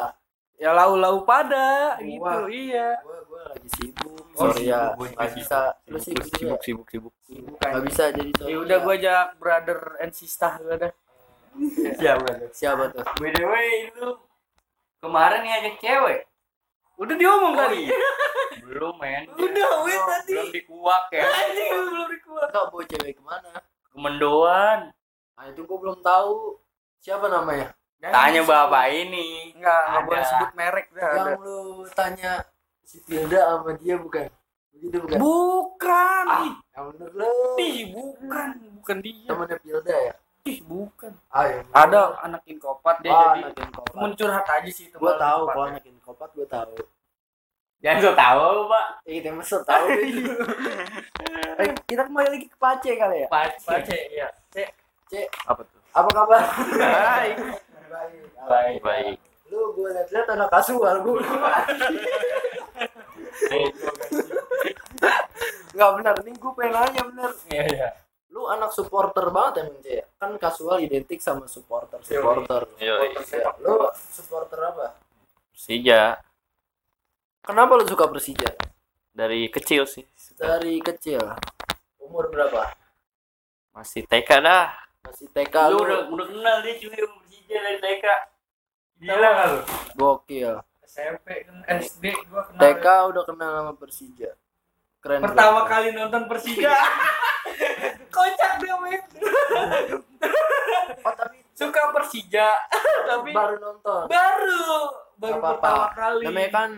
ya 0.56 0.70
lau-lau 0.72 1.20
pada 1.22 2.00
gitu 2.00 2.48
iya 2.48 2.96
Gue 3.02 3.18
gue 3.28 3.42
lagi 3.44 3.68
sibuk. 3.70 4.03
Oh, 4.34 4.50
Sorry 4.50 4.66
ya, 4.66 4.90
nggak 4.92 5.30
bisa. 5.38 5.78
Lu 5.86 5.94
sibuk 5.96 6.26
sibuk 6.26 6.60
sibuk 6.60 6.86
sibuk 6.90 7.14
Nggak 7.54 7.82
bisa 7.86 8.10
jadi 8.10 8.30
sorry 8.34 8.50
ya 8.50 8.56
udah 8.60 8.76
gua 8.82 8.94
ajak 8.94 9.26
brother 9.38 9.80
and 10.02 10.10
sister 10.10 10.50
gua 10.58 10.76
dah. 10.76 10.92
Siapa 12.02 12.26
tuh? 12.34 12.50
Siapa 12.50 12.84
tuh? 12.90 13.04
by 13.14 13.30
the 13.30 13.44
way 13.46 13.68
itu 13.86 14.06
kemarin 14.98 15.46
ngajak 15.46 15.74
cewek? 15.78 16.20
Udah 16.94 17.14
diomong 17.14 17.54
Oh, 17.54 17.60
tadi. 17.62 17.86
iya. 17.86 18.10
belum 18.66 18.94
men. 18.98 19.22
Udah 19.34 19.70
wait 19.82 20.02
tadi. 20.04 20.32
belum 20.34 20.48
dikuak 20.50 21.04
ya. 21.10 21.22
Anjing 21.26 21.70
belum 21.90 22.08
dikuat 22.10 22.48
Enggak 22.50 22.64
bawa 22.70 22.82
cewek 22.86 23.12
ke 23.14 23.22
mana? 23.22 23.50
kemendoan. 23.94 24.78
Nah 25.34 25.44
itu 25.46 25.60
gue 25.62 25.78
belum 25.78 25.98
tahu. 26.00 26.58
Siapa 26.98 27.26
namanya? 27.26 27.70
tanya 28.02 28.42
bapak 28.42 28.84
ini. 28.90 29.54
Enggak 29.54 29.80
enggak 29.86 30.02
boleh 30.04 30.22
sebut 30.24 30.50
merek. 30.54 30.86
Dah 30.90 31.06
ada. 31.06 31.30
Yang 31.30 31.40
lu 31.40 31.58
tanya 31.94 32.32
si 32.84 33.00
Tilda 33.00 33.40
sama 33.50 33.72
dia 33.74 33.96
bukan? 33.96 34.28
Begitu 34.70 34.96
bukan? 35.00 35.18
bukan 35.18 36.24
Ah. 36.26 36.50
Yang 36.70 36.84
bener 36.92 37.10
lu. 37.14 37.32
ih 37.56 37.78
bukan 37.90 38.48
bukan 38.74 38.96
dia 39.00 39.14
Temennya 39.24 39.58
Tilda 39.58 39.96
ya? 40.02 40.14
ih 40.44 40.58
bukan 40.60 41.12
Ayo. 41.30 41.64
ada 41.72 42.00
anak 42.20 42.44
inkopat 42.44 43.00
dia 43.00 43.08
Wah, 43.08 43.32
jadi 43.40 43.64
temen 43.64 44.12
curhat 44.12 44.44
aja 44.44 44.68
sih 44.68 44.86
Gue 44.86 45.00
temen 45.00 45.16
tahu 45.16 45.40
kalau 45.48 45.64
anak 45.66 45.84
inkopat 45.84 46.28
gue 46.30 46.44
tahu. 46.46 46.74
jangan 47.80 48.00
so 48.00 48.10
tahu 48.12 48.48
pak 48.66 48.86
Eh, 49.04 49.12
kita 49.18 49.28
mesti 49.30 49.56
tahu. 49.62 49.86
eh, 51.60 51.68
kita 51.84 52.02
kembali 52.04 52.28
lagi 52.30 52.46
ke 52.46 52.56
Pace 52.56 52.90
kali 52.92 53.16
ya. 53.24 53.28
Pace. 53.28 53.64
Pace 53.64 53.96
iya 54.10 54.28
Cek. 54.50 54.68
Cek, 55.08 55.28
apa 55.44 55.60
tuh 55.64 55.80
apa 55.94 56.08
kabar? 56.10 56.42
baik 56.42 57.36
Baik. 57.88 58.24
Baik. 58.44 58.78
baik 58.82 59.16
Lu 59.54 59.70
gue 59.72 59.86
liat-liat 59.88 60.26
anak 60.28 60.50
kasual 60.50 60.98
gue. 61.00 61.22
Enggak 65.74 65.90
benar, 65.98 66.14
ini 66.22 66.32
gue 66.34 66.52
pengen 66.54 66.72
nanya 66.72 67.02
bener. 67.06 67.30
iya 67.50 67.64
iya 67.66 67.88
Lu 68.30 68.50
anak 68.50 68.74
supporter 68.74 69.30
banget 69.30 69.62
emang 69.62 69.78
Cek. 69.78 70.02
Kan 70.18 70.30
kasual 70.36 70.82
identik 70.82 71.22
sama 71.22 71.46
supporter, 71.46 72.02
supporter. 72.02 72.66
Yoi. 72.82 73.14
Ya, 73.30 73.54
Lu 73.62 73.78
supporter 73.94 74.58
apa? 74.60 74.98
Persija 75.54 76.18
Kenapa 77.38 77.78
lu 77.78 77.86
suka 77.86 78.10
Persija? 78.10 78.50
dari 79.14 79.46
kecil 79.46 79.86
sih 79.86 80.02
Dari 80.34 80.82
kecil. 80.82 81.22
Umur 82.02 82.26
berapa? 82.26 82.74
masih 83.70 84.02
TK 84.02 84.30
dah 84.38 84.70
Masih 85.02 85.26
TK 85.30 85.54
lu 85.70 85.78
lu, 85.78 85.82
udah 85.82 86.00
udah 86.10 86.26
kenal 86.26 86.56
dia 86.62 86.74
cuy 86.74 86.90
Persija 86.94 87.56
dari 87.60 87.78
TK 87.78 88.04
gila 88.96 89.30
kan 89.30 89.48
lu 89.50 89.62
gokil. 89.94 90.52
SMP 90.84 91.26
kan 91.42 91.56
SD 91.76 92.04
gua 92.26 92.42
kenal 92.44 92.60
TK 92.60 92.86
udah 93.08 93.24
kenal 93.24 93.50
sama 93.52 93.72
Persija. 93.74 94.30
Keren. 94.98 95.20
pertama 95.20 95.60
keren. 95.60 95.68
kali 95.68 95.88
nonton 95.92 96.22
Persija 96.26 96.72
kocak 98.14 98.52
dia 98.56 98.76
men 98.78 99.00
Oh, 101.04 101.12
tapi 101.12 101.44
suka 101.52 101.92
Persija 101.92 102.48
tapi 103.10 103.30
baru 103.30 103.56
nonton. 103.58 104.06
baru 104.06 104.64
baru 105.14 105.28
Nggak 105.30 105.36
apa-apa. 105.36 105.60
pertama 105.60 105.86
kali 105.92 106.24
Namanya 106.24 106.50
kan 106.50 106.70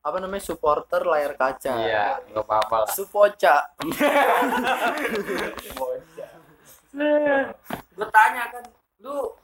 apa 0.00 0.16
namanya 0.18 0.40
supporter 0.40 1.02
layar 1.02 1.34
kaca. 1.34 1.72
iya 1.82 2.16
nggak 2.24 2.42
apa-apa 2.42 2.76
lah 2.80 2.88
Supoca. 2.88 3.56
gue 7.92 8.08
tanya 8.08 8.42
kan 8.48 8.64
lu 8.98 9.36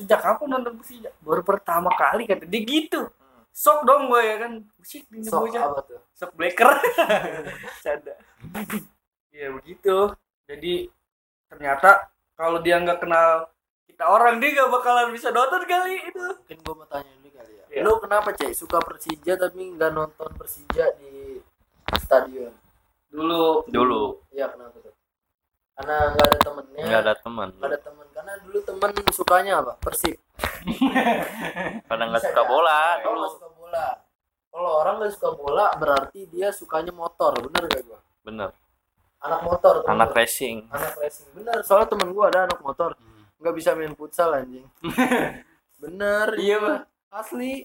sejak 0.00 0.20
kapan 0.24 0.48
nonton 0.56 0.80
Persija 0.80 1.12
baru 1.20 1.44
pertama 1.44 1.92
kali 1.92 2.24
kata 2.24 2.48
dia 2.48 2.62
gitu 2.64 3.12
sok 3.52 3.84
dong 3.84 4.08
gue 4.08 4.22
ya 4.24 4.36
kan 4.40 4.52
musik 4.78 5.04
ini 5.10 5.26
Sok 5.26 5.50
bocah 5.50 5.62
apa 5.68 5.80
tuh? 5.84 6.00
sok 6.16 6.30
blacker 6.38 6.70
canda 7.84 8.14
ya 9.30 9.48
begitu 9.52 10.14
jadi 10.48 10.74
ternyata 11.50 12.08
kalau 12.34 12.58
dia 12.64 12.80
nggak 12.80 13.04
kenal 13.04 13.50
kita 13.84 14.04
orang 14.06 14.40
dia 14.40 14.54
nggak 14.56 14.70
bakalan 14.72 15.12
bisa 15.12 15.28
nonton 15.28 15.62
kali 15.68 15.98
itu 16.08 16.24
Mungkin 16.40 16.58
gua 16.64 16.74
mau 16.80 16.88
tanya 16.88 17.12
dulu 17.20 17.30
kali 17.36 17.52
ya. 17.52 17.64
Iya. 17.68 17.82
Lu 17.84 17.92
kenapa, 18.00 18.32
Cek? 18.32 18.56
Suka 18.56 18.80
Persija 18.80 19.36
tapi 19.36 19.76
nggak 19.76 19.92
nonton 19.92 20.30
Persija 20.40 20.84
di 20.96 21.36
stadion? 22.00 22.54
dulu 23.10 23.66
dulu 23.68 24.22
Iya, 24.30 24.46
kenapa 24.54 24.78
tuh? 24.80 24.94
Karena 25.80 25.96
nggak 26.12 26.26
ada 26.28 26.38
temennya. 26.44 26.84
nggak 26.84 27.00
ada 27.08 27.14
teman 27.16 27.48
Nggak 27.56 27.70
ada 27.72 27.80
temen. 27.80 28.06
Karena 28.12 28.32
dulu 28.44 28.58
temen 28.60 28.88
sukanya 29.16 29.52
apa? 29.64 29.72
Persib. 29.80 30.16
pada 31.88 32.02
nggak 32.04 32.20
suka 32.20 32.42
ya? 32.44 32.48
bola 32.48 32.80
Kalau 33.00 33.16
dulu 33.16 33.20
nggak 33.24 33.32
suka 33.32 33.48
bola. 33.56 33.86
Kalau 34.50 34.70
orang 34.84 34.94
nggak 35.00 35.12
suka 35.16 35.30
bola 35.32 35.66
berarti 35.80 36.20
dia 36.28 36.48
sukanya 36.52 36.92
motor, 36.92 37.32
bener 37.48 37.64
gak 37.64 37.82
gua? 37.88 38.00
bener 38.20 38.50
Anak 39.20 39.40
motor. 39.44 39.74
temen 39.80 39.92
anak 39.96 40.08
gua. 40.12 40.18
racing 40.20 40.56
anak 40.68 40.92
racing 40.96 41.28
bener 41.32 41.58
soalnya 41.64 41.88
temen 41.88 42.08
gua 42.12 42.28
ada 42.28 42.44
anak 42.44 42.60
motor 42.60 42.92
nggak 43.40 43.54
bisa 43.56 43.72
main 43.72 43.96
futsal 43.96 44.36
anjing 44.36 44.68
bener 45.82 46.36
Iya. 46.36 46.56
Bang. 46.60 46.82
asli 47.10 47.64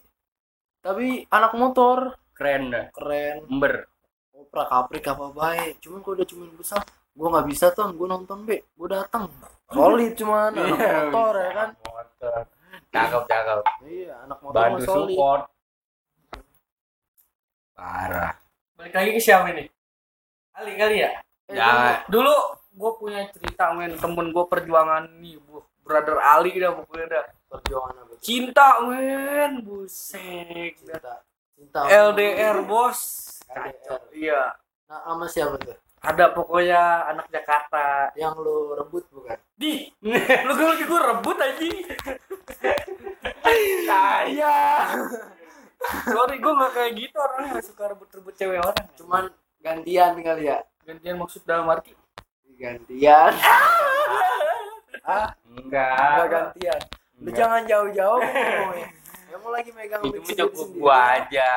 tapi 0.80 1.28
anak 1.28 1.53
motor 1.59 2.16
keren 2.32 2.72
dah 2.72 2.86
keren 2.95 3.43
ember 3.51 3.84
opera 4.32 4.63
kaprik 4.68 5.03
apa 5.07 5.32
baik 5.32 5.84
cuman 5.84 5.99
kalau 5.99 6.16
udah 6.16 6.28
cuman 6.28 6.47
futsal 6.55 6.82
gua 7.16 7.28
nggak 7.32 7.47
bisa 7.47 7.72
tuh 7.72 7.88
gua 7.95 8.07
nonton 8.20 8.43
be. 8.43 8.68
Gua 8.76 8.88
datang 9.01 9.32
solid 9.72 10.13
cuman 10.13 10.51
anak 10.53 10.78
Iya, 10.78 10.99
motor 11.09 11.34
ya 11.39 11.51
kan? 11.55 11.70
Motor. 11.80 12.39
Cakep 12.91 13.24
cakep. 13.26 13.61
Iya 13.88 14.13
anak 14.28 14.38
motor 14.43 14.55
bantu 14.55 14.76
mah 14.76 14.86
solid. 14.86 15.16
support. 15.16 15.43
Parah. 17.76 18.34
Balik 18.76 18.93
lagi 18.95 19.09
ke 19.16 19.22
siapa 19.24 19.47
ini? 19.51 19.63
Kali 20.55 20.72
kali 20.80 20.95
ya? 21.03 21.09
Eh, 21.51 21.55
jangan 21.55 22.03
dulu 22.07 22.36
gue 22.76 22.91
punya 22.99 23.22
cerita 23.32 23.72
men 23.72 23.95
temen 23.95 24.32
gue 24.32 24.45
perjuangan 24.47 25.03
nih 25.20 25.39
bu. 25.39 25.63
Brother 25.86 26.18
Ali 26.18 26.57
dah 26.57 26.72
pokoknya 26.76 27.07
dah. 27.07 27.26
Perjuangan 27.51 27.95
apa 28.03 28.13
cinta 28.20 28.68
men. 28.84 29.51
Busek 29.63 30.76
dah. 30.84 30.99
cinta. 31.55 31.80
Cinta 31.80 31.80
LDR 32.11 32.57
bos. 32.68 32.99
LDR. 33.47 34.01
iya. 34.11 34.41
Nah 34.86 34.99
sama 35.01 35.26
siapa 35.32 35.55
tuh 35.57 35.85
ada 36.06 36.26
pokoknya 36.32 37.10
anak 37.10 37.28
Jakarta 37.34 38.14
yang 38.14 38.38
lu 38.38 38.78
rebut 38.78 39.10
bukan? 39.10 39.38
Di. 39.58 39.89
Lu 40.45 40.51
gue 40.53 40.68
lagi 40.70 40.84
gue 40.86 41.01
rebut 41.01 41.38
aja 41.41 41.66
saya 43.45 44.53
sorry 45.86 46.41
gue 46.41 46.53
nggak 46.53 46.74
kayak 46.74 46.91
gitu 46.97 47.16
orangnya 47.18 47.47
nggak 47.58 47.66
suka 47.66 47.84
rebut-rebut 47.93 48.34
cewek 48.38 48.62
orang. 48.62 48.88
Cuman 48.97 49.24
gantian 49.62 50.14
kali 50.22 50.49
ya? 50.49 50.62
Gantian 50.86 51.18
maksud 51.18 51.41
dalam 51.45 51.70
arti? 51.70 51.93
Gantian. 52.58 53.34
Ah. 55.06 55.38
Enggak. 55.45 55.93
Enggak 55.93 56.30
gantian. 56.34 56.82
Lu 57.22 57.30
Enggak. 57.30 57.38
jangan 57.38 57.62
jauh-jauh 57.70 58.22
ngomongnya. 58.26 58.89
Kamu 59.36 59.47
lagi 59.51 59.70
megang 59.76 60.01
itu 60.08 60.32
cukup 60.32 60.68
gua 60.80 61.20
aja 61.20 61.49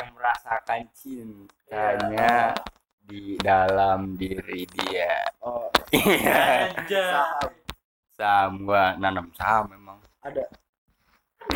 yang 0.00 0.08
merasakan 0.16 0.88
cintanya 0.96 2.56
di 3.08 3.40
dalam 3.40 4.20
diri 4.20 4.68
dia. 4.68 5.24
Oh, 5.40 5.72
iya. 5.96 6.68
Saham. 6.84 7.48
saham 8.20 8.52
gua 8.68 8.92
nanam 9.00 9.32
saham 9.32 9.72
memang 9.72 9.96
Ada. 10.20 10.44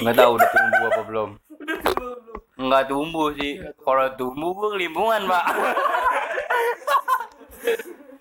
nggak 0.00 0.16
tahu 0.16 0.40
udah 0.40 0.48
tumbuh 0.48 0.88
apa 0.88 1.02
belum. 1.04 1.30
Nggak 2.62 2.94
tumbuh 2.94 3.34
sih. 3.34 3.58
Kalau 3.80 4.06
tumbuh 4.14 4.54
gua 4.54 4.68
kelimpungan 4.76 5.26
pak. 5.26 5.44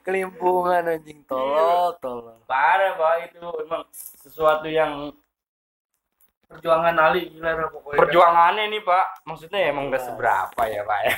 Kelimpungan 0.01 0.97
anjing. 0.97 1.21
Tolol, 1.29 1.93
tolol. 2.01 2.41
parah 2.49 2.97
pak 2.97 3.29
itu. 3.29 3.45
Emang 3.61 3.85
sesuatu 3.93 4.65
yang 4.65 5.13
perjuangan 6.51 6.95
Ali 6.99 7.31
gila 7.31 7.51
dah 7.55 7.67
pokoknya 7.71 7.99
perjuangannya 8.03 8.63
nih 8.75 8.81
pak. 8.83 9.05
Maksudnya 9.23 9.59
emang 9.71 9.87
gak 9.87 10.03
seberapa 10.03 10.61
ya 10.67 10.81
pak 10.83 10.99
ya. 11.07 11.15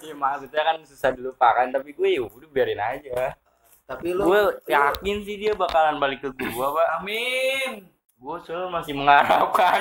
Ya 0.08 0.14
maksudnya 0.16 0.62
kan 0.64 0.76
susah 0.84 1.10
dilupakan 1.12 1.66
tapi 1.68 1.92
gue 1.92 2.08
ya 2.16 2.22
udah 2.24 2.48
biarin 2.48 2.80
aja. 2.80 3.36
Tapi 3.84 4.16
lu 4.16 4.24
gue 4.24 4.42
yakin 4.64 5.16
sih 5.28 5.36
dia 5.36 5.52
bakalan 5.52 6.00
balik 6.00 6.24
ke 6.24 6.32
gue 6.32 6.66
pak. 6.68 6.88
Amin. 7.00 7.84
Gue 8.16 8.36
selalu 8.48 8.68
masih 8.72 8.92
mengharapkan 8.96 9.80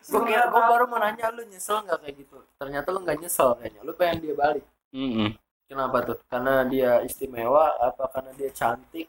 gue 0.00 0.22
kira 0.26 0.44
gue 0.46 0.62
baru 0.62 0.84
mau 0.86 1.00
nanya 1.00 1.32
lu 1.32 1.42
nyesel 1.48 1.82
nggak? 1.84 1.98
Kayak 2.04 2.14
gitu. 2.20 2.36
Ternyata 2.60 2.88
lu 2.92 3.00
nggak 3.02 3.18
nyesel 3.20 3.56
kayaknya. 3.56 3.80
Lu 3.82 3.92
pengen 3.96 4.18
dia 4.22 4.34
balik. 4.36 4.64
Mm-mm. 4.90 5.38
kenapa 5.70 6.02
tuh? 6.02 6.18
Karena 6.26 6.66
dia 6.66 6.98
istimewa 7.06 7.78
apa 7.78 8.10
karena 8.10 8.34
dia 8.34 8.50
cantik? 8.50 9.06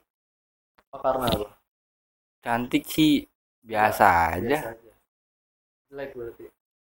Apa 0.93 0.97
karena 1.01 1.25
apa 1.25 1.60
cantik 2.41 2.83
sih 2.85 3.23
biasa 3.61 4.05
aja. 4.35 4.41
Biasa 4.41 4.69
aja. 4.73 4.93
Jelek 5.87 6.09
berarti. 6.13 6.45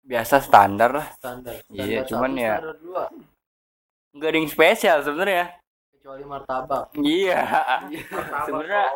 Biasa 0.03 0.35
standar 0.39 0.89
lah. 0.91 1.07
Standar, 1.13 1.53
Iya, 1.67 2.03
Standar 2.03 2.07
cuman 2.09 2.31
ya- 2.35 2.59
nggak 4.13 4.29
ada 4.29 4.37
yang 4.37 4.47
spesial 4.47 4.97
sebenarnya. 4.99 5.45
Kecuali 5.89 6.23
martabak. 6.23 6.91
Iya. 6.95 7.39
Martabak 8.11 8.43
Sebenarnya- 8.45 8.91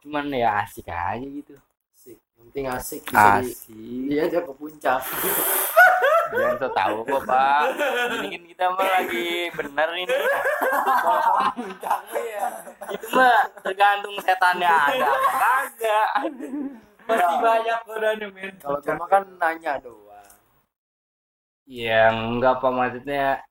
cuman 0.00 0.24
ya 0.30 0.50
asik 0.60 0.86
aja 0.86 1.20
gitu. 1.20 1.54
Asik. 1.90 2.16
Yang 2.16 2.44
penting 2.44 2.64
asik 2.68 3.00
bisa 3.02 3.30
di 3.40 3.50
asik. 3.50 4.08
Dia 4.08 4.20
aja 4.24 4.38
ke 4.40 4.52
puncak. 4.52 5.00
Jangan 6.24 6.56
so 6.56 6.68
tahu 6.72 6.96
kok 7.04 7.22
pak. 7.24 7.60
Ini 8.10 8.26
kan 8.26 8.42
kita 8.48 8.64
mah 8.72 8.88
lagi 8.90 9.28
bener 9.52 9.88
ini. 9.94 10.16
Kalau 11.04 11.20
puncaknya 11.54 12.20
ya 12.26 12.33
itu 12.92 13.06
mah 13.14 13.48
tergantung 13.62 14.16
setannya 14.20 14.68
ada 14.68 15.06
apa 15.08 15.30
kagak. 15.38 16.08
Pasti 17.04 17.34
banyak 17.36 17.78
godanya 17.84 18.26
men. 18.32 18.52
kalau 18.60 18.80
gue 18.80 18.94
mah 18.96 19.08
kan 19.08 19.22
nanya 19.36 19.72
doang. 19.80 20.32
Ya 21.64 22.12
enggak 22.12 22.60
apa 22.60 22.68
maksudnya 22.72 23.44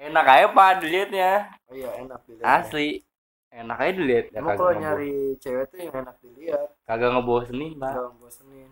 enak 0.00 0.26
aja 0.26 0.46
pak 0.50 0.70
dilihatnya 0.82 1.32
oh 1.70 1.74
iya 1.74 1.90
enak 2.02 2.20
dilihat. 2.26 2.46
Asli. 2.46 3.02
Enak 3.50 3.78
aja 3.82 3.92
dilihat. 3.98 4.24
Ya 4.30 4.38
emang 4.38 4.54
kagak 4.54 4.62
kalau 4.62 4.74
nyari 4.78 5.14
cewek 5.42 5.64
tuh 5.70 5.78
yang 5.78 5.94
enak 6.06 6.16
dilihat. 6.22 6.68
Kagak 6.86 7.10
ngebosenin 7.14 7.72
pak. 7.78 7.92
Jangan 7.94 8.14
bosenin 8.18 8.70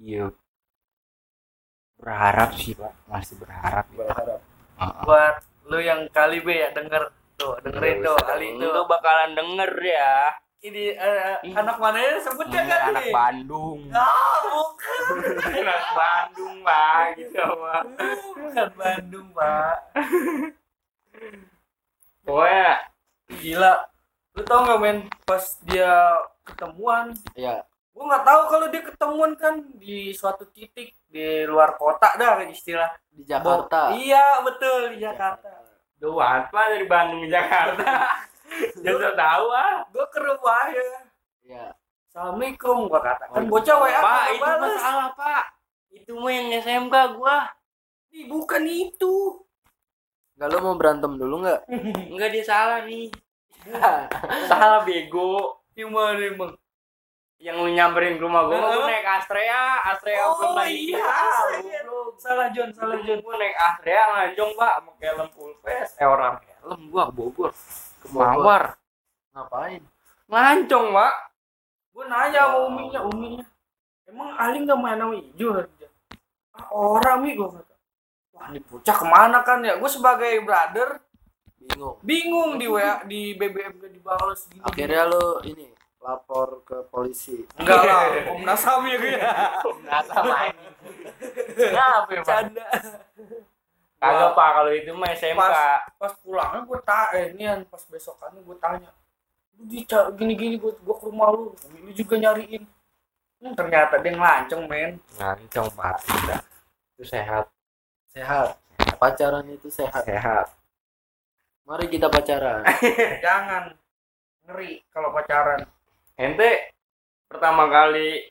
iya. 0.00 0.26
Berharap 2.00 2.50
sih 2.56 2.72
pak. 2.72 2.92
Masih 3.04 3.36
berharap. 3.36 3.84
Ya. 3.92 3.96
berharap. 3.96 4.40
Heeh. 4.80 5.04
Buat 5.04 5.36
lu 5.68 5.78
yang 5.78 6.08
kali 6.08 6.40
be 6.40 6.56
ya 6.56 6.72
denger 6.72 7.12
tuh 7.40 7.56
dengerin 7.64 8.04
tuh 8.04 8.16
kali 8.20 8.46
itu. 8.52 8.66
Lu 8.68 8.84
bakalan 8.84 9.32
denger 9.32 9.72
ya 9.80 10.14
Ini 10.60 10.92
Ih. 11.40 11.56
anak 11.56 11.80
mana 11.80 11.96
ya 11.96 12.20
sebutnya 12.20 12.60
Ini 12.60 12.68
kan 12.68 12.80
anak 12.92 13.04
nih? 13.08 13.14
Bandung 13.16 13.78
Ah, 13.96 14.36
bukan. 14.44 15.04
anak 15.64 15.82
Bandung 15.96 16.54
pak 16.60 17.04
gitu 17.16 17.40
pak 17.40 17.82
Bukan 18.36 18.68
Bandung, 18.76 19.26
Pak. 19.32 19.74
pokoknya 22.20 22.70
Gila. 23.30 23.72
Lu 24.36 24.42
tau 24.44 24.60
gak 24.62 24.78
men 24.78 24.98
pas 25.24 25.44
dia 25.64 26.18
ketemuan 26.44 27.14
ya 27.34 27.62
gue 27.90 28.04
nggak 28.06 28.24
tahu 28.24 28.40
kalau 28.48 28.66
dia 28.72 28.82
ketemuan 28.82 29.32
kan 29.36 29.60
di 29.76 30.10
suatu 30.10 30.48
titik 30.48 30.96
di 31.06 31.44
luar 31.44 31.76
kota 31.76 32.16
dah 32.16 32.40
istilah 32.48 32.88
di 33.12 33.26
Jakarta 33.26 33.92
iya 33.92 34.40
betul 34.40 34.94
di 34.96 35.04
Jakarta 35.04 35.69
doang 36.00 36.48
pak 36.48 36.66
dari 36.72 36.86
Bandung 36.88 37.20
ke 37.22 37.28
Jakarta 37.28 38.08
jangan 38.84 39.14
tahu 39.14 39.46
ah. 39.52 39.84
Gue 39.92 40.06
ke 40.10 40.18
rumah 40.18 40.64
ya 40.72 40.90
ya 41.44 41.66
assalamualaikum 42.10 42.90
gua 42.90 43.00
kata. 43.06 43.24
Kan 43.30 43.46
bocah 43.46 43.76
wa 43.78 43.86
pak 43.86 44.02
kagak 44.02 44.34
itu 44.34 44.42
bales. 44.42 44.74
masalah 44.74 45.08
pak. 45.14 45.44
Itu 45.94 46.12
mah 46.18 46.32
yang 46.34 46.48
SMK 46.58 46.94
gua. 47.14 47.36
Ih, 48.10 48.26
bukan 48.26 48.62
itu. 48.66 49.14
Nggak 50.34 50.48
lu 50.50 50.58
mau 50.58 50.74
berantem 50.74 51.12
dulu 51.14 51.46
nggak? 51.46 51.60
Enggak 52.10 52.30
dia 52.34 52.42
salah 52.42 52.82
nih. 52.82 53.06
Salah 54.50 54.82
bego. 54.82 55.62
Gimana 55.76 56.18
emang? 56.18 56.50
Yang 57.38 57.56
lu 57.62 57.70
nyamperin 57.78 58.18
ke 58.18 58.24
rumah 58.26 58.42
gua 58.50 58.58
gua 58.58 58.90
naik 58.90 59.06
Astrea. 59.06 59.78
Astrea 59.94 60.20
Oh, 60.26 60.34
belum 60.34 60.52
naik 60.58 60.76
iya. 60.90 60.98
Goblok. 60.98 61.99
Salah 62.20 62.48
John 62.52 62.70
salah 62.76 63.00
John. 63.00 63.24
gua 63.24 63.34
naik 63.40 63.56
Astrea 63.56 64.04
ngajong 64.12 64.52
pak. 64.54 64.72
Sama 64.76 64.92
helm 65.00 65.28
full 65.32 65.54
face 65.64 65.92
eh 65.96 66.06
orang 66.06 66.36
helm 66.60 66.80
gua 66.92 67.08
ke 67.08 67.12
Bogor. 67.16 67.50
Ke. 68.04 68.06
Mawar. 68.12 68.64
Ngapain? 69.32 69.82
Ngancong 70.28 70.86
pak. 70.92 71.14
Gue 71.90 72.04
nanya 72.06 72.40
sama 72.46 72.58
uminya 72.70 73.00
uminya. 73.08 73.44
Emang 74.06 74.30
Ali 74.38 74.62
nggak 74.62 74.78
main 74.78 74.98
sama 75.00 75.14
Ijo 75.16 75.48
ah 76.60 76.66
orang 76.74 77.24
mi 77.24 77.38
gue 77.38 77.48
kata. 77.48 77.74
Wah 78.36 78.44
ini 78.52 78.60
bocah 78.60 78.96
ke 78.96 79.06
mana 79.06 79.38
kan 79.46 79.64
ya? 79.64 79.78
Gue 79.78 79.90
sebagai 79.90 80.32
brother 80.44 81.00
bingung. 81.56 81.96
Bingung. 82.02 82.50
Di 82.58 82.66
WA 82.66 83.00
di 83.06 83.38
BBM 83.38 83.80
gak 83.80 83.92
dibalas 83.94 84.40
gini. 84.50 84.62
Akhirnya 84.66 85.08
lu 85.08 85.40
ini 85.46 85.70
lapor 86.00 86.64
ke 86.64 86.76
polisi. 86.88 87.44
Enggak 87.60 87.84
lah 87.84 88.00
Komnas 88.24 88.64
HAM 88.64 88.84
ya 88.88 88.96
gue 88.96 89.14
nggak 89.84 90.02
sama 90.08 90.36
ini 90.48 90.64
kenapa 91.54 92.10
ya 92.16 92.22
canda 92.24 92.66
kagak 94.00 94.30
pak. 94.32 94.48
Kalau 94.56 94.72
itu 94.72 94.90
mah 94.96 95.10
SMK 95.12 95.36
Pas- 95.36 95.84
pas 96.00 96.12
pulangnya 96.24 96.60
gue 96.64 96.78
tak 96.88 97.06
eh 97.12 97.26
ini 97.36 97.44
kan 97.44 97.60
pas 97.68 97.82
besokannya 97.84 98.40
gue 98.40 98.56
tanya 98.56 98.90
lu 99.60 99.68
dica 99.68 100.08
gini 100.16 100.32
gini 100.32 100.56
gue 100.56 100.72
gue 100.72 100.96
ke 100.96 101.04
rumah 101.04 101.28
lu. 101.36 101.52
Lu 101.84 101.92
juga 101.92 102.16
nyariin. 102.16 102.64
Hmm, 103.40 103.56
ternyata 103.56 104.00
dia 104.00 104.12
ngelancong 104.16 104.64
men. 104.68 104.96
Ngancong 105.20 105.68
pak. 105.76 105.96
Tidak. 106.04 106.42
itu 106.96 107.04
sehat. 107.08 107.44
Sehat. 108.12 108.56
Pacaran 109.00 109.44
itu 109.48 109.68
sehat. 109.72 110.04
Sehat. 110.04 110.48
Mari 111.64 111.88
kita 111.92 112.08
pacaran. 112.08 112.64
Jangan 113.24 113.72
ngeri 114.48 114.80
kalau 114.92 115.12
pacaran 115.12 115.64
ente 116.20 116.76
pertama 117.24 117.64
kali 117.72 118.28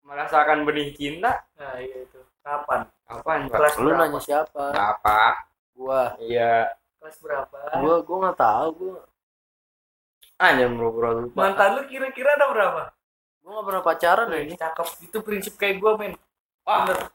merasakan 0.00 0.64
benih 0.64 0.94
cinta? 0.96 1.44
Nah 1.60 1.76
iya 1.82 2.06
itu. 2.08 2.20
Kapan? 2.40 2.88
Pak? 3.04 3.50
Kelas 3.52 3.74
lu 3.82 3.90
berapa? 3.92 4.00
nanya 4.06 4.20
siapa? 4.22 4.64
Apa 4.72 5.44
gua. 5.76 6.16
Iya. 6.22 6.72
Kelas 7.02 7.16
berapa? 7.20 7.58
Gua 7.82 7.96
gua 8.00 8.16
nggak 8.24 8.38
tahu 8.40 8.68
gua. 8.80 8.98
Aja 10.40 10.64
bro-bro 10.72 11.08
lupa. 11.26 11.36
Mantan 11.36 11.70
lu 11.76 11.82
kira-kira 11.90 12.38
ada 12.38 12.46
berapa? 12.48 12.82
Gua 13.44 13.50
nggak 13.60 13.66
pernah 13.68 13.82
pacaran 13.84 14.32
ya 14.32 14.38
ini. 14.40 14.54
cakep. 14.56 14.88
Itu 15.04 15.18
prinsip 15.20 15.54
kayak 15.60 15.76
gue 15.82 15.92
men. 16.00 16.12
Wah. 16.64 16.86
bener. 16.88 17.12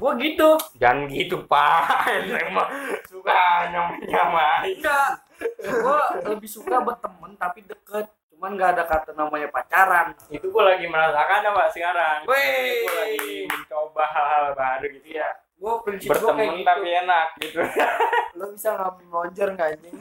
Gue 0.00 0.12
gitu. 0.24 0.50
Jangan 0.80 1.12
gitu 1.12 1.36
pak. 1.44 2.08
Ente 2.16 2.40
mah 2.56 2.68
suka 3.04 3.68
nyamain 4.08 4.72
enggak. 4.72 5.20
Gue 5.60 6.00
lebih 6.24 6.48
suka 6.48 6.80
berteman 6.80 7.36
tapi 7.36 7.66
deket 7.68 8.08
cuman 8.40 8.56
nggak 8.56 8.72
ada 8.72 8.84
kata 8.88 9.12
namanya 9.12 9.52
pacaran. 9.52 10.16
Itu 10.32 10.48
gua 10.48 10.72
lagi 10.72 10.88
merasakan 10.88 11.52
pak 11.52 11.68
sekarang? 11.76 12.24
Wey. 12.24 12.88
gua 12.88 12.96
lagi 13.04 13.36
mencoba 13.52 14.04
hal-hal 14.08 14.44
baru 14.56 14.86
gitu 14.96 15.08
ya. 15.12 15.28
Gue 15.60 15.74
prinsip 15.84 16.08
gue 16.08 16.16
kayak 16.16 16.24
berteman 16.24 16.56
gitu. 16.56 16.68
tapi 16.72 16.88
enak 16.88 17.28
gitu. 17.36 17.58
Lu 18.40 18.44
bisa 18.56 18.68
nggak 18.80 18.92
melonjor 19.12 19.48
nggak 19.52 19.68
anjing? 19.76 19.94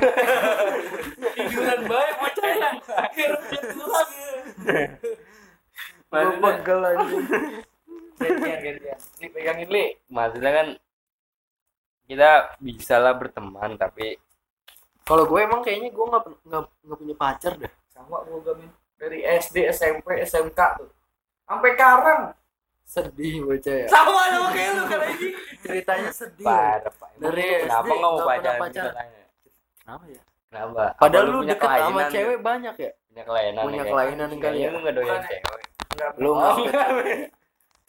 Tiduran 1.36 1.80
baik 1.84 2.14
bocahnya 2.16 2.70
kira 3.12 3.38
dia 3.44 3.62
tulang 3.76 4.12
gua 4.16 4.84
maksudnya 6.08 6.40
pegel 6.40 6.80
anjing. 6.80 7.26
Gantian 8.24 8.60
gantian. 8.64 9.00
Li 9.20 9.28
pegangin 9.36 9.68
li. 9.68 9.86
Maksudnya 10.08 10.52
kan 10.56 10.68
kita 12.08 12.32
bisa 12.64 12.96
lah 13.04 13.20
berteman 13.20 13.76
tapi 13.76 14.16
kalau 15.04 15.28
gue 15.28 15.40
emang 15.44 15.60
kayaknya 15.60 15.92
gue 15.92 16.06
nggak 16.08 16.24
nggak 16.88 16.98
punya 17.04 17.16
pacar 17.20 17.54
dah 17.60 17.74
sama 18.00 18.18
gue 18.24 18.54
men 18.56 18.72
dari 19.00 19.20
SD 19.24 19.68
SMP 19.72 20.24
SMK 20.24 20.60
tuh. 20.80 20.90
Sampai 21.48 21.72
sekarang. 21.76 22.22
Sedih 22.90 23.46
bocah 23.46 23.76
ya. 23.86 23.88
Sama 23.88 24.22
sama 24.34 24.50
kayak 24.50 24.72
lu 24.74 24.84
kan 24.90 25.00
ini 25.14 25.28
ceritanya 25.62 26.10
sedih 26.10 26.46
parah 26.48 26.90
pak. 26.90 27.10
Dari 27.22 27.46
kenapa 27.68 27.92
nggak 27.92 28.02
mau 28.02 28.20
pacaran? 28.26 29.08
kenapa 29.84 30.06
ya? 30.10 30.22
Kenapa? 30.50 30.84
Padahal 30.98 31.26
lu 31.30 31.40
deket 31.46 31.70
sama 31.70 32.02
cewek 32.10 32.40
banyak 32.42 32.76
ya? 32.82 32.92
Punya 33.10 33.24
kelainan 33.26 33.64
Punya 33.66 33.84
kelainan 33.86 34.30
kali 34.30 34.42
Kayaknya 34.42 34.66
ya? 34.66 34.70
lu 34.74 34.80
nggak 34.82 34.96
doyan 34.98 35.20
cewek. 35.26 35.64
lu 36.22 36.32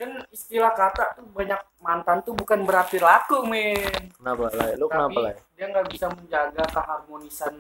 kan 0.01 0.17
istilah 0.33 0.73
kata 0.73 1.21
tuh 1.21 1.29
banyak 1.37 1.61
mantan 1.85 2.25
tuh 2.25 2.33
bukan 2.33 2.65
berarti 2.65 2.97
laku 2.97 3.45
men. 3.45 4.09
Kenapa 4.17 4.49
lah 4.49 4.69
lu 4.77 4.87
kenapa 4.89 5.19
lah 5.21 5.35
dia 5.53 5.67
nggak 5.69 5.87
bisa 5.93 6.09
menjaga 6.09 6.65
keharmonisan 6.73 7.55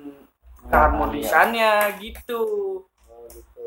Nah, 0.70 0.86
keharmonisannya 0.86 1.98
gitu. 1.98 2.42
Oh, 2.86 3.26
gitu. 3.26 3.66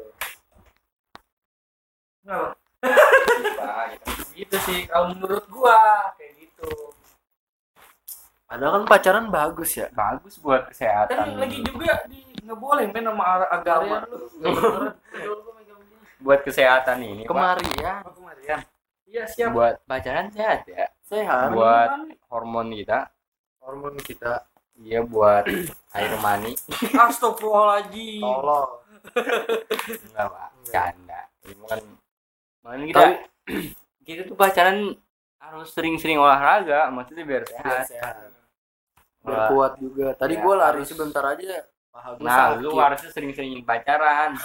Pak, 2.23 3.83
gitu. 3.91 4.11
gitu 4.39 4.55
sih 4.63 4.79
kalau 4.87 5.11
menurut 5.11 5.43
gua 5.51 6.15
kayak 6.15 6.47
gitu. 6.47 6.95
Padahal 8.47 8.71
kan 8.79 8.83
pacaran 8.87 9.27
bagus 9.27 9.75
ya. 9.75 9.91
Bagus 9.91 10.39
buat 10.39 10.71
kesehatan. 10.71 11.11
Kan 11.11 11.43
lagi 11.43 11.59
juga 11.59 12.07
di 12.07 12.23
nggak 12.39 12.59
boleh 12.59 12.87
men 12.87 13.03
sama 13.11 13.23
agama. 13.51 14.07
Kemarin 14.07 14.39
lu. 14.39 14.51
Buat 16.23 16.39
kesehatan 16.47 17.03
ini 17.03 17.27
Pak. 17.27 17.35
kemari 17.35 17.67
ya 17.83 17.99
Apa 17.99 18.11
kemarin 18.15 18.63
iya 19.03 19.23
siap. 19.27 19.51
Buat 19.51 19.83
pacaran 19.83 20.31
sehat 20.31 20.63
ya. 20.71 20.87
Sehat. 21.03 21.51
Buat 21.51 22.15
hormon 22.31 22.71
kita. 22.71 23.11
Hormon 23.59 23.99
kita 23.99 24.47
iya 24.79 24.99
buat 25.01 25.45
air 25.93 26.13
mani. 26.19 26.53
Astagfirullahaladzim. 26.95 28.21
Tolong. 28.21 28.69
Enggak 30.09 30.27
pak. 30.27 30.47
Enggak. 30.63 30.73
canda 30.73 31.21
ini 31.43 31.63
kan 31.67 31.81
makanya 32.63 32.85
kita 32.87 33.05
kita 34.07 34.21
tuh 34.25 34.35
pacaran 34.39 34.95
harus 35.37 35.67
sering-sering 35.75 36.15
olahraga 36.17 36.87
maksudnya 36.87 37.27
biar 37.27 37.43
biar 37.43 37.83
sehat. 37.83 37.85
sehat. 37.91 38.15
Biar 39.21 39.51
kuat 39.51 39.73
juga. 39.77 40.15
Tadi 40.15 40.35
Ya, 40.35 40.41
gue 40.41 40.53
lari 40.55 40.79
harus. 40.79 40.87
sebentar 40.87 41.23
aja. 41.23 41.67
Paha 41.93 42.09
nah 42.17 42.57
sakit. 42.57 42.63
lu 42.63 42.71
harusnya 42.73 43.11
sering-sering 43.11 43.61
pacaran. 43.61 44.33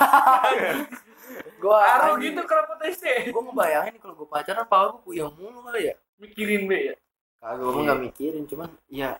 Gue 1.62 1.74
Baru 1.74 2.16
gitu 2.20 2.40
kerapot 2.44 2.78
SD. 2.80 3.32
gue 3.32 3.42
ngebayangin 3.42 3.94
kalau 4.00 4.14
gue 4.16 4.28
pacaran 4.28 4.64
paha 4.64 4.84
gue 4.96 5.00
puyeng 5.02 5.32
mulu 5.32 5.60
kali 5.64 5.92
ya. 5.92 5.94
Mikirin 6.16 6.64
be. 6.66 6.92
Ya. 6.92 6.94
kagak 7.38 7.68
gue 7.68 7.82
nggak 7.84 8.00
mikirin. 8.00 8.44
Cuman 8.48 8.68
ya 8.88 9.16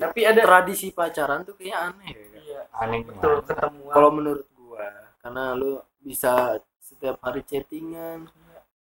Tapi 0.00 0.20
ada 0.24 0.40
tradisi 0.40 0.88
pacaran 0.90 1.44
tuh 1.44 1.54
kayaknya 1.60 1.76
aneh 1.92 2.10
ya. 2.10 2.24
Iya, 2.40 2.60
aneh 2.72 3.00
betul 3.04 3.32
banget. 3.36 3.46
ketemuan. 3.52 3.92
kalau 3.92 4.10
menurut 4.10 4.46
gue 4.48 4.86
karena 5.20 5.44
lu 5.52 5.72
bisa 6.00 6.56
setiap 6.80 7.20
hari 7.20 7.44
chattingan 7.44 8.24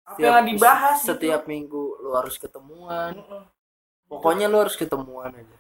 apa 0.04 0.18
yang 0.18 0.42
dibahas 0.44 0.98
gitu. 1.00 1.14
setiap 1.14 1.46
minggu 1.46 2.02
lu 2.02 2.10
harus 2.12 2.36
ketemuan 2.36 3.14
pokoknya 4.04 4.50
lu 4.50 4.58
harus 4.60 4.74
ketemuan 4.74 5.32
aja 5.32 5.58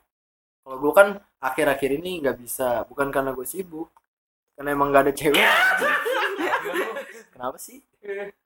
kalau 0.60 0.76
gue 0.82 0.92
kan 0.92 1.08
akhir-akhir 1.38 1.90
ini 2.02 2.20
nggak 2.20 2.36
bisa 2.42 2.82
bukan 2.90 3.08
karena 3.14 3.30
gue 3.32 3.46
sibuk 3.46 3.88
karena 4.58 4.74
emang 4.74 4.90
gak 4.92 5.08
ada 5.08 5.12
cewek 5.14 5.38
kenapa 7.32 7.56
sih 7.56 7.80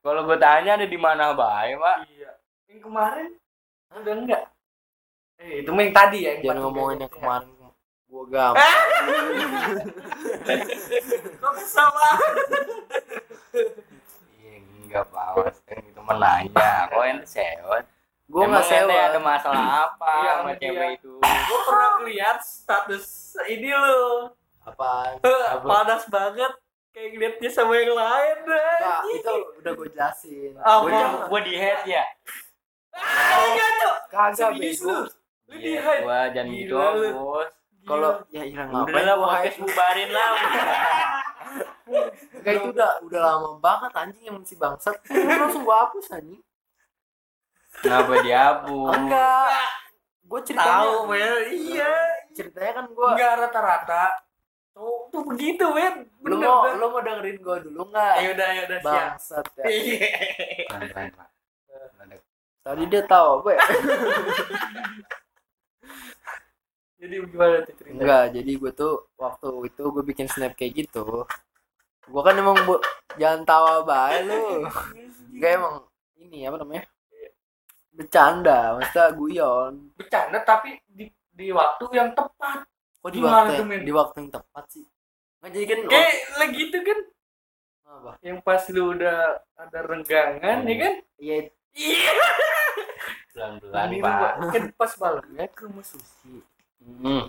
kalau 0.05 0.23
gue 0.29 0.39
tanya 0.39 0.79
ada 0.79 0.87
di 0.87 0.99
mana 1.01 1.33
baik 1.35 1.77
pak 1.81 1.99
Iya. 2.13 2.31
Yang 2.69 2.81
kemarin 2.85 3.31
udah 3.89 4.15
enggak. 4.15 4.45
Eh, 5.39 5.63
itu 5.63 5.71
mah 5.71 5.81
yang 5.81 5.93
tadi 5.93 6.19
ya. 6.21 6.29
yang 6.35 6.43
jangan 6.45 6.61
ngomongin 6.65 6.99
yang 6.99 7.05
ya. 7.05 7.09
kemarin 7.15 7.49
gue 8.09 8.25
gampang 8.27 8.59
Kok 11.39 11.55
sama? 11.63 12.09
iya 14.35 14.53
enggak 14.81 15.05
pak 15.07 15.27
maksudnya 15.37 15.77
itu 15.83 16.01
menanya 16.01 16.89
kok 16.89 17.03
ente 17.05 17.27
sewot 17.29 17.85
gue 18.25 18.39
Emang 18.39 18.51
nggak 18.51 18.65
sewa 18.67 18.83
ente 18.83 18.97
ada 18.99 19.19
masalah 19.19 19.65
apa 19.85 20.11
Iya, 20.19 20.31
sama 20.35 20.49
iya. 20.49 20.57
cewek 20.59 20.89
itu 20.97 21.13
Gue 21.21 21.59
pernah 21.63 21.91
lihat 22.03 22.39
status 22.41 23.07
ini 23.47 23.71
lo. 23.71 24.33
apaan 24.63 25.19
Panas 25.63 26.03
banget. 26.07 26.53
Kayak 26.91 27.09
ngeliatnya 27.11 27.49
sama 27.49 27.73
yang 27.75 27.95
lain 27.95 28.37
deh. 28.43 28.79
Nggak, 28.81 29.01
itu 29.15 29.33
udah 29.59 29.73
gue 29.73 29.87
jelasin 29.89 30.51
Apa? 30.59 31.25
gue 31.25 31.41
di 31.43 31.55
head 31.55 31.81
ya 31.87 32.05
Enggak, 32.93 33.71
Cok. 33.79 33.97
kagak 34.11 34.51
bego 34.57 34.97
lu. 35.49 35.55
Di 35.55 35.65
Iya, 35.67 35.81
hide. 35.81 36.03
gua 36.03 36.19
jangan 36.29 36.53
gitu 36.53 36.75
bos 37.11 37.49
kalau 37.81 38.13
ya 38.29 38.43
hilang 38.43 38.69
udah 38.69 38.85
ngapain 38.85 39.01
lah 39.03 39.17
podcast 39.17 39.59
bubarin 39.59 40.11
lah 40.11 40.29
Enggak 42.31 42.53
itu 42.55 42.67
udah 42.69 42.91
udah 43.01 43.21
lama 43.23 43.51
banget 43.59 43.93
anjing 43.95 44.25
yang 44.27 44.39
si 44.43 44.55
bangsat 44.55 44.93
langsung 45.09 45.65
gue 45.65 45.73
hapus 45.75 46.07
anjing 46.13 46.43
kenapa 47.75 48.13
dihapus 48.21 48.93
enggak 48.95 49.49
gue 50.23 50.41
ceritanya 50.45 50.85
Tahu, 50.85 51.09
men. 51.09 51.33
Iya. 51.49 51.95
ceritanya 52.31 52.73
kan 52.75 52.87
gue 52.87 53.09
Enggak 53.09 53.33
rata-rata. 53.41 54.05
Tuh, 54.71 55.09
tuh 55.09 55.23
begitu, 55.25 55.65
men. 55.73 56.05
lu 56.21 56.37
Bener, 56.37 56.45
mau 56.45 56.69
lu 56.69 56.87
mau 56.87 57.01
dengerin 57.01 57.39
gue 57.41 57.57
dulu 57.65 57.81
nggak 57.89 58.15
Ya 58.21 58.29
udah, 58.31 58.49
ya 58.51 58.63
udah 58.63 58.79
siap. 58.79 58.93
bangsat 59.17 59.47
ya 59.57 59.65
Iya. 59.65 60.11
Tadi 62.61 62.85
dia 62.85 63.03
tahu 63.03 63.29
apa 63.41 63.49
ya 63.51 63.61
Jadi 66.99 67.15
gimana 67.31 67.63
tuh 67.63 67.75
cerita? 67.79 67.95
enggak 67.95 68.25
jadi 68.35 68.51
gue 68.59 68.73
tuh 68.75 68.95
waktu 69.15 69.49
itu 69.71 69.83
gue 69.95 70.03
bikin 70.03 70.27
snap 70.27 70.53
kayak 70.59 70.73
gitu 70.83 71.23
gue 72.09 72.23
kan 72.27 72.35
emang 72.35 72.59
bu 72.67 72.83
jangan 73.21 73.47
tawa 73.47 73.87
bae 73.87 74.27
lu 74.27 74.67
enggak 75.31 75.51
emang 75.63 75.75
ini 76.19 76.43
apa 76.43 76.57
namanya 76.59 76.85
bercanda 77.95 78.75
maksudnya 78.79 79.07
guyon 79.15 79.73
Bercanda 79.95 80.39
tapi 80.43 80.79
di 80.87 81.07
di 81.31 81.55
waktu 81.55 81.85
yang 81.95 82.11
tepat. 82.19 82.67
kok 82.99 83.11
di 83.15 83.23
Gimana 83.23 83.47
waktu 83.47 83.63
tuh, 83.63 83.67
yang, 83.71 83.85
di 83.87 83.93
waktu 83.95 84.17
yang 84.27 84.31
tepat 84.35 84.65
sih 84.75 84.85
nggak 85.39 85.51
jadi 85.55 85.65
kan 85.71 85.79
Kayak 85.87 86.15
lagi 86.35 86.55
gitu 86.59 86.79
kan 86.83 86.99
apa 87.89 88.11
yang 88.27 88.39
pas 88.43 88.63
lu 88.75 88.83
udah 88.93 89.19
ada 89.55 89.79
renggangan 89.87 90.59
ya 90.67 90.75
kan? 90.83 90.95
iya 91.23 91.37
Iya. 91.79 92.11
pelan-pelan 93.31 93.87
Di 93.87 93.99
pak. 94.03 94.31
Kan 94.51 94.65
pas 94.75 94.93
malamnya 94.99 95.47
ke 95.47 95.63
rumah 95.63 95.87
susi. 95.87 96.43
Hmm. 96.81 97.25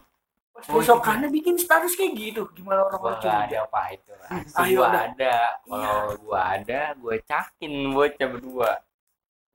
Pas 0.50 0.66
besokannya 0.68 1.30
bikin 1.30 1.56
status 1.56 1.96
kayak 1.96 2.14
gitu. 2.14 2.44
Gimana 2.52 2.84
orang 2.84 3.00
gua 3.00 3.10
orang 3.10 3.22
nggak 3.22 3.32
ada 3.32 3.48
curiga? 3.48 3.60
apa 3.64 3.82
itu 3.90 4.12
Ayo, 4.60 4.78
gua 4.78 4.90
ada 4.92 5.36
kalau 5.64 6.08
gua 6.20 6.40
ada 6.52 6.82
gua 6.96 7.16
cakin 7.24 7.74
bocah 7.90 8.28
berdua 8.28 8.72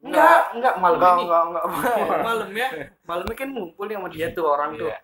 Enggak, 0.00 0.40
enggak 0.52 0.74
malam 0.76 0.96
enggak 0.96 1.12
ini. 1.12 1.24
enggak 1.24 1.42
enggak 1.44 1.64
Malamnya, 2.20 2.68
malamnya 3.02 3.36
kan 3.36 3.48
ngumpul 3.50 3.86
sama 3.86 4.08
dia 4.08 4.28
tuh 4.30 4.44
orang 4.44 4.70
tuh. 4.76 4.88
Iya. 4.88 4.98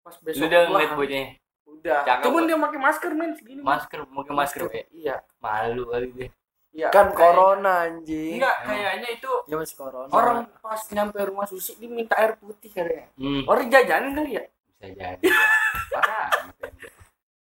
Pas 0.00 0.14
lu 0.14 0.22
besok 0.24 0.42
udah 0.44 0.60
ngeliat 0.66 0.90
bocahnya 0.94 1.26
Udah. 1.70 2.00
Cakep, 2.02 2.24
Cuman 2.26 2.42
dia 2.44 2.56
pakai 2.58 2.78
masker 2.82 3.10
men 3.14 3.30
segini. 3.32 3.60
masker 3.62 4.00
mungkin 4.06 4.32
masker 4.34 4.60
ya 4.68 4.84
Iya. 4.90 5.16
malu 5.38 5.86
kali 5.86 6.06
deh 6.12 6.30
Iya. 6.70 6.88
kan 6.88 7.06
Kayak- 7.06 7.18
corona 7.18 7.72
anjing 7.82 8.38
Enggak, 8.38 8.56
kayaknya 8.62 9.08
itu 9.10 9.32
ya 9.44 9.54
masih 9.56 9.76
corona 9.76 10.06
orang 10.08 10.38
pas 10.56 10.80
nyampe 10.88 11.18
rumah 11.20 11.42
susi 11.44 11.74
dia 11.74 11.88
minta 11.88 12.14
air 12.14 12.36
putih 12.36 12.70
kayaknya. 12.70 13.10
hmm. 13.14 13.42
Orang 13.44 13.66
jajanin 13.66 14.12
kali 14.14 14.30
ya? 14.32 14.42
bisa 14.70 14.86
jadi 14.88 15.26
parah 15.92 16.28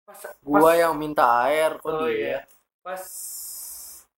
Pas 0.03 0.19
gua 0.39 0.59
pas- 0.61 0.75
yang 0.77 0.93
minta 0.93 1.25
air 1.43 1.71
kok 1.75 1.87
Oh 1.87 2.03
dia 2.03 2.11
iya. 2.11 2.39
Pas 2.79 3.03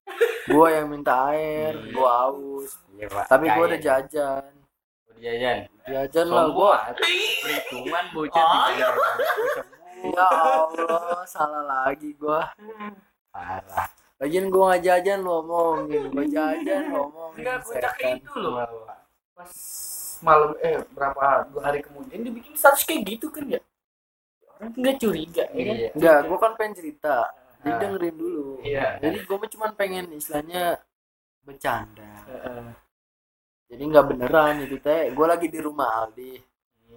gua 0.51 0.67
yang 0.71 0.87
minta 0.89 1.13
air 1.29 1.73
Hmm. 1.75 1.93
gua 1.93 2.11
haus 2.25 2.71
Iya, 2.91 3.07
Pak. 3.07 3.25
tapi 3.27 3.45
gua 3.47 3.65
udah 3.67 3.81
jajan 3.83 4.53
Udah 5.07 5.21
jajan 5.21 5.57
jajan 5.85 6.27
lah 6.29 6.47
gua 6.49 6.77
perhitungan 6.97 8.05
bocah 8.11 8.41
Ah. 8.41 8.67
dijajan 8.73 8.95
ya 10.07 10.25
Allah 10.25 11.25
salah 11.25 11.63
lagi 11.63 12.13
gua 12.15 12.49
parah 13.29 13.89
lagian 14.17 14.47
gua 14.49 14.65
nggak 14.71 14.83
jajan 14.85 15.19
lu 15.21 15.33
omongin 15.37 16.03
gua 16.09 16.25
jajan 16.25 16.81
lu 16.89 16.99
omongin 17.05 17.41
enggak 17.43 17.59
kocak 17.62 17.95
setan. 17.95 18.17
itu 18.19 18.33
loh. 18.37 18.53
Pas 19.35 19.53
malam 20.23 20.51
eh 20.59 20.79
berapa 20.91 21.25
dua 21.51 21.61
hari 21.62 21.81
kemudian 21.81 22.23
dia 22.23 22.33
bikin 22.33 22.55
status 22.55 22.83
kayak 22.83 23.03
gitu 23.05 23.29
kan 23.29 23.45
ya? 23.51 23.61
Orang 24.55 24.71
nggak 24.73 24.97
curiga 24.97 25.45
ya 25.51 25.62
kan? 25.62 25.77
Iya. 25.77 25.89
enggak 25.93 26.19
gua 26.25 26.39
kan 26.39 26.53
pengen 26.55 26.75
cerita 26.75 27.17
jadi 27.59 27.71
Ah. 27.71 27.81
dengerin 27.81 28.15
dulu 28.15 28.49
Iya. 28.61 28.89
jadi 29.01 29.17
gua 29.25 29.37
mah 29.37 29.51
cuman 29.51 29.71
pengen 29.75 30.05
istilahnya 30.12 30.62
bercanda 31.43 32.12
Heeh. 32.25 32.67
jadi 33.69 33.83
nggak 33.85 34.07
beneran 34.07 34.55
itu 34.62 34.77
teh 34.79 35.11
gua 35.11 35.27
lagi 35.33 35.49
di 35.49 35.59
rumah 35.59 36.07
Aldi 36.07 36.39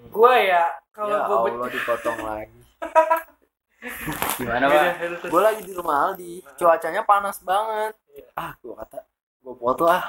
Gua 0.08 0.38
ya 0.38 0.70
kalau 0.94 1.10
ya 1.10 1.20
gua 1.26 1.38
Allah 1.50 1.70
dipotong 1.74 2.20
lagi 2.22 2.60
gimana 4.38 4.66
pak? 4.68 4.86
gue 5.24 5.42
lagi 5.42 5.62
di 5.62 5.74
rumah 5.74 6.10
Aldi. 6.10 6.42
Cuacanya 6.56 7.02
panas 7.04 7.38
banget. 7.42 7.94
Iya. 8.10 8.26
ah 8.36 8.52
gue 8.58 8.74
kata 8.74 9.00
gue 9.38 9.54
foto 9.56 9.84
ah. 9.86 10.06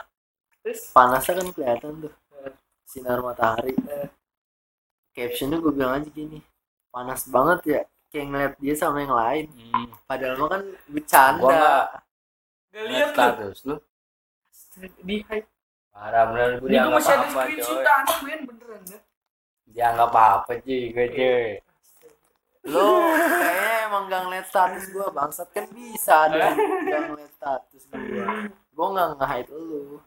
Panasnya 0.90 1.32
kan 1.36 1.46
kelihatan 1.52 1.92
tuh. 2.00 2.12
Iya. 2.32 2.48
sinar 2.84 3.20
matahari. 3.20 3.76
Iya. 3.76 4.08
captionnya 5.12 5.58
gue 5.58 5.72
bilang 5.74 5.98
aja 5.98 6.08
gini 6.08 6.38
panas 6.88 7.26
banget 7.26 7.60
ya. 7.66 7.82
Kayak 8.08 8.26
ngeliat 8.26 8.52
dia 8.56 8.74
sama 8.74 9.04
yang 9.04 9.12
lain. 9.12 9.44
Hmm. 9.52 9.86
padahal 10.04 10.34
mah 10.34 10.48
kan 10.48 10.62
Gua 10.64 10.88
bercanda 10.88 11.44
nggak 11.44 11.86
Gak 12.68 12.82
lu. 12.84 12.96
status 13.12 13.58
lu. 13.64 13.76
Di 15.02 15.16
hype. 15.26 15.48
parah 15.90 16.24
bener. 16.30 16.50
Gue 16.56 16.68
Ini 16.70 16.78
gua 16.78 16.88
dianggap 16.88 16.96
masih 16.96 17.12
ada 17.12 17.26
apa 17.26 17.42
coy? 17.44 17.52
ya. 18.88 18.98
dianggap 19.68 20.12
apa 20.14 20.52
cuy 20.58 20.82
gue 20.88 21.06
cuy 21.12 21.46
lo 22.68 23.12
kayaknya 23.16 23.76
emang 23.88 24.02
gak 24.12 24.22
ngeliat 24.28 24.46
status 24.46 24.84
gue 24.92 25.06
bangsat. 25.10 25.48
Kan 25.50 25.66
bisa 25.72 26.28
ada 26.28 26.52
gak 26.84 27.02
ngeliat 27.08 27.32
status 27.34 27.82
gue 27.88 28.24
gue 28.78 28.86
gak 28.94 29.08
nge-hide 29.18 29.50
lu. 29.50 29.98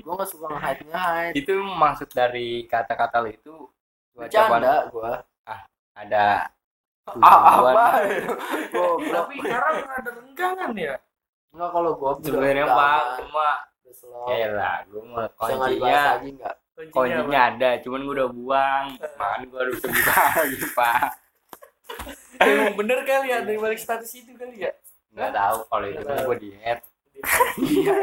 Gue 0.00 0.14
gak 0.14 0.30
suka 0.30 0.46
nge-hide 0.56 0.82
nge-hide 0.88 1.34
itu 1.36 1.54
maksud 1.58 2.08
dari 2.14 2.64
kata-kata 2.64 3.20
lu 3.20 3.30
itu 3.34 3.54
bercanda 4.14 4.88
gue 4.88 5.12
ada 6.00 6.48
ah, 7.10 7.60
apa? 7.60 7.84
Tapi 8.94 9.34
sekarang 9.42 9.76
ada 9.84 10.10
renggangan 10.14 10.72
ya. 10.78 10.96
Enggak 11.50 11.70
kalau 11.74 11.90
gue 11.98 12.12
sebenarnya 12.30 12.66
pak 12.70 13.02
cuma 13.26 13.48
ya 14.30 14.48
lah 14.54 14.86
gue 14.86 15.02
mau 15.02 15.26
kuncinya 15.34 16.22
kuncinya 16.78 17.40
ada 17.50 17.70
cuman 17.82 18.00
gue 18.06 18.14
udah 18.22 18.30
buang. 18.30 18.84
Makanya 19.18 19.44
gue 19.50 19.60
harus 19.60 19.78
buka 19.82 20.22
lagi 20.40 20.58
pak 20.78 21.29
Emang 22.40 22.72
bener 22.74 22.98
kali 23.02 23.28
ya 23.28 23.38
dari 23.40 23.56
balik 23.56 23.76
status 23.76 24.10
itu 24.14 24.32
kali 24.34 24.64
ya. 24.64 24.72
nggak 25.10 25.32
tahu 25.32 25.58
kalau 25.66 25.86
itu 25.86 26.02
kan 26.02 26.16
gue 26.22 26.36
di 26.38 26.50
head 26.56 26.80
Nggak. 27.60 27.98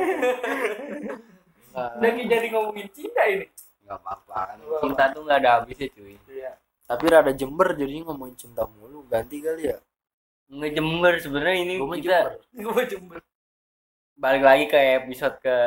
Lagi 2.01 2.21
jadi 2.25 2.47
ngomongin 2.49 2.87
cinta 2.91 3.21
ini. 3.25 3.45
nggak 3.81 3.97
apa-apa 3.97 4.37
kan 4.45 4.57
cinta 4.77 5.03
tuh 5.09 5.21
nggak 5.23 5.39
ada 5.39 5.51
habisnya 5.57 5.87
cuy 5.89 6.15
Iya. 6.27 6.51
Tapi 6.83 7.03
rada 7.07 7.31
jember 7.31 7.67
jadi 7.73 8.03
ngomongin 8.03 8.35
cinta 8.35 8.67
mulu 8.67 9.03
ganti 9.05 9.39
kali 9.39 9.67
ya. 9.67 9.77
nggak 10.47 10.71
jember 10.73 11.13
sebenarnya 11.17 11.55
ini 11.57 11.73
Gue 11.75 11.87
mah 11.87 11.97
kita 11.97 12.17
jember. 12.19 12.33
Gue 12.53 12.83
jember. 12.85 13.17
balik 14.13 14.43
lagi 14.43 14.65
ke 14.65 14.79
episode 14.97 15.37
ke 15.37 15.57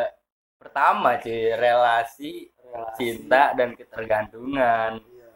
pertama 0.56 1.16
cuy 1.16 1.54
relasi 1.54 2.50
Relasi. 2.60 2.94
cinta 2.94 3.54
dan 3.54 3.72
ketergantungan 3.72 5.00
Iya. 5.00 5.30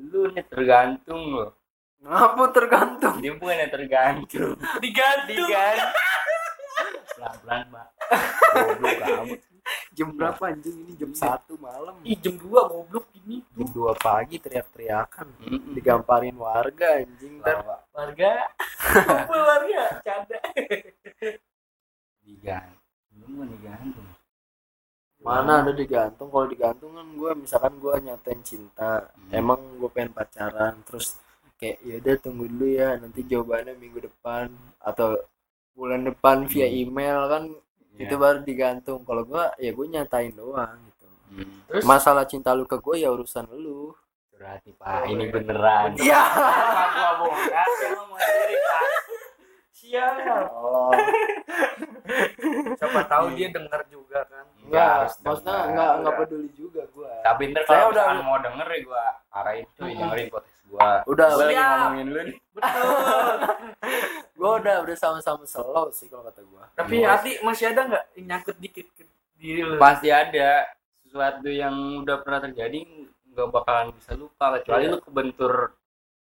lu 0.00 0.32
nih 0.32 0.44
tergantung 0.44 1.22
lo 1.30 1.59
Ngapa 2.00 2.44
tergantung? 2.50 3.16
dia 3.20 3.32
bukan 3.36 3.56
yang 3.60 3.68
tergantung 3.68 4.56
digantung 4.80 5.46
pelan 7.12 7.36
pelan 7.44 7.62
mbak 7.68 7.86
goblok 8.56 8.96
kamu 8.98 9.34
Jam 9.92 10.08
berapa 10.16 10.42
anjing 10.50 10.82
ini 10.82 10.92
jam 10.96 11.12
satu 11.12 11.54
malam. 11.60 11.94
ih 12.02 12.16
jam 12.16 12.34
2 12.34 12.48
goblok 12.48 13.06
ini 13.22 13.44
Jam 13.54 13.68
2 13.70 13.92
pagi 14.00 14.40
teriak-teriakan. 14.40 15.28
Mm-mm. 15.46 15.76
Digamparin 15.76 16.34
warga 16.34 16.98
anjing. 16.98 17.38
Ntar 17.44 17.60
warga 17.92 18.32
kumpul 19.04 19.40
warga 19.44 19.82
canda 20.00 20.38
digantung 22.24 22.80
lu 23.20 23.26
mau 23.36 23.44
digantung 23.44 24.08
mana 25.20 25.60
ada 25.60 25.72
digantung 25.76 26.32
kalau 26.32 26.48
digantung 26.48 26.96
kan 26.96 27.06
gue 27.12 27.30
misalkan 27.36 27.74
gue 27.76 27.94
nyatain 28.00 28.40
cinta 28.40 29.12
Hmm. 29.12 29.30
emang 29.36 29.60
gue 29.76 29.90
pengen 29.92 30.10
pacaran 30.10 30.80
terus 30.82 31.20
kayak 31.60 31.76
yaudah 31.84 32.16
tunggu 32.24 32.48
dulu 32.48 32.66
ya 32.72 32.96
nanti 32.96 33.20
jawabannya 33.20 33.76
minggu 33.76 34.00
depan 34.00 34.48
atau 34.80 35.12
bulan 35.76 36.08
depan 36.08 36.48
via 36.48 36.64
Hmm. 36.64 36.80
email 36.88 37.18
kan 37.28 37.42
Iya. 37.92 38.08
itu 38.08 38.14
baru 38.16 38.38
digantung. 38.40 39.04
Kalau 39.04 39.28
gue 39.28 39.44
ya 39.60 39.70
gue 39.76 39.86
nyatain 39.86 40.32
doang 40.32 40.72
gitu. 40.88 41.06
Hmm. 41.36 41.52
terus? 41.68 41.84
Masalah 41.84 42.24
cinta 42.24 42.56
lu 42.56 42.64
ke 42.64 42.80
gue 42.80 43.04
ya 43.04 43.12
urusan 43.12 43.44
lu. 43.52 43.92
Berarti 44.32 44.72
pak. 44.72 45.04
Ini 45.04 45.24
beneran. 45.28 46.00
Iya. 46.00 46.22
Gua 47.20 47.28
dia 47.76 47.88
ngomong 47.92 48.16
sendiri 48.16 48.56
pak 48.56 48.89
siap 49.90 50.14
oh. 50.54 50.94
Siapa 52.74 53.00
tahu 53.06 53.34
dia 53.34 53.50
dengar 53.50 53.82
juga 53.86 54.22
kan. 54.24 54.46
Enggak 54.62 55.14
maksudnya 55.20 55.56
enggak 55.66 55.90
enggak 55.98 56.14
peduli 56.16 56.50
juga 56.54 56.82
gue 56.88 57.10
tapi 57.20 57.42
ntar 57.50 57.62
Saya 57.64 57.74
kalau 57.80 57.90
udah- 57.90 58.22
mau 58.22 58.38
denger 58.38 58.66
ya 58.66 58.78
gua 58.82 59.04
arahin 59.32 59.66
cuy 59.72 59.90
Hmm. 59.90 60.00
dengerin 60.00 60.26
podcast 60.28 60.58
gua. 60.64 60.88
Udah 61.04 61.28
gua 61.28 61.40
lagi 61.40 61.54
ngomongin 61.56 62.06
lu 62.08 62.20
nih. 62.24 62.36
Betul. 62.50 63.34
Gue 64.40 64.52
udah 64.56 64.76
udah 64.80 64.96
sama-sama 64.96 65.44
slow 65.44 65.92
sih 65.92 66.08
kalau 66.08 66.24
kata 66.24 66.40
gue 66.40 66.64
tapi 66.72 67.04
hati 67.04 67.44
masih 67.44 67.68
ada 67.68 67.84
nggak 67.84 68.04
yang 68.16 68.26
nyangkut 68.26 68.56
dikit 68.56 68.86
ke 68.90 69.04
diri 69.36 69.60
lu? 69.60 69.76
Pasti 69.76 70.08
ada. 70.08 70.64
Sesuatu 71.04 71.44
yang 71.46 71.74
udah 72.00 72.24
pernah 72.24 72.40
terjadi 72.40 72.88
nggak 73.28 73.48
bakalan 73.50 73.92
bisa 73.92 74.16
lupa. 74.16 74.56
Kecuali 74.56 74.88
Iya. 74.88 74.92
lu 74.94 74.98
kebentur 75.02 75.52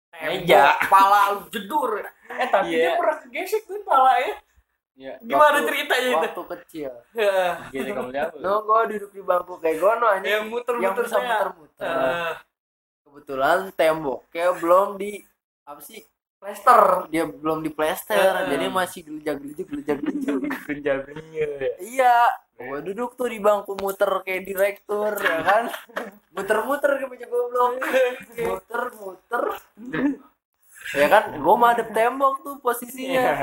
meja. 0.10 0.76
pala 0.88 1.20
lu 1.34 1.42
jedur. 1.48 2.02
Eh 2.28 2.48
tapi 2.48 2.72
Iya. 2.72 2.80
dia 2.80 2.92
pernah 2.96 3.18
kegesek 3.20 3.64
tuh 3.64 3.82
pala 3.82 4.14
ya. 4.18 4.34
Ya 4.98 5.14
gimana 5.20 5.62
Waktu- 5.62 5.68
ceritanya 5.68 6.08
itu? 6.08 6.18
waktu 6.18 6.44
kecil. 6.52 6.92
Gitu 7.70 7.90
kamu 7.92 8.10
siapa 8.10 8.34
lu? 8.34 8.42
no 8.42 8.54
gue 8.60 8.80
duduk 8.92 9.12
di 9.12 9.22
bangku 9.22 9.54
kayak 9.58 9.78
gono 9.78 10.06
anjing. 10.08 10.32
Yang 10.32 10.46
muter 10.48 10.74
yang 10.76 10.94
muter-muter 10.94 11.48
Eh, 11.78 12.34
kebetulan 13.04 13.58
temboknya 13.72 14.48
belum 14.54 14.98
di 14.98 15.22
apa 15.64 15.80
sih 15.80 16.02
Plester. 16.38 17.10
Dia 17.10 17.26
belum 17.26 17.62
di 17.62 17.70
plester. 17.70 18.14
Eh. 18.16 18.46
jadi 18.48 18.70
masih 18.70 19.02
gelijak 19.04 19.38
gelijuk 19.38 19.68
gelijak 19.68 19.98
gelijuk 20.00 20.38
Penjabrinya 20.64 21.46
ya. 21.58 21.72
iya 21.80 22.16
gue 22.58 22.80
duduk 22.90 23.14
tuh 23.14 23.30
di 23.30 23.38
bangku 23.38 23.78
muter 23.78 24.10
kayak 24.26 24.44
direktur 24.50 25.14
ya 25.14 25.46
kan? 25.46 25.64
Muter-muter 26.34 26.98
kayak 26.98 27.10
bocah 27.14 27.30
goblok. 27.30 27.72
Muter 28.34 28.84
muter. 28.98 29.44
Ya 30.98 31.06
kan? 31.06 31.24
Gue 31.38 31.56
madep 31.56 31.90
tembok 31.94 32.42
tuh 32.42 32.56
posisinya. 32.58 33.38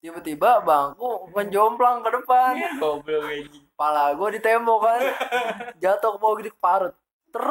Tiba-tiba 0.00 0.64
bangku 0.64 1.28
menjomplang 1.36 2.00
ke 2.00 2.10
depan. 2.16 2.52
Goblok 2.80 3.28
anjing. 3.28 3.64
Pala 3.76 4.16
gue 4.16 4.28
di 4.32 4.40
tembok 4.40 4.78
kan. 4.88 5.00
Jatuh 5.76 6.16
ke 6.16 6.18
bawah 6.18 6.36
gede 6.40 6.50
parut. 6.56 6.94
Ter. 7.28 7.44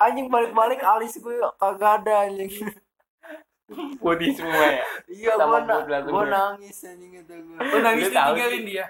Anjing 0.00 0.32
balik-balik 0.32 0.80
alis 0.80 1.20
gue 1.20 1.36
kagak 1.60 2.00
ada 2.00 2.24
anjing. 2.24 2.48
Putih 4.00 4.30
semua 4.36 4.66
ya? 4.68 4.84
Iya 5.08 5.32
gue 5.36 6.22
na 6.28 6.56
nangis 6.56 6.76
anjing 6.84 7.12
itu 7.20 7.34
gue 7.40 7.80
nangis 7.80 8.08
ditinggalin 8.08 8.64
dia 8.68 8.86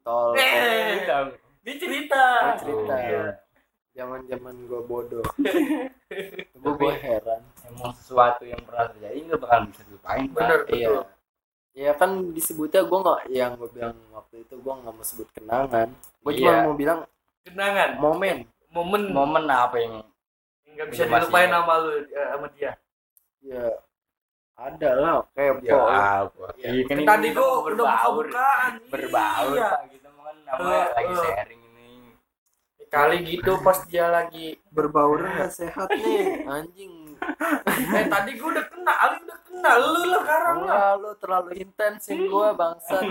tol 0.00 0.32
Eh. 0.32 0.94
Lu 0.94 1.02
tahu. 1.04 1.26
dia 1.60 1.74
cerita 1.76 2.22
Gua 2.40 2.54
cerita 2.56 2.94
Iya. 2.96 3.24
zaman 3.92 4.20
zaman 4.24 4.54
gue 4.62 4.80
bodoh 4.82 5.26
gue 6.54 6.72
gue 6.72 6.94
heran 6.96 7.42
emang 7.64 7.90
sesuatu 7.92 8.42
yang 8.42 8.62
pernah 8.62 8.88
terjadi 8.88 9.18
nggak 9.20 9.38
bakal 9.38 9.60
bisa 9.66 9.82
dilupain. 9.84 10.26
Bener. 10.30 10.60
iya 10.68 10.88
Betul. 10.88 11.04
ya 11.74 11.92
kan 11.92 12.10
disebutnya 12.30 12.82
gue 12.82 12.98
nggak 12.98 13.20
yang 13.28 13.52
gue 13.54 13.68
bilang 13.68 13.96
waktu 14.10 14.34
itu 14.40 14.54
gue 14.54 14.72
nggak 14.72 14.92
mau 14.92 15.04
sebut 15.04 15.28
kenangan 15.30 15.88
gue 15.94 16.32
cuma 16.34 16.50
Iya. 16.50 16.62
mau 16.62 16.74
bilang 16.74 17.00
kenangan 17.42 17.90
momen 17.98 18.36
momen 18.68 19.02
momen 19.10 19.44
apa 19.44 19.76
yang 19.76 19.94
nggak 20.68 20.88
bisa 20.88 21.02
dilupain 21.04 21.48
sama 21.48 21.74
lu 21.78 21.90
eh, 21.98 22.26
sama 22.28 22.46
dia 22.52 22.72
ya 23.40 23.66
ada 24.54 24.90
lah 24.94 25.16
kayak 25.32 25.58
ya 25.60 25.74
Iya. 26.58 26.68
Iya, 26.68 26.82
kan 26.84 26.98
tadi 27.06 27.26
gua 27.30 27.46
mau 27.46 27.60
udah 27.64 27.86
berbaur. 28.88 29.46
iya. 29.54 29.68
Pak. 29.70 29.80
mau 30.10 30.24
kan 30.24 30.36
namanya 30.42 30.74
Eh, 30.76 30.86
lagi 30.92 31.12
sharing 31.16 31.62
ini. 31.64 31.88
Kali 32.88 33.16
gitu 33.22 33.52
pas 33.60 33.78
dia 33.84 34.06
lagi 34.08 34.46
berbaur 34.68 35.20
nggak? 35.20 35.50
sehat 35.50 35.88
nih. 35.88 36.42
Anjing. 36.46 36.94
Eh 37.92 38.04
tadi 38.06 38.30
gua 38.34 38.48
udah 38.50 38.66
kena 38.66 38.92
Ali 38.96 39.16
udah 39.20 39.38
kena 39.40 39.72
lu 39.76 40.02
lah 40.04 40.20
sekarang 40.20 40.58
lah. 40.62 40.90
Lu 40.96 41.10
terlalu 41.16 41.50
intensin 41.58 42.18
gue 42.24 42.48
bangsat. 42.52 43.02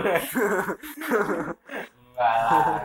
Enggak 2.08 2.36
lah 2.42 2.84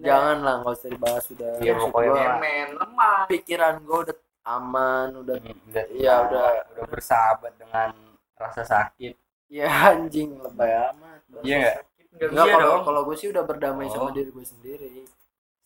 jangan 0.00 0.36
lah 0.40 0.54
nggak 0.58 0.72
usah 0.74 0.88
dibahas 0.88 1.24
udah 1.28 1.50
Iya, 1.60 1.72
Maksud 1.76 1.84
pokoknya 1.86 2.12
gua, 2.16 2.36
men 2.38 2.68
lemah. 2.72 3.18
Pikiran 3.28 3.74
gue 3.78 3.98
udah 4.00 4.16
aman 4.48 5.08
udah 5.14 5.36
Hmm, 5.36 5.60
udah 5.66 5.84
Iya, 5.92 6.14
udah- 6.24 6.64
udah 6.72 6.86
bersahabat 6.88 7.52
dengan 7.54 7.92
rasa 8.34 8.62
sakit 8.64 9.12
ya 9.50 9.66
anjing 9.90 10.38
lebay 10.38 10.70
amat. 10.94 11.20
Iya 11.42 11.56
nggak? 11.58 11.76
nggak 12.10 12.28
Enggak 12.30 12.46
kalau 12.48 12.70
dong. 12.70 12.82
kalau 12.86 13.00
gue 13.06 13.16
sih 13.18 13.28
udah 13.34 13.42
berdamai 13.46 13.86
sama 13.90 14.08
Oh. 14.08 14.14
diri 14.14 14.30
gue 14.30 14.46
sendiri. 14.46 14.88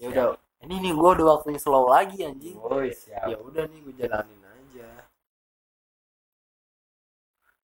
Ya 0.00 0.06
udah 0.10 0.24
ini 0.64 0.74
nih 0.80 0.92
gue 0.96 1.08
udah 1.20 1.26
waktunya 1.36 1.60
slow 1.60 1.86
lagi 1.86 2.24
anjing. 2.24 2.56
Woi, 2.56 2.88
siap. 2.92 3.28
ya 3.28 3.36
udah 3.38 3.64
nih 3.68 3.78
gue 3.84 3.94
jalanin 4.00 4.40
aja. 4.42 4.88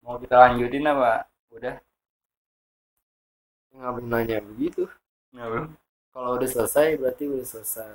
Mau 0.05 0.15
kita 0.21 0.35
lanjutin 0.37 0.85
apa? 0.85 1.25
Udah? 1.51 1.75
Nggak 3.75 3.91
boleh 3.91 4.07
nanya 4.07 4.37
begitu. 4.39 4.87
Nggak 5.35 5.47
belum 5.51 5.67
kalau 6.15 6.29
udah 6.39 6.47
selesai 6.47 6.95
berarti 6.95 7.23
udah 7.27 7.43
selesai. 7.43 7.91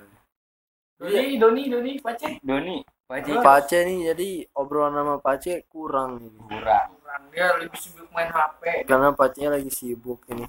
Doni 1.01 1.41
Doni 1.41 1.63
Doni 1.73 1.93
pace. 1.97 2.37
Doni 2.45 2.85
Paci 3.11 3.33
Pace 3.43 3.79
nih 3.89 4.15
jadi 4.15 4.29
obrolan 4.55 4.95
sama 4.95 5.17
Pace 5.19 5.67
kurang 5.67 6.21
ini. 6.23 6.37
Kurang 6.37 6.95
kurang 6.95 7.00
dia 7.31 7.47
lebih 7.61 7.79
sibuk 7.79 8.09
main 8.11 8.31
HP 8.33 8.89
karena 8.89 9.09
Pace 9.15 9.45
lagi 9.47 9.71
sibuk 9.71 10.21
ini. 10.33 10.45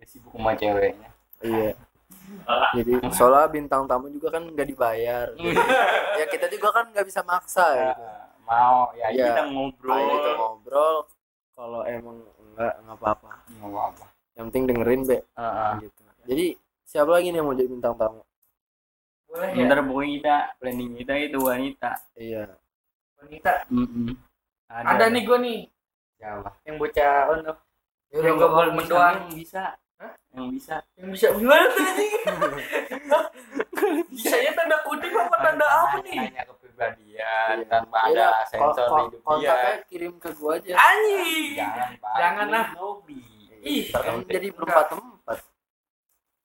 Dia 0.00 0.06
sibuk 0.08 0.32
sama 0.34 0.56
ceweknya. 0.56 1.10
Iya. 1.42 1.72
Jadi 2.72 2.92
soalnya 3.12 3.48
bintang 3.50 3.84
tamu 3.84 4.08
juga 4.08 4.32
kan 4.34 4.42
nggak 4.46 4.68
dibayar. 4.68 5.26
Ya 6.20 6.28
kita 6.28 6.46
juga 6.52 6.68
kan 6.70 6.92
nggak 6.92 7.06
bisa 7.08 7.24
maksa 7.24 7.64
gitu. 7.72 8.04
mau 8.42 8.92
ya 8.92 9.08
Iya. 9.10 9.26
kita 9.32 9.42
ngobrol. 9.48 9.96
Ayo 9.96 10.06
kita 10.12 10.30
ngobrol. 10.36 10.96
Kalau 11.56 11.80
emang 11.88 12.18
enggak 12.36 12.74
nggak 12.84 12.96
apa-apa. 13.00 13.30
Nggak 13.48 13.70
apa-apa. 13.70 14.06
Yang 14.36 14.44
penting 14.50 14.64
dengerin 14.68 15.02
be. 15.08 15.18
Heeh. 15.24 15.72
gitu. 15.88 16.02
Jadi 16.28 16.46
siapa 16.84 17.10
lagi 17.10 17.32
nih 17.32 17.38
yang 17.40 17.46
mau 17.48 17.56
jadi 17.56 17.70
bintang 17.70 17.94
tamu? 17.96 18.22
Boleh 19.32 19.48
ya? 19.48 19.64
Bentar 19.64 19.78
pokoknya 19.80 20.10
kita 20.20 20.36
planning 20.60 20.90
kita 21.00 21.12
itu 21.16 21.38
wanita. 21.40 21.90
Iya. 22.20 22.44
Wanita? 23.16 23.52
Mm-mm. 23.72 24.12
ada. 24.68 25.04
nih 25.08 25.22
gua 25.24 25.38
nih 25.40 25.71
siapa 26.22 26.54
yang 26.62 26.78
bocah 26.78 27.28
ono 27.28 27.52
Ya 28.12 28.20
yang 28.22 28.36
gak 28.36 28.46
boleh 28.46 28.70
mendoan 28.72 29.14
yang 29.18 29.34
bisa. 29.34 29.74
Hah? 29.96 30.12
yang 30.30 30.48
bisa. 30.48 30.78
Yang 30.94 31.08
bisa. 31.10 31.26
Gimana 31.32 31.64
tuh 31.66 31.82
bisanya 34.08 34.50
tanda 34.52 34.76
kutip 34.82 35.10
apa 35.10 35.36
tanda 35.40 35.66
apa 35.66 35.96
nih? 36.02 36.16
nanya 36.22 36.42
kepribadian 36.44 37.54
Iya. 37.56 37.66
tanpa 37.66 37.96
ada 38.04 38.44
sensor 38.44 38.86
ko- 38.86 38.96
hidup 39.02 39.16
dia. 39.16 39.24
kontaknya 39.24 39.72
kirim 39.86 40.12
ke 40.16 40.28
gua 40.34 40.50
aja. 40.54 40.70
Anjing! 40.74 41.56
Jangan 41.56 41.90
Jangan 42.14 42.46
lah. 42.48 42.66
lobby 42.76 43.20
Ih, 43.62 43.88
kan 43.88 44.18
jadi 44.26 44.50
berempat 44.50 44.90
empat 44.92 45.38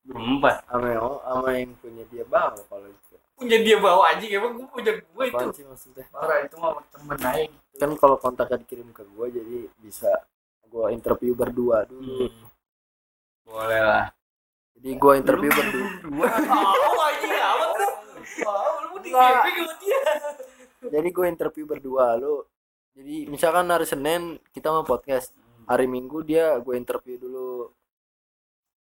berempat? 0.04 0.56
Sama 0.64 0.88
yang 0.88 1.20
sama 1.20 1.50
yang 1.52 1.72
punya 1.76 2.04
dia 2.08 2.24
bawa 2.24 2.56
kalau 2.64 2.88
itu 2.88 3.07
punya 3.38 3.58
dia 3.62 3.78
bawa 3.78 4.18
anjing 4.18 4.34
emang 4.34 4.58
gua 4.58 4.68
punya 4.74 4.92
gua 5.14 5.24
itu. 5.30 5.46
Sih 5.54 5.66
maksudnya? 5.70 6.06
Parah 6.10 6.42
itu 6.42 6.56
mah 6.58 6.82
temen 6.90 7.18
aja 7.22 7.46
gitu 7.46 7.76
kan 7.78 7.92
kalau 7.94 8.18
kontaknya 8.18 8.58
dikirim 8.58 8.90
ke 8.90 9.06
gua 9.14 9.30
jadi 9.30 9.70
bisa 9.78 10.10
gua 10.68 10.90
interview 10.90 11.38
berdua 11.38 11.86
dulu. 11.86 12.26
Hmm. 12.28 12.50
boleh 13.48 13.82
lah. 13.86 14.06
Jadi 14.76 14.90
gua 15.00 15.14
interview 15.16 15.52
berdua. 15.54 16.28
oh 16.28 17.06
anjing 17.14 17.32
amat 17.38 17.70
tuh? 17.78 17.92
Wow 18.44 18.74
lu 18.84 18.88
mau 19.14 19.24
sama 19.24 19.74
dia 19.80 20.02
jadi 20.88 21.10
gua 21.10 21.26
interview 21.32 21.66
berdua 21.66 22.18
lu 22.20 22.44
jadi 22.98 23.30
misalkan 23.30 23.70
hari 23.70 23.86
Senin 23.86 24.42
kita 24.54 24.74
mau 24.74 24.82
podcast 24.82 25.34
hari 25.70 25.86
Minggu 25.86 26.26
dia 26.26 26.58
gue 26.58 26.74
interview 26.74 27.20
dulu 27.22 27.70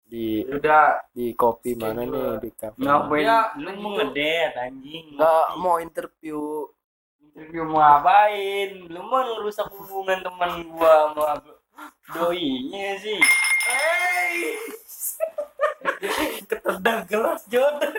di 0.07 0.47
udah 0.47 1.11
di 1.11 1.35
kopi 1.35 1.75
mana 1.75 2.07
nih? 2.07 2.39
Di 2.39 2.49
kafe 2.55 2.79
Ngapain 2.79 3.27
Ya, 3.27 3.51
lu 3.59 3.69
mau 3.83 3.99
ngedet 3.99 4.55
anjing? 4.55 5.19
nggak 5.19 5.47
mau 5.59 5.75
interview. 5.83 6.63
Interview 7.21 7.67
mau 7.67 7.83
ngapain? 7.83 8.87
Lu 8.87 9.03
mau 9.03 9.19
ngerusak 9.21 9.67
hubungan 9.75 10.23
teman 10.23 10.63
gua 10.71 11.11
sama 11.11 11.35
doinya 12.15 12.95
sih. 13.03 13.17
ketendang 16.47 17.03
gelas 17.09 17.41
jodoh 17.49 17.89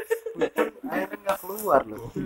akhirnya 0.89 1.19
nggak 1.19 1.39
keluar 1.43 1.83
loh 1.85 2.09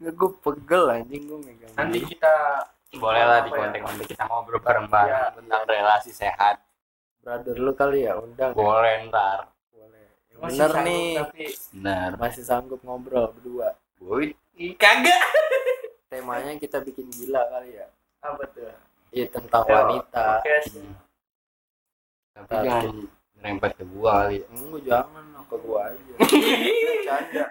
nggak 0.00 0.14
gue 0.16 0.30
pegel 0.40 0.88
anjing 0.88 1.28
gue 1.28 1.36
megang. 1.44 1.76
Nanti 1.76 2.00
kita 2.08 2.64
Boleh 2.92 3.22
lah 3.22 3.38
di 3.40 3.50
ya? 3.50 3.56
konten-konten 3.56 4.02
kita 4.04 4.24
ngobrol 4.26 4.58
bareng-bareng 4.58 5.14
Ya. 5.14 5.30
tentang 5.32 5.62
relasi 5.64 6.10
sehat. 6.10 6.58
brother 7.20 7.52
lu 7.54 7.70
kali 7.70 8.02
ya 8.02 8.16
undang 8.16 8.50
Boleh 8.50 9.06
ntar. 9.06 9.52
boleh 9.70 10.08
Masih 10.32 10.56
bener 10.56 10.70
sanggup, 10.72 10.86
nih 10.88 11.06
tapi 11.14 11.44
Bener. 11.70 12.10
masih 12.16 12.42
sanggup 12.42 12.80
ngobrol 12.80 13.28
berdua 13.30 13.76
Woi, 14.00 14.32
kagak 14.74 15.20
temanya 16.08 16.56
kita 16.56 16.80
bikin 16.80 17.06
gila 17.10 17.44
kali 17.46 17.76
ya 17.76 17.86
apa 18.18 18.42
tuh 18.48 18.72
iya 19.10 19.28
tentang 19.28 19.62
Ya, 19.62 19.72
wanita 19.76 20.24
podcast 20.40 20.80
tapi 22.32 22.52
jangan 22.58 22.84
nyerempet 23.36 23.70
ke 23.70 23.84
gua 23.86 24.12
kali. 24.24 24.34
ya. 24.34 24.44
enggak 24.50 24.82
jangan 24.82 25.24
ke 25.44 25.56
gua 25.60 25.80
aja 25.86 26.14
canda 27.06 27.44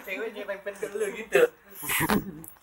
cewek 0.00 0.28
nyerempet 0.32 0.74
ke 0.74 0.86
lu 0.90 1.06
gitu 1.12 1.42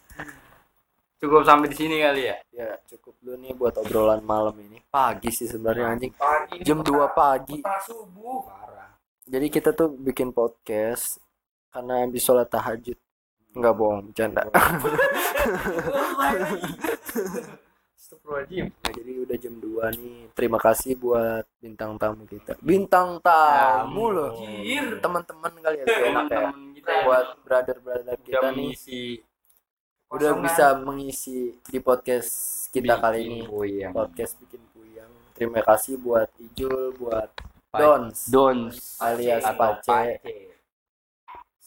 Cukup 1.16 1.48
sampai 1.48 1.72
di 1.72 1.78
sini 1.80 2.04
kali 2.04 2.28
ya. 2.28 2.36
ya 2.52 2.76
cukup 2.92 3.16
dulu 3.24 3.36
nih 3.40 3.56
buat 3.56 3.76
obrolan 3.80 4.20
malam 4.20 4.56
ini. 4.60 4.84
Pagi 4.92 5.32
sih 5.32 5.48
sebenarnya 5.48 5.96
anjing. 5.96 6.12
Pagi 6.12 6.60
jam 6.60 6.84
2 6.84 6.92
pagi. 7.16 7.64
Subuh. 7.88 8.44
Parah. 8.52 8.92
jadi 9.24 9.48
kita 9.48 9.72
tuh 9.72 9.96
bikin 9.96 10.36
podcast 10.36 11.24
karena 11.72 12.04
habis 12.04 12.20
sholat 12.20 12.52
tahajud. 12.52 13.00
Nggak 13.56 13.74
bohong 13.80 14.12
bercanda. 14.12 14.44
Astagfirullahaladzim. 17.96 18.70
Nah, 18.70 18.92
jadi 18.92 19.12
udah 19.24 19.38
jam 19.40 19.56
2 19.58 19.98
nih. 19.98 20.20
Terima 20.36 20.60
kasih 20.60 21.00
buat 21.00 21.48
bintang 21.64 21.96
tamu 21.96 22.28
kita. 22.28 22.60
Bintang 22.60 23.24
tamu 23.24 24.12
loh. 24.12 24.36
Anjir. 24.36 25.00
teman-teman 25.00 25.54
kali 25.64 25.80
ya 25.80 25.86
ya. 25.88 26.12
Teman-teman 26.12 26.76
kita 26.76 26.92
buat 27.08 27.26
brother 27.48 27.78
brother 27.80 28.14
udah 28.14 28.20
kita 28.22 28.48
nih. 28.52 28.56
mengisi 28.60 29.24
udah 30.16 30.32
Kosongan. 30.32 30.46
bisa 30.48 30.66
mengisi 30.80 31.38
di 31.62 31.80
podcast 31.80 32.32
kita 32.70 32.96
kali 32.98 33.20
ini. 33.22 33.40
Puyang. 33.44 33.92
podcast 33.92 34.40
bikin 34.40 34.62
puyang 34.72 35.12
terima 35.32 35.60
kasih 35.60 35.96
buat 35.98 36.32
Ijul 36.38 36.96
buat 36.96 37.30
Pa- 37.68 37.80
Dons. 37.80 38.32
Dons. 38.32 38.76
Alias 38.98 39.44
Pace 39.44 39.84
Pace. 39.84 40.56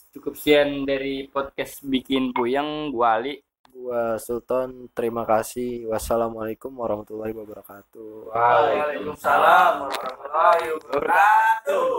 Cukup 0.08 0.34
sekian 0.34 0.82
dari 0.82 1.28
podcast 1.28 1.84
bikin 1.84 2.32
puyang 2.32 2.88
gua 2.88 3.20
Ali. 3.20 3.44
gua 3.68 4.18
Sultan. 4.18 4.90
Terima 4.90 5.22
kasih. 5.22 5.86
Wassalamualaikum 5.86 6.72
warahmatullahi 6.74 7.30
wabarakatuh. 7.30 8.32
Waalaikumsalam 8.34 9.86
warahmatullahi 9.86 10.66
wabarakatuh 10.74 11.98